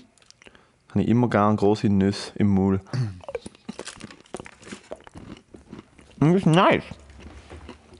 Habe 0.90 1.02
ich 1.02 1.08
immer 1.08 1.28
gerne 1.28 1.56
große 1.56 1.88
Nüsse 1.88 2.30
im 2.36 2.48
Maul. 2.54 2.80
Das 6.18 6.34
ist 6.34 6.46
nice. 6.46 6.82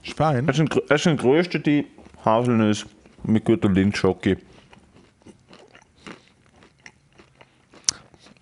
Ist 0.03 0.17
fein. 0.17 0.47
Es 0.49 0.57
sind, 0.57 0.81
es 0.89 1.03
sind 1.03 1.19
geröstete 1.19 1.85
Haselnüsse 2.23 2.85
mit 3.23 3.45
guter 3.45 3.69
Lindschocke. 3.69 4.37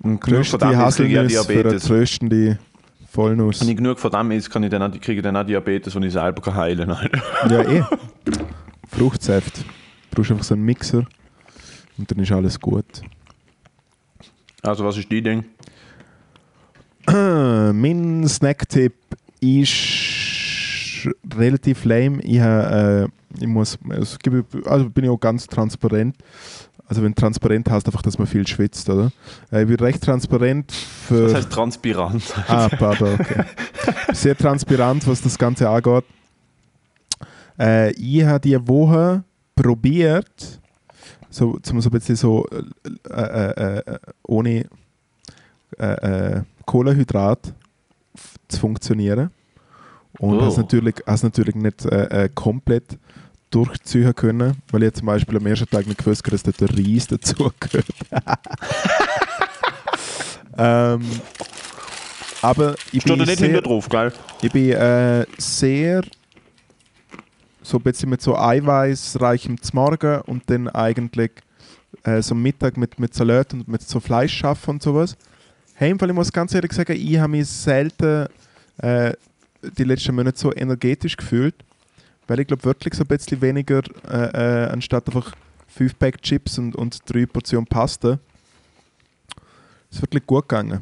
Und 0.02 0.22
genug 0.22 0.46
von 0.46 0.60
dem 0.60 0.80
ist, 0.80 0.96
kriege 0.98 1.24
ich 1.24 1.28
Diabetes. 1.30 1.84
tröstende 1.86 2.60
Vollnuss. 3.10 3.62
Wenn 3.62 3.70
ich 3.70 3.78
genug 3.78 4.00
von 4.00 4.12
dem 4.12 4.32
esse, 4.32 4.50
kann 4.50 4.64
ich 4.64 4.70
dann 4.70 4.84
auch, 4.84 4.92
kriege 4.92 5.14
ich 5.14 5.22
dann 5.24 5.36
auch 5.36 5.46
Diabetes, 5.46 5.94
den 5.94 6.04
ich 6.04 6.14
selber 6.14 6.42
kann 6.42 6.56
heilen 6.56 6.90
kann. 6.90 7.10
Ja, 7.50 7.62
eh. 7.62 7.84
Fruchtsaft. 8.90 9.58
Du 9.58 9.66
brauchst 10.12 10.32
einfach 10.32 10.44
so 10.44 10.54
einen 10.54 10.64
Mixer 10.64 11.06
und 11.98 12.12
dann 12.12 12.20
ist 12.20 12.32
alles 12.32 12.60
gut. 12.60 13.02
Also 14.62 14.86
was 14.86 14.98
ist 14.98 15.12
dein 15.12 15.24
Ding? 15.24 15.46
mein 17.74 18.28
Snacktipp 18.28 18.94
ist 19.40 21.08
relativ 21.36 21.86
lame. 21.86 22.22
Ich, 22.22 22.40
äh, 22.40 23.06
ich 23.40 23.48
muss, 23.48 23.78
also 24.66 24.90
bin 24.90 25.04
ich 25.04 25.10
auch 25.10 25.20
ganz 25.20 25.48
transparent. 25.48 26.16
Also 26.88 27.02
wenn 27.02 27.16
transparent 27.16 27.70
heißt 27.70 27.88
einfach, 27.88 28.04
dass 28.04 28.18
man 28.18 28.28
viel 28.28 28.46
schwitzt, 28.46 28.90
oder? 28.90 29.12
Äh, 29.52 29.64
ich 29.64 29.68
bin 29.68 29.78
recht 29.78 30.04
transparent 30.04 30.72
für... 30.72 31.24
Das 31.24 31.34
heißt 31.34 31.52
transparent. 31.52 32.24
Ah, 32.48 32.70
pardon, 32.70 33.16
okay. 33.20 33.44
Sehr 34.14 34.38
transparent, 34.38 35.08
was 35.08 35.22
das 35.22 35.38
Ganze 35.38 35.68
angeht. 35.68 36.04
Äh, 37.60 37.92
ich 37.94 38.24
habe 38.24 38.40
diese 38.40 38.68
Woche 38.68 39.24
probiert, 39.56 40.60
so, 41.30 41.58
zum 41.62 41.82
so 41.82 41.90
ein 41.90 41.92
bisschen 41.92 42.16
so 42.16 42.46
äh, 43.10 43.20
äh, 43.20 43.78
äh, 43.80 44.00
ohne 44.28 44.66
äh, 45.80 46.38
äh, 46.38 46.42
Kohlenhydrat 46.66 47.54
zu 48.48 48.60
funktionieren. 48.60 49.32
Und 50.20 50.40
Oh. 50.40 50.48
es 50.48 50.58
natürlich, 50.58 50.96
has 51.06 51.24
natürlich 51.24 51.56
nicht 51.56 51.86
äh, 51.86 52.26
äh, 52.26 52.30
komplett 52.34 52.98
durchziehen 53.52 54.14
können, 54.16 54.56
weil 54.72 54.84
ich 54.84 54.94
zum 54.94 55.08
Beispiel 55.08 55.38
am 55.38 55.46
ersten 55.46 55.70
Tag 55.70 55.86
nicht 55.88 55.98
gewusst 55.98 56.26
habe, 56.26 56.38
dass 56.38 56.44
der 56.44 56.70
Reis 56.70 57.08
dazugehört. 57.08 57.86
ähm, 60.58 61.02
aber 62.42 62.76
ich 62.92 63.02
Steht 63.02 63.18
bin 63.18 63.26
nicht 63.26 63.38
sehr, 63.38 63.48
hinter 63.48 63.62
drauf, 63.62 63.90
gell? 63.90 64.12
ich 64.42 64.52
bin 64.52 64.72
äh, 64.72 65.26
sehr 65.38 66.04
so 67.62 67.78
ein 67.78 67.84
bisschen 67.84 68.10
mit 68.10 68.22
so 68.22 68.38
eiweißreichem 68.38 69.58
Morgen 69.74 70.22
und 70.22 70.44
dann 70.50 70.70
eigentlich 70.70 71.32
äh, 72.04 72.22
so 72.22 72.36
am 72.36 72.42
Mittag 72.42 72.78
mit, 72.78 73.00
mit 73.00 73.14
Salat 73.14 73.54
und 73.54 73.68
mit 73.68 73.82
so 73.82 74.00
Fleisch 74.00 74.34
schaffen 74.38 74.72
und 74.72 74.84
sowas. 74.84 75.18
Hey, 75.78 75.92
im 75.92 76.00
Fall, 76.00 76.08
ich 76.08 76.16
muss 76.16 76.32
ganz 76.32 76.54
ehrlich 76.54 76.72
sagen, 76.72 76.96
ich 76.96 77.18
habe 77.18 77.32
mich 77.32 77.50
selten 77.50 78.28
äh, 78.78 79.12
die 79.78 79.84
letzten 79.84 80.16
Monate 80.16 80.40
so 80.40 80.56
energetisch 80.56 81.18
gefühlt, 81.18 81.54
weil 82.28 82.40
ich 82.40 82.48
glaube 82.48 82.64
wirklich 82.64 82.94
so 82.94 83.04
ein 83.04 83.08
bisschen 83.08 83.42
weniger 83.42 83.82
äh, 84.10 84.68
äh, 84.68 84.70
anstatt 84.70 85.06
einfach 85.08 85.34
5 85.68 86.00
Pack 86.00 86.22
Chips 86.22 86.58
und, 86.60 86.78
und 86.78 87.02
3 87.08 87.26
Portionen 87.26 87.68
Pasta. 87.68 88.20
ist 89.92 90.02
wirklich 90.02 90.26
gut 90.26 90.48
gegangen. 90.48 90.82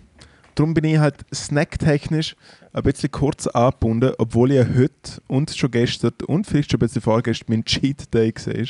Darum 0.53 0.75
bin 0.75 0.83
ich 0.83 0.99
halt 0.99 1.25
snacktechnisch 1.33 2.35
ein 2.71 2.83
bisschen 2.83 3.09
kurz 3.09 3.47
angebunden, 3.47 4.13
obwohl 4.19 4.51
ich 4.51 4.59
heute 4.59 5.23
und 5.25 5.49
schon 5.57 5.71
gestern 5.71 6.13
und 6.27 6.45
vielleicht 6.45 6.69
schon 6.69 6.77
ein 6.77 6.81
bisschen 6.85 7.01
vorgestern 7.01 7.47
mein 7.49 7.65
Cheat 7.65 8.13
Day 8.13 8.31
gesehen 8.31 8.69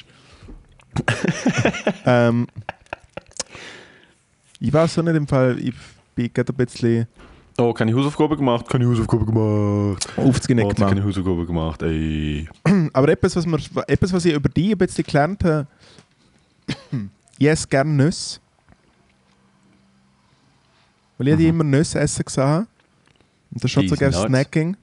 ähm, 2.05 2.47
Ich 4.61 4.71
weiß 4.71 4.99
auch 4.99 5.03
nicht 5.03 5.17
im 5.17 5.27
Fall, 5.27 5.59
ich 5.59 5.73
bin 6.15 6.31
gerade 6.33 6.53
ein 6.53 6.55
bisschen 6.55 7.07
Oh, 7.57 7.71
keine 7.71 7.93
Hausaufgaben 7.93 8.35
gemacht? 8.35 8.67
Keine 8.67 8.87
Hausaufgaben 8.87 9.27
gemacht. 9.27 10.07
aufzugehen 10.17 10.63
Warte, 10.63 10.75
gemacht. 10.75 10.93
keine 10.93 11.03
Hausaufgaben 11.03 11.45
gemacht, 11.45 11.81
ey. 11.83 12.49
Aber 12.93 13.09
etwas 13.09 13.35
was, 13.35 13.45
mir, 13.45 13.59
etwas, 13.87 14.11
was 14.11 14.25
ich 14.25 14.33
über 14.33 14.49
dich 14.49 14.71
ein 14.71 14.77
bisschen 14.77 15.03
gelernt 15.03 15.43
habe, 15.43 15.67
ich 17.37 17.47
esse 17.47 17.67
gerne 17.67 17.91
Nüsse. 17.91 18.39
Weil 21.17 21.27
ich 21.27 21.37
mhm. 21.37 21.45
immer 21.45 21.63
Nüsse 21.63 21.99
essen 21.99 22.25
gesehen 22.25 22.67
Und 23.51 23.63
das 23.63 23.65
ist 23.65 23.71
schon 23.71 23.87
so 23.87 23.95
gerne. 23.95 24.13
Snacking. 24.13 24.75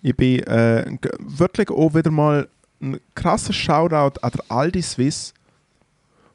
Ich 0.00 0.16
bin 0.16 0.40
äh, 0.44 0.96
wirklich 1.18 1.68
auch 1.68 1.94
wieder 1.94 2.10
mal 2.10 2.48
ein 2.80 2.98
krasser 3.14 3.52
Shoutout 3.52 4.18
an 4.22 4.32
der 4.32 4.44
Aldi 4.48 4.80
Swiss, 4.80 5.34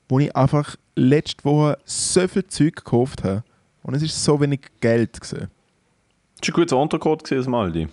wo 0.07 0.19
ich 0.19 0.35
einfach 0.35 0.75
letzte 0.95 1.43
Woche 1.45 1.79
so 1.83 2.27
viel 2.27 2.45
Zeug 2.45 2.75
gekauft 2.75 3.23
habe. 3.23 3.43
Und 3.85 3.93
es 3.93 4.01
ist 4.01 4.23
so 4.23 4.41
wenig 4.41 4.61
Geld. 4.81 5.13
Gewesen. 5.21 5.47
Das 6.41 6.49
war 6.49 6.55
ein 6.57 6.61
guter 6.61 6.77
Untercode 6.77 7.23
gewesen, 7.23 7.37
das 7.41 7.47
Maldi. 7.47 7.87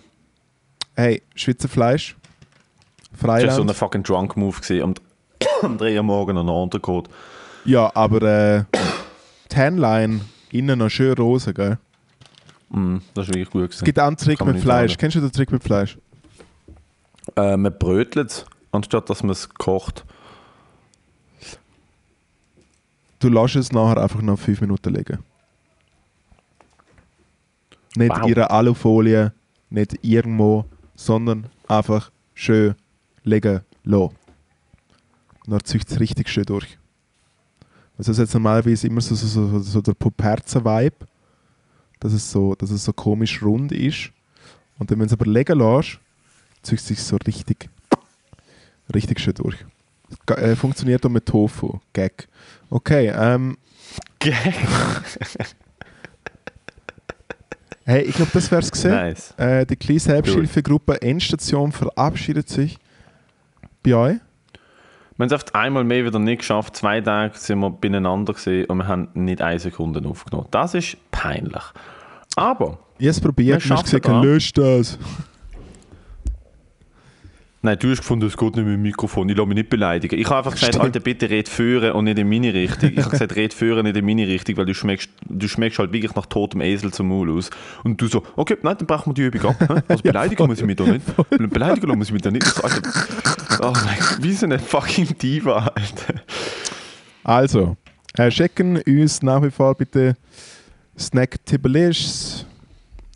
Hey, 0.95 1.21
Schweizer 1.35 1.69
Fleisch. 1.69 2.15
Das 3.11 3.21
war 3.23 3.39
so 3.39 3.45
Freiland. 3.45 3.69
ein 3.69 3.75
fucking 3.75 4.01
Drunk-Move. 4.03 4.81
Am, 4.81 4.95
am 5.61 5.77
3 5.77 5.95
Uhr 5.97 6.03
morgen 6.03 6.33
noch 6.33 6.41
einen 6.41 6.49
Untercode. 6.49 7.09
Ja, 7.65 7.91
aber 7.95 8.21
äh, 8.23 8.63
Tanline, 9.49 10.21
innen 10.49 10.79
noch 10.79 10.89
schön 10.89 11.13
rosa, 11.13 11.51
gell? 11.51 11.77
Mm, 12.69 12.97
das 13.13 13.27
war 13.27 13.35
wirklich 13.35 13.51
gut 13.51 13.61
Es 13.65 13.69
gewesen. 13.69 13.85
gibt 13.85 13.99
auch 13.99 14.07
einen 14.07 14.17
Trick 14.17 14.43
mit 14.43 14.59
Fleisch. 14.59 14.91
sagen. 14.93 14.99
Kennst 14.99 15.15
du 15.17 15.21
den 15.21 15.31
Trick 15.31 15.51
mit 15.51 15.63
Fleisch? 15.63 15.95
Äh, 17.35 17.55
man 17.55 17.77
brötelt 17.77 18.31
es, 18.31 18.45
anstatt 18.71 19.11
dass 19.11 19.21
man 19.21 19.29
es 19.29 19.47
kocht. 19.47 20.05
Du 23.19 23.29
lässt 23.29 23.55
es 23.55 23.71
nachher 23.71 24.01
einfach 24.01 24.21
noch 24.23 24.39
5 24.39 24.61
Minuten 24.61 24.93
liegen. 24.95 25.19
Nicht 27.95 28.09
Wow. 28.11 28.23
einer 28.25 28.51
Alufolie, 28.51 29.33
nicht 29.69 29.99
irgendwo, 30.01 30.65
sondern 30.95 31.47
einfach 31.67 32.11
schön 32.33 32.75
liegen 33.23 33.61
lassen. 33.83 34.15
Und 35.45 35.51
dann 35.51 35.63
zieht 35.63 35.87
es 35.89 35.99
richtig 35.99 36.29
schön 36.29 36.45
durch. 36.45 36.77
Also 37.97 38.09
das 38.11 38.17
ist 38.17 38.19
jetzt 38.19 38.33
normalerweise 38.33 38.87
immer 38.87 39.01
so, 39.01 39.13
so, 39.13 39.27
so, 39.27 39.59
so 39.59 39.81
der 39.81 39.93
Puperzen-Vibe, 39.93 40.95
dass 41.99 42.13
es, 42.13 42.31
so, 42.31 42.55
dass 42.55 42.71
es 42.71 42.83
so 42.83 42.93
komisch 42.93 43.41
rund 43.43 43.71
ist. 43.71 44.11
Und 44.79 44.89
dann, 44.89 44.99
wenn 44.99 45.07
du 45.07 45.13
es 45.13 45.19
aber 45.19 45.29
liegen 45.31 45.59
lässt, 45.59 45.99
zieht 46.63 46.79
es 46.79 46.87
sich 46.87 47.01
so 47.01 47.17
richtig, 47.27 47.69
richtig 48.93 49.19
schön 49.19 49.35
durch. 49.35 49.57
Äh, 50.27 50.55
funktioniert 50.55 51.05
auch 51.05 51.09
mit 51.09 51.25
Tofu. 51.25 51.79
Gag. 51.93 52.27
Okay, 52.69 53.11
ähm, 53.15 53.57
hey, 57.85 58.01
ich 58.03 58.15
glaube, 58.15 58.31
das 58.33 58.51
wär's 58.51 58.71
gesehen. 58.71 58.91
nice. 58.91 59.33
Äh, 59.37 59.65
die 59.65 59.75
kleine 59.75 59.99
Selbsthilfegruppe 59.99 61.01
Endstation 61.01 61.71
verabschiedet 61.71 62.49
sich 62.49 62.77
bei 63.83 63.95
euch. 63.95 64.17
Wir 65.15 65.25
haben 65.25 65.27
es 65.27 65.33
oft 65.33 65.53
einmal 65.53 65.83
mehr 65.83 66.05
wieder 66.05 66.19
nicht 66.19 66.39
geschafft. 66.39 66.75
Zwei 66.75 66.99
Tage 67.01 67.37
sind 67.37 67.59
wir 67.59 67.69
beieinander 67.69 68.33
gesehen 68.33 68.65
und 68.65 68.77
wir 68.77 68.87
haben 68.87 69.09
nicht 69.13 69.41
eine 69.41 69.59
Sekunde 69.59 70.01
aufgenommen. 70.07 70.47
Das 70.49 70.73
ist 70.73 70.97
peinlich. 71.11 71.61
Aber, 72.35 72.79
es 72.99 73.21
probiert 73.21 73.63
Wir 73.63 73.75
das. 73.75 74.23
löscht 74.23 74.57
das. 74.57 74.97
Nein, 77.63 77.77
du 77.79 77.89
hast 77.89 77.99
gefunden, 77.99 78.27
es 78.27 78.37
geht 78.37 78.55
nicht 78.55 78.65
mit 78.65 78.75
dem 78.75 78.81
Mikrofon. 78.81 79.27
Ich 79.29 79.37
lasse 79.37 79.47
mich 79.47 79.55
nicht 79.55 79.69
beleidigen. 79.69 80.19
Ich 80.19 80.25
habe 80.27 80.37
einfach 80.37 80.51
gesagt, 80.51 80.73
Stimmt. 80.73 80.85
Alter, 80.85 80.99
bitte 80.99 81.29
red 81.29 81.49
führen 81.49 81.93
und 81.93 82.03
nicht 82.03 82.19
in 82.19 82.29
meine 82.29 82.53
Richtung. 82.53 82.91
Ich 82.91 82.99
habe 82.99 83.09
gesagt, 83.09 83.35
red 83.35 83.53
führen, 83.53 83.85
nicht 83.85 83.97
in 83.97 84.05
meine 84.05 84.27
Richtung, 84.27 84.57
weil 84.57 84.65
du 84.65 84.75
schmeckst, 84.75 85.09
du 85.27 85.47
schmeckst 85.47 85.79
halt 85.79 85.91
wirklich 85.91 86.13
nach 86.13 86.25
totem 86.27 86.61
Esel 86.61 86.91
zum 86.93 87.07
Maul 87.07 87.31
aus. 87.31 87.49
Und 87.83 87.99
du 87.99 88.07
so, 88.07 88.23
okay, 88.35 88.57
nein, 88.61 88.75
dann 88.77 88.85
brauchen 88.85 89.15
wir 89.15 89.31
die 89.31 89.37
Übung 89.37 89.51
ab. 89.51 89.83
Also 89.87 90.03
beleidigen 90.03 90.45
muss 90.45 90.59
ich 90.59 90.65
mich 90.65 90.75
da 90.75 90.83
nicht. 90.83 91.05
Beleidigen 91.29 91.97
muss 91.97 92.07
ich 92.07 92.13
mich 92.13 92.21
da 92.21 92.31
nicht. 92.31 92.63
Alter, 92.63 92.81
oh 93.61 93.73
mein 93.85 93.97
Gott, 93.97 94.17
wie 94.21 94.33
so 94.33 94.45
eine 94.45 94.59
fucking 94.59 95.17
Diva, 95.17 95.71
Alter. 95.73 96.21
Also, 97.23 97.77
äh, 98.17 98.29
checken 98.29 98.81
uns 98.85 99.21
nach 99.23 99.41
wie 99.41 99.51
vor 99.51 99.73
bitte 99.75 100.15
Snack 100.97 101.43
Tibbelish 101.45 102.45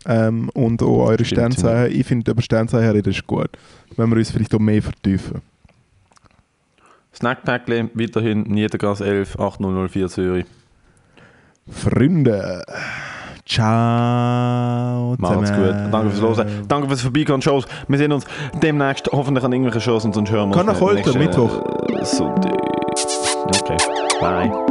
ähm, 0.08 0.48
und 0.54 0.82
auch 0.82 1.06
eure 1.06 1.24
Stimmt, 1.24 1.54
Sternzeichen. 1.54 2.00
Ich 2.00 2.06
finde, 2.06 2.30
über 2.32 2.42
Sternzeichen 2.42 2.90
reden 2.90 3.10
ist 3.10 3.26
gut. 3.26 3.50
Wenn 3.96 4.08
wir 4.10 4.16
uns 4.16 4.30
vielleicht 4.30 4.54
auch 4.54 4.58
mehr 4.58 4.82
vertiefen. 4.82 5.42
Snackpäckle, 7.14 7.90
weiterhin 7.94 8.42
Niedergas 8.42 9.00
11 9.00 9.38
8004 9.38 10.08
Zürich. 10.08 10.46
Freunde, 11.70 12.64
ciao. 13.44 15.16
Macht's 15.18 15.52
gut. 15.52 15.74
Danke 15.90 16.10
fürs 16.10 16.38
Hören. 16.38 16.48
Danke 16.68 16.88
fürs 16.88 17.02
Vorbeikommen, 17.02 17.42
Shows. 17.42 17.66
Wir 17.88 17.98
sehen 17.98 18.12
uns 18.12 18.24
demnächst 18.62 19.08
hoffentlich 19.12 19.44
an 19.44 19.52
irgendwelchen 19.52 19.80
Shows 19.82 20.04
und 20.04 20.14
sonst 20.14 20.30
hören 20.30 20.50
wir 20.50 20.56
Kann 20.56 20.68
uns 20.68 20.78
nach 20.78 20.86
heute, 20.86 21.18
Mittwoch. 21.18 21.88
äh, 21.90 22.04
Sonntag. 22.04 22.52
Okay. 23.46 23.76
Bye. 24.20 24.67